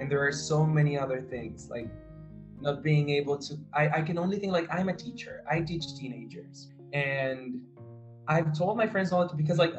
and 0.00 0.10
there 0.10 0.26
are 0.26 0.32
so 0.32 0.64
many 0.64 0.98
other 0.98 1.20
things 1.20 1.68
like 1.70 1.88
not 2.60 2.82
being 2.82 3.10
able 3.10 3.38
to 3.38 3.58
I, 3.72 3.88
I 3.88 4.02
can 4.02 4.18
only 4.18 4.38
think 4.38 4.52
like 4.52 4.66
i'm 4.70 4.88
a 4.88 4.96
teacher 4.96 5.42
i 5.50 5.60
teach 5.60 5.94
teenagers 5.94 6.68
and 6.92 7.60
i've 8.28 8.56
told 8.56 8.76
my 8.76 8.86
friends 8.86 9.12
all 9.12 9.22
the 9.22 9.28
time 9.28 9.36
because 9.36 9.58
like 9.58 9.74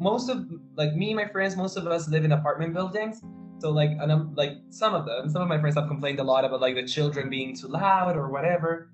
most 0.00 0.28
of 0.28 0.46
like 0.74 0.94
me 0.94 1.10
and 1.10 1.16
my 1.16 1.26
friends 1.26 1.56
most 1.56 1.76
of 1.76 1.86
us 1.86 2.08
live 2.08 2.24
in 2.24 2.32
apartment 2.32 2.74
buildings 2.74 3.22
so 3.60 3.70
like 3.70 3.90
and 3.90 4.10
I'm, 4.10 4.34
like 4.34 4.58
some 4.70 4.94
of 4.94 5.06
them 5.06 5.30
some 5.30 5.42
of 5.42 5.48
my 5.48 5.58
friends 5.60 5.76
have 5.76 5.88
complained 5.88 6.18
a 6.18 6.24
lot 6.24 6.44
about 6.44 6.60
like 6.60 6.74
the 6.74 6.86
children 6.86 7.30
being 7.30 7.56
too 7.56 7.68
loud 7.68 8.16
or 8.16 8.28
whatever 8.28 8.90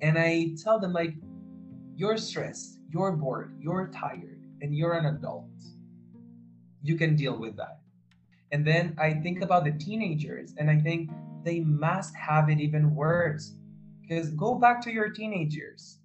and 0.00 0.18
i 0.18 0.54
tell 0.62 0.78
them 0.78 0.92
like 0.92 1.14
you're 1.96 2.16
stressed 2.16 2.78
you're 2.90 3.12
bored 3.12 3.56
you're 3.60 3.90
tired 3.92 4.40
and 4.60 4.74
you're 4.74 4.94
an 4.94 5.06
adult 5.06 5.48
you 6.82 6.96
can 6.96 7.16
deal 7.16 7.36
with 7.36 7.56
that 7.56 7.80
and 8.52 8.66
then 8.66 8.94
i 8.98 9.12
think 9.12 9.42
about 9.42 9.64
the 9.64 9.72
teenagers 9.72 10.54
and 10.58 10.70
i 10.70 10.78
think 10.78 11.10
they 11.46 11.60
must 11.60 12.14
have 12.16 12.50
it 12.50 12.60
even 12.60 12.94
worse. 12.94 13.54
Because 14.02 14.30
go 14.30 14.56
back 14.56 14.82
to 14.82 14.92
your 14.92 15.08
teenagers. 15.08 15.98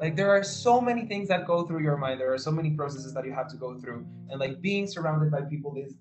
Like 0.00 0.16
there 0.16 0.30
are 0.30 0.42
so 0.42 0.80
many 0.80 1.04
things 1.06 1.28
that 1.28 1.46
go 1.46 1.66
through 1.66 1.82
your 1.82 1.98
mind. 1.98 2.20
There 2.20 2.32
are 2.32 2.38
so 2.38 2.50
many 2.50 2.70
processes 2.70 3.12
that 3.12 3.26
you 3.26 3.34
have 3.34 3.48
to 3.48 3.56
go 3.58 3.78
through, 3.78 4.06
and 4.30 4.40
like 4.40 4.62
being 4.62 4.86
surrounded 4.86 5.30
by 5.30 5.42
people 5.42 5.76
is 5.76 5.94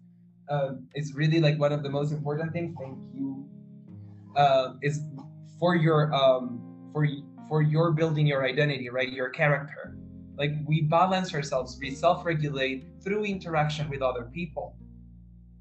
uh, 0.49 0.71
is 0.95 1.13
really 1.13 1.41
like 1.41 1.59
one 1.59 1.73
of 1.73 1.83
the 1.83 1.89
most 1.89 2.13
important 2.13 2.53
things. 2.53 2.73
Thank 2.79 2.97
you. 3.13 3.45
Uh, 4.37 4.75
is 4.81 5.01
for 5.59 5.75
your 5.75 6.13
um 6.13 6.63
for 6.93 7.03
for 7.49 7.61
your 7.61 7.91
building 7.91 8.27
your 8.27 8.45
identity, 8.45 8.87
right? 8.89 9.11
Your 9.11 9.29
character. 9.29 9.97
Like 10.37 10.51
we 10.65 10.81
balance 10.83 11.33
ourselves, 11.33 11.77
we 11.81 11.91
self-regulate 11.91 12.85
through 13.03 13.25
interaction 13.25 13.89
with 13.89 14.01
other 14.01 14.29
people. 14.31 14.77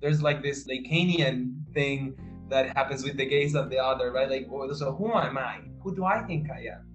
There's 0.00 0.22
like 0.22 0.42
this 0.42 0.68
Lacanian 0.68 1.64
thing 1.74 2.16
that 2.48 2.76
happens 2.76 3.02
with 3.02 3.16
the 3.16 3.26
gaze 3.26 3.54
of 3.56 3.70
the 3.70 3.78
other, 3.78 4.12
right? 4.12 4.30
Like, 4.30 4.46
oh, 4.52 4.72
so 4.72 4.94
who 4.94 5.12
am 5.12 5.36
I? 5.36 5.62
Who 5.82 5.96
do 5.96 6.04
I 6.04 6.22
think 6.22 6.50
I 6.50 6.66
am? 6.76 6.86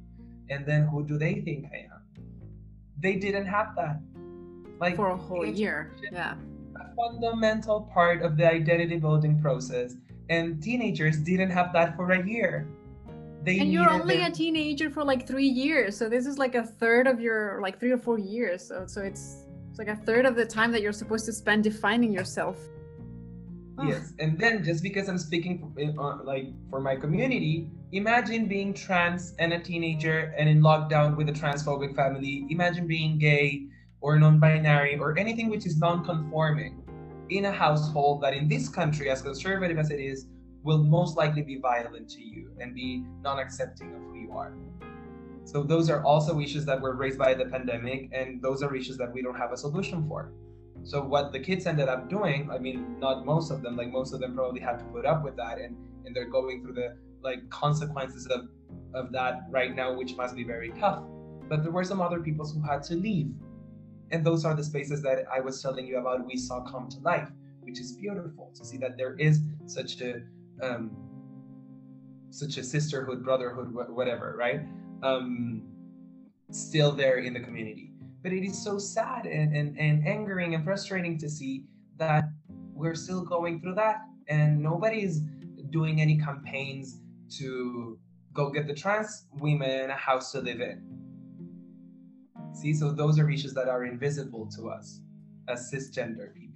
And 0.50 0.66
then 0.66 0.88
who 0.88 1.06
do 1.06 1.18
they 1.18 1.42
think 1.42 1.66
I 1.74 1.94
am? 1.94 2.02
They 3.00 3.16
didn't 3.16 3.48
have 3.48 3.76
that. 3.76 4.00
Like 4.80 4.96
for 4.96 5.10
a 5.10 5.18
whole 5.18 5.46
year. 5.46 5.92
Yeah. 6.12 6.36
A 6.80 6.96
fundamental 6.96 7.90
part 7.94 8.22
of 8.22 8.38
the 8.38 8.50
identity 8.50 8.98
building 8.98 9.42
process. 9.42 9.96
And 10.30 10.64
teenagers 10.64 11.18
didn't 11.18 11.52
have 11.52 11.74
that 11.74 11.96
for 11.98 12.12
a 12.12 12.26
year. 12.26 12.68
They 13.44 13.60
and 13.60 13.72
you're 13.74 13.90
only 13.90 14.18
their... 14.18 14.30
a 14.30 14.32
teenager 14.32 14.90
for 14.90 15.04
like 15.04 15.28
three 15.28 15.48
years. 15.48 15.98
So 15.98 16.08
this 16.08 16.26
is 16.26 16.38
like 16.38 16.56
a 16.56 16.64
third 16.64 17.08
of 17.08 17.20
your 17.20 17.60
like 17.62 17.80
three 17.80 17.92
or 17.92 17.98
four 17.98 18.18
years. 18.18 18.68
So 18.68 18.86
so 18.88 19.02
it's 19.02 19.46
it's 19.70 19.80
like 19.80 19.90
a 19.90 19.96
third 19.96 20.26
of 20.26 20.36
the 20.36 20.46
time 20.46 20.72
that 20.72 20.82
you're 20.82 20.94
supposed 20.94 21.26
to 21.26 21.34
spend 21.34 21.64
defining 21.64 22.14
yourself. 22.14 22.58
Yes, 23.84 24.14
and 24.20 24.38
then 24.38 24.64
just 24.64 24.84
because 24.84 25.10
I'm 25.10 25.18
speaking 25.18 25.58
for, 25.58 25.68
uh, 26.00 26.24
like 26.24 26.54
for 26.70 26.80
my 26.80 26.96
community, 26.96 27.72
imagine 27.92 28.48
being 28.48 28.72
trans 28.72 29.34
and 29.40 29.52
a 29.52 29.60
teenager 29.60 30.32
and 30.38 30.48
in 30.48 30.62
lockdown 30.62 31.18
with 31.18 31.28
a 31.28 31.34
transphobic 31.34 31.96
family. 31.96 32.46
Imagine 32.52 32.86
being 32.86 33.18
gay 33.18 33.66
or 34.00 34.20
non-binary 34.20 35.00
or 35.00 35.18
anything 35.18 35.50
which 35.50 35.66
is 35.66 35.80
non-conforming. 35.80 36.84
in 37.30 37.46
a 37.46 37.52
household 37.52 38.22
that 38.22 38.34
in 38.34 38.48
this 38.48 38.70
country, 38.70 39.10
as 39.10 39.22
conservative 39.22 39.78
as 39.78 39.90
it 39.92 40.00
is, 40.00 40.28
will 40.64 40.84
most 40.84 41.18
likely 41.18 41.42
be 41.42 41.58
violent 41.58 42.10
to 42.10 42.24
you 42.24 42.52
and 42.60 42.74
be 42.74 43.04
non-accepting 43.22 43.94
of 43.94 44.02
who 44.04 44.16
you 44.16 44.32
are. 44.32 44.54
So 45.46 45.62
those 45.62 45.90
are 45.90 46.04
also 46.04 46.40
issues 46.40 46.66
that 46.66 46.80
were 46.80 46.96
raised 46.96 47.20
by 47.20 47.34
the 47.34 47.46
pandemic, 47.46 48.10
and 48.14 48.42
those 48.42 48.64
are 48.64 48.74
issues 48.76 48.98
that 48.98 49.12
we 49.14 49.22
don't 49.22 49.38
have 49.38 49.52
a 49.52 49.58
solution 49.58 50.08
for. 50.08 50.32
So 50.84 51.02
what 51.02 51.32
the 51.32 51.40
kids 51.40 51.66
ended 51.66 51.90
up 51.90 52.10
doing, 52.10 52.50
I 52.52 52.58
mean, 52.58 52.98
not 53.00 53.26
most 53.26 53.52
of 53.52 53.62
them, 53.62 53.76
like 53.76 53.92
most 53.92 54.14
of 54.14 54.20
them 54.20 54.36
probably 54.36 54.62
had 54.62 54.80
to 54.80 54.86
put 54.86 55.06
up 55.06 55.24
with 55.24 55.36
that, 55.38 55.60
and 55.60 55.76
and 56.06 56.16
they're 56.16 56.30
going 56.30 56.62
through 56.62 56.74
the 56.74 56.98
like 57.22 57.50
consequences 57.50 58.28
of 58.28 58.48
of 58.94 59.12
that 59.12 59.42
right 59.50 59.76
now, 59.76 59.94
which 59.94 60.16
must 60.16 60.36
be 60.36 60.44
very 60.44 60.72
tough. 60.72 61.04
But 61.50 61.64
there 61.64 61.72
were 61.72 61.84
some 61.84 62.02
other 62.02 62.20
people 62.20 62.46
who 62.48 62.62
had 62.62 62.84
to 62.84 62.96
leave, 62.96 63.32
and 64.12 64.26
those 64.26 64.46
are 64.46 64.56
the 64.56 64.64
spaces 64.64 65.02
that 65.04 65.26
I 65.32 65.40
was 65.40 65.62
telling 65.62 65.88
you 65.88 65.98
about. 65.98 66.26
We 66.26 66.38
saw 66.38 66.62
come 66.62 66.90
to 66.90 67.00
life, 67.00 67.30
which 67.62 67.80
is 67.80 67.94
beautiful 67.94 68.52
to 68.56 68.66
see 68.66 68.78
that 68.78 68.98
there 68.98 69.16
is 69.16 69.42
such 69.66 70.02
a 70.02 70.24
um, 70.64 70.92
such 72.30 72.58
a 72.58 72.64
sisterhood, 72.64 73.24
brotherhood, 73.24 73.74
whatever, 73.74 74.36
right? 74.38 74.62
Um, 75.04 75.64
still 76.52 76.92
there 76.92 77.18
in 77.18 77.34
the 77.34 77.40
community. 77.40 77.92
But 78.22 78.32
it 78.32 78.46
is 78.46 78.62
so 78.64 78.78
sad 78.78 79.26
and, 79.26 79.56
and, 79.56 79.78
and 79.78 80.08
angering 80.08 80.56
and 80.56 80.64
frustrating 80.64 81.18
to 81.20 81.30
see 81.30 81.66
that 81.98 82.24
we're 82.74 82.96
still 82.96 83.24
going 83.24 83.62
through 83.62 83.76
that 83.76 83.98
and 84.28 84.62
nobody 84.62 85.04
is 85.04 85.22
doing 85.70 86.02
any 86.02 86.18
campaigns 86.18 87.02
to 87.38 88.00
go 88.34 88.50
get 88.50 88.68
the 88.68 88.74
trans 88.74 89.26
women 89.34 89.90
a 89.90 89.96
house 89.96 90.32
to 90.32 90.40
live 90.40 90.62
in. 90.62 90.82
See, 92.54 92.74
so 92.74 92.92
those 92.92 93.20
are 93.20 93.30
issues 93.30 93.54
that 93.54 93.68
are 93.68 93.86
invisible 93.86 94.48
to 94.56 94.70
us 94.70 95.02
as 95.48 95.72
cisgender 95.72 96.34
people. 96.34 96.53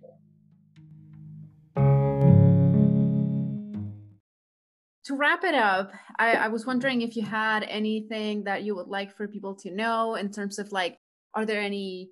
To 5.07 5.15
wrap 5.15 5.45
it 5.45 5.55
up, 5.55 5.93
I, 6.19 6.33
I, 6.33 6.47
was 6.49 6.65
wondering 6.65 7.01
if 7.01 7.15
you 7.15 7.21
had 7.21 7.63
anything 7.63 8.43
that 8.43 8.63
you 8.63 8.75
would 8.75 8.87
like 8.87 9.15
for 9.15 9.25
people 9.25 9.55
to 9.55 9.71
know 9.71 10.15
in 10.15 10.29
terms 10.29 10.59
of 10.59 10.73
like, 10.73 10.97
are 11.33 11.45
there 11.45 11.61
any 11.61 12.09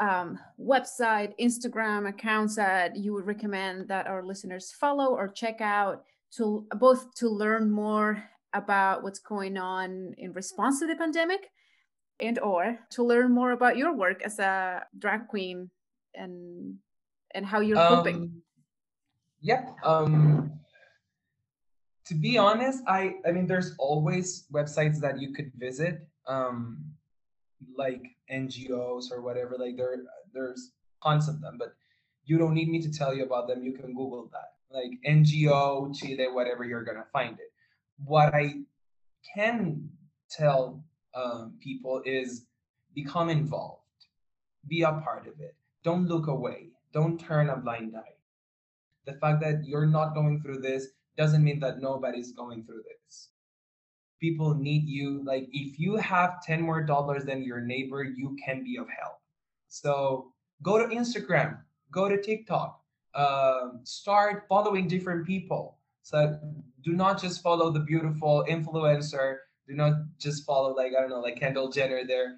um, 0.00 0.36
website, 0.60 1.34
Instagram 1.40 2.08
accounts 2.08 2.56
that 2.56 2.96
you 2.96 3.12
would 3.12 3.26
recommend 3.26 3.86
that 3.88 4.08
our 4.08 4.24
listeners 4.24 4.72
follow 4.72 5.14
or 5.14 5.28
check 5.28 5.60
out 5.60 6.02
to 6.36 6.66
both 6.74 7.14
to 7.14 7.28
learn 7.28 7.70
more 7.70 8.24
about 8.52 9.04
what's 9.04 9.20
going 9.20 9.56
on 9.56 10.12
in 10.18 10.32
response 10.32 10.80
to 10.80 10.86
the 10.88 10.96
pandemic 10.96 11.48
and 12.18 12.40
or 12.40 12.76
to 12.90 13.04
learn 13.04 13.32
more 13.32 13.52
about 13.52 13.76
your 13.76 13.94
work 13.94 14.20
as 14.24 14.40
a 14.40 14.82
drag 14.98 15.28
queen 15.28 15.70
and 16.14 16.74
and 17.34 17.46
how 17.46 17.60
you're 17.60 17.78
um, 17.78 17.94
coping? 17.94 18.42
Yep. 19.42 19.76
Um 19.84 20.58
to 22.06 22.14
be 22.14 22.38
honest, 22.38 22.82
I 22.86 23.16
I 23.26 23.32
mean, 23.32 23.46
there's 23.46 23.74
always 23.78 24.46
websites 24.52 25.00
that 25.00 25.20
you 25.20 25.32
could 25.32 25.52
visit, 25.56 26.06
um, 26.26 26.84
like 27.76 28.02
NGOs 28.30 29.10
or 29.10 29.20
whatever. 29.20 29.56
Like 29.58 29.76
there, 29.76 29.96
there's 30.32 30.72
tons 31.02 31.28
of 31.28 31.40
them, 31.40 31.56
but 31.58 31.74
you 32.24 32.38
don't 32.38 32.54
need 32.54 32.68
me 32.68 32.80
to 32.82 32.90
tell 32.90 33.14
you 33.14 33.24
about 33.24 33.48
them. 33.48 33.62
You 33.62 33.72
can 33.72 33.94
Google 33.94 34.30
that, 34.32 34.54
like 34.70 34.92
NGO 35.06 35.94
Chile, 35.94 36.28
whatever. 36.30 36.64
You're 36.64 36.84
gonna 36.84 37.06
find 37.12 37.38
it. 37.38 37.52
What 38.04 38.34
I 38.34 38.62
can 39.34 39.88
tell 40.30 40.84
um, 41.14 41.54
people 41.60 42.02
is 42.04 42.46
become 42.94 43.30
involved, 43.30 43.82
be 44.68 44.82
a 44.82 44.92
part 44.92 45.26
of 45.26 45.40
it. 45.40 45.56
Don't 45.82 46.06
look 46.06 46.28
away. 46.28 46.70
Don't 46.92 47.18
turn 47.18 47.50
a 47.50 47.56
blind 47.56 47.96
eye. 47.96 48.14
The 49.06 49.14
fact 49.14 49.40
that 49.42 49.64
you're 49.64 49.86
not 49.86 50.14
going 50.14 50.40
through 50.40 50.60
this 50.60 50.88
doesn't 51.16 51.42
mean 51.44 51.60
that 51.60 51.80
nobody's 51.80 52.32
going 52.32 52.64
through 52.64 52.82
this. 52.82 53.28
People 54.20 54.54
need 54.54 54.88
you. 54.88 55.22
Like, 55.24 55.48
if 55.52 55.78
you 55.78 55.96
have 55.96 56.42
10 56.42 56.60
more 56.60 56.82
dollars 56.82 57.24
than 57.24 57.42
your 57.42 57.60
neighbor, 57.60 58.02
you 58.02 58.36
can 58.44 58.64
be 58.64 58.76
of 58.76 58.86
help. 58.88 59.18
So 59.68 60.32
go 60.62 60.78
to 60.78 60.94
Instagram, 60.94 61.58
go 61.90 62.08
to 62.08 62.20
TikTok, 62.20 62.80
uh, 63.14 63.68
start 63.82 64.44
following 64.48 64.88
different 64.88 65.26
people. 65.26 65.78
So 66.02 66.38
do 66.82 66.92
not 66.92 67.20
just 67.20 67.42
follow 67.42 67.70
the 67.70 67.80
beautiful 67.80 68.44
influencer. 68.48 69.38
Do 69.66 69.74
not 69.74 69.94
just 70.18 70.46
follow, 70.46 70.74
like, 70.74 70.92
I 70.96 71.00
don't 71.00 71.10
know, 71.10 71.20
like 71.20 71.38
Kendall 71.38 71.70
Jenner 71.70 72.06
there. 72.06 72.36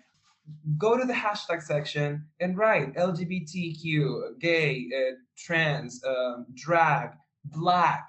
Go 0.79 0.97
to 0.97 1.05
the 1.05 1.13
hashtag 1.13 1.63
section 1.63 2.25
and 2.41 2.57
write 2.57 2.95
LGBTQ, 2.95 4.39
gay, 4.41 4.89
uh, 4.97 5.15
trans, 5.37 6.03
um, 6.05 6.47
drag, 6.55 7.11
black, 7.45 8.09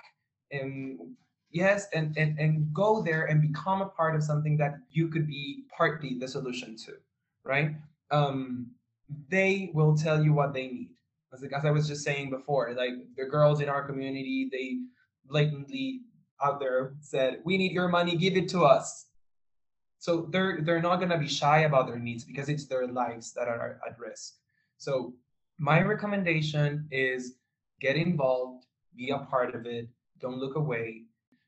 and 0.51 0.99
yes 1.51 1.87
and, 1.93 2.15
and 2.17 2.37
and 2.39 2.73
go 2.73 3.01
there 3.01 3.25
and 3.25 3.41
become 3.41 3.81
a 3.81 3.87
part 3.87 4.15
of 4.15 4.23
something 4.23 4.57
that 4.57 4.75
you 4.89 5.07
could 5.07 5.27
be 5.27 5.63
partly 5.75 6.17
the 6.19 6.27
solution 6.27 6.75
to 6.77 6.93
right? 7.43 7.71
Um 8.11 8.71
they 9.29 9.71
will 9.73 9.95
tell 9.97 10.23
you 10.23 10.33
what 10.33 10.53
they 10.53 10.67
need. 10.67 10.89
As, 11.33 11.43
as 11.43 11.65
i 11.65 11.71
was 11.71 11.87
just 11.87 12.03
saying 12.03 12.29
before 12.31 12.73
like 12.75 12.93
the 13.15 13.25
girls 13.25 13.61
in 13.61 13.69
our 13.69 13.83
community 13.83 14.49
they 14.51 14.79
blatantly 15.25 16.01
out 16.43 16.59
there 16.59 16.93
said 17.01 17.39
we 17.43 17.57
need 17.57 17.71
your 17.71 17.87
money 17.87 18.15
give 18.15 18.35
it 18.35 18.49
to 18.49 18.63
us. 18.63 19.05
So 19.99 20.27
they're 20.31 20.61
they're 20.61 20.81
not 20.81 20.97
going 20.97 21.09
to 21.09 21.17
be 21.17 21.27
shy 21.27 21.59
about 21.61 21.87
their 21.87 21.99
needs 21.99 22.23
because 22.23 22.49
it's 22.49 22.65
their 22.65 22.87
lives 22.87 23.33
that 23.33 23.47
are 23.47 23.81
at 23.87 23.99
risk. 23.99 24.35
So 24.77 25.13
my 25.59 25.81
recommendation 25.81 26.87
is 26.89 27.33
get 27.81 27.95
involved 27.95 28.65
be 28.95 29.09
a 29.09 29.19
part 29.19 29.55
of 29.55 29.65
it 29.65 29.87
don't 30.19 30.39
look 30.39 30.55
away. 30.55 31.03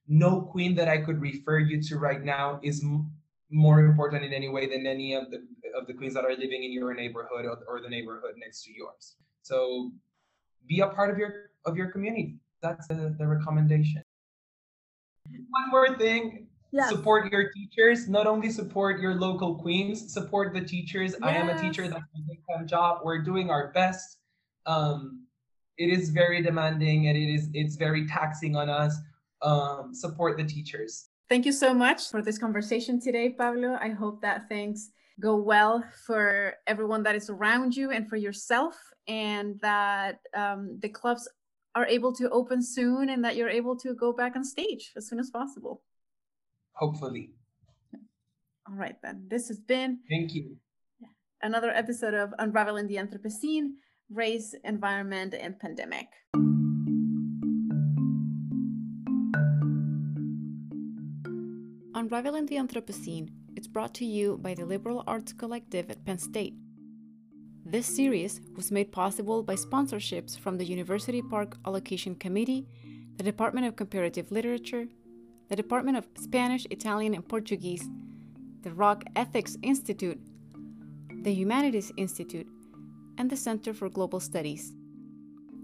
No 0.07 0.41
queen 0.41 0.75
that 0.75 0.87
I 0.87 0.97
could 0.97 1.21
refer 1.21 1.59
you 1.59 1.81
to 1.83 1.97
right 1.97 2.23
now 2.23 2.59
is 2.63 2.83
m- 2.83 3.11
more 3.49 3.79
important 3.81 4.23
in 4.23 4.33
any 4.33 4.49
way 4.49 4.67
than 4.67 4.87
any 4.87 5.13
of 5.13 5.29
the 5.31 5.43
of 5.77 5.87
the 5.87 5.93
queens 5.93 6.13
that 6.15 6.25
are 6.25 6.35
living 6.35 6.63
in 6.63 6.71
your 6.71 6.93
neighborhood 6.93 7.45
or, 7.45 7.59
or 7.67 7.81
the 7.81 7.89
neighborhood 7.89 8.33
next 8.37 8.63
to 8.63 8.73
yours. 8.73 9.15
So 9.41 9.91
be 10.67 10.79
a 10.79 10.87
part 10.87 11.09
of 11.09 11.17
your 11.17 11.51
of 11.65 11.77
your 11.77 11.91
community. 11.91 12.39
That's 12.61 12.87
the, 12.87 13.15
the 13.17 13.27
recommendation. 13.27 14.03
One 15.49 15.69
more 15.69 15.97
thing. 15.97 16.47
Yes. 16.71 16.89
Support 16.89 17.31
your 17.31 17.51
teachers. 17.51 18.07
Not 18.07 18.27
only 18.27 18.49
support 18.49 19.01
your 19.01 19.15
local 19.15 19.55
queens, 19.55 20.13
support 20.13 20.53
the 20.53 20.61
teachers. 20.61 21.11
Yes. 21.11 21.21
I 21.21 21.33
am 21.33 21.49
a 21.49 21.59
teacher. 21.59 21.87
That's 21.87 22.03
my 22.47 22.63
job. 22.63 23.01
We're 23.03 23.21
doing 23.21 23.49
our 23.49 23.71
best. 23.73 24.17
Um, 24.65 25.20
it 25.81 25.89
is 25.89 26.09
very 26.09 26.41
demanding 26.41 27.07
and 27.07 27.17
it 27.17 27.29
is 27.33 27.49
it's 27.53 27.75
very 27.75 28.07
taxing 28.07 28.55
on 28.55 28.69
us 28.69 28.95
um, 29.41 29.93
support 29.93 30.37
the 30.37 30.43
teachers. 30.43 31.09
Thank 31.27 31.45
you 31.45 31.51
so 31.51 31.73
much 31.73 32.09
for 32.11 32.21
this 32.21 32.37
conversation 32.37 32.99
today 32.99 33.29
pablo. 33.29 33.77
I 33.81 33.89
hope 33.89 34.21
that 34.21 34.47
things 34.47 34.91
go 35.19 35.35
well 35.37 35.83
for 36.05 36.53
everyone 36.67 37.03
that 37.03 37.15
is 37.15 37.29
around 37.29 37.75
you 37.75 37.91
and 37.91 38.07
for 38.07 38.15
yourself 38.15 38.75
and 39.07 39.59
that 39.61 40.19
um, 40.35 40.77
the 40.81 40.89
clubs 40.89 41.27
are 41.73 41.87
able 41.87 42.13
to 42.13 42.29
open 42.29 42.61
soon 42.61 43.09
and 43.09 43.23
that 43.23 43.35
you're 43.35 43.49
able 43.49 43.75
to 43.77 43.93
go 43.95 44.11
back 44.13 44.35
on 44.35 44.43
stage 44.43 44.91
as 44.95 45.07
soon 45.07 45.19
as 45.19 45.29
possible. 45.29 45.81
Hopefully. 46.73 47.31
All 48.67 48.75
right 48.75 48.97
then. 49.01 49.25
This 49.27 49.47
has 49.47 49.59
been 49.59 49.99
thank 50.09 50.33
you. 50.33 50.57
another 51.41 51.71
episode 51.71 52.13
of 52.13 52.33
unraveling 52.39 52.87
the 52.87 52.97
anthropocene 52.97 53.71
race, 54.13 54.53
environment, 54.63 55.33
and 55.33 55.57
pandemic. 55.59 56.07
Unraveling 61.95 62.47
the 62.47 62.55
Anthropocene 62.55 63.29
is 63.55 63.67
brought 63.67 63.93
to 63.95 64.05
you 64.05 64.37
by 64.37 64.53
the 64.53 64.65
Liberal 64.65 65.03
Arts 65.07 65.33
Collective 65.33 65.89
at 65.89 66.03
Penn 66.03 66.17
State. 66.17 66.55
This 67.65 67.85
series 67.85 68.41
was 68.55 68.71
made 68.71 68.91
possible 68.91 69.43
by 69.43 69.55
sponsorships 69.55 70.37
from 70.37 70.57
the 70.57 70.65
University 70.65 71.21
Park 71.21 71.57
Allocation 71.65 72.15
Committee, 72.15 72.65
the 73.17 73.23
Department 73.23 73.67
of 73.67 73.75
Comparative 73.75 74.31
Literature, 74.31 74.87
the 75.47 75.55
Department 75.55 75.97
of 75.97 76.07
Spanish, 76.15 76.65
Italian, 76.71 77.13
and 77.13 77.27
Portuguese, 77.27 77.87
the 78.63 78.71
Rock 78.71 79.03
Ethics 79.15 79.57
Institute, 79.61 80.19
the 81.23 81.33
Humanities 81.33 81.91
Institute, 81.97 82.47
and 83.17 83.29
the 83.29 83.37
Center 83.37 83.73
for 83.73 83.89
Global 83.89 84.19
Studies. 84.19 84.73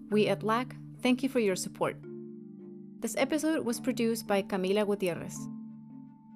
We 0.09 0.27
at 0.27 0.43
LAC 0.43 0.75
thank 1.01 1.23
you 1.23 1.29
for 1.29 1.39
your 1.39 1.55
support. 1.55 1.97
This 2.99 3.15
episode 3.17 3.65
was 3.65 3.79
produced 3.79 4.25
by 4.27 4.41
Camila 4.41 4.85
Gutierrez. 4.85 5.37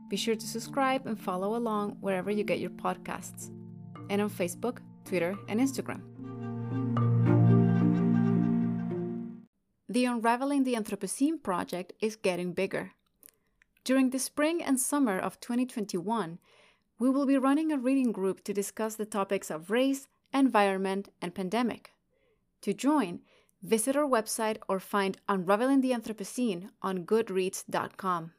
Be 0.10 0.18
sure 0.18 0.36
to 0.36 0.48
subscribe 0.48 1.08
and 1.08 1.20
follow 1.20 1.56
along 1.56 1.98
wherever 2.02 2.30
you 2.30 2.44
get 2.44 2.60
your 2.60 2.70
podcasts, 2.70 3.50
and 4.10 4.22
on 4.22 4.30
Facebook, 4.30 4.80
Twitter, 5.06 5.36
and 5.48 5.60
Instagram. 5.60 6.02
The 9.90 10.06
Unraveling 10.06 10.64
the 10.64 10.76
Anthropocene 10.76 11.42
project 11.42 11.94
is 12.00 12.16
getting 12.16 12.54
bigger. 12.54 12.92
During 13.84 14.12
the 14.12 14.20
spring 14.20 14.62
and 14.62 14.80
summer 14.80 15.18
of 15.18 15.40
2021, 15.40 16.40
we 17.00 17.10
will 17.10 17.26
be 17.26 17.38
running 17.38 17.72
a 17.72 17.78
reading 17.78 18.12
group 18.12 18.44
to 18.44 18.54
discuss 18.54 18.96
the 18.96 19.06
topics 19.06 19.50
of 19.50 19.72
race, 19.72 20.08
environment, 20.34 21.10
and 21.22 21.36
pandemic. 21.36 21.92
To 22.62 22.74
join, 22.74 23.22
visit 23.62 23.96
our 23.96 24.08
website 24.08 24.58
or 24.68 24.80
find 24.80 25.18
Unraveling 25.28 25.82
the 25.82 25.92
Anthropocene 25.92 26.70
on 26.82 27.06
Goodreads.com. 27.06 28.34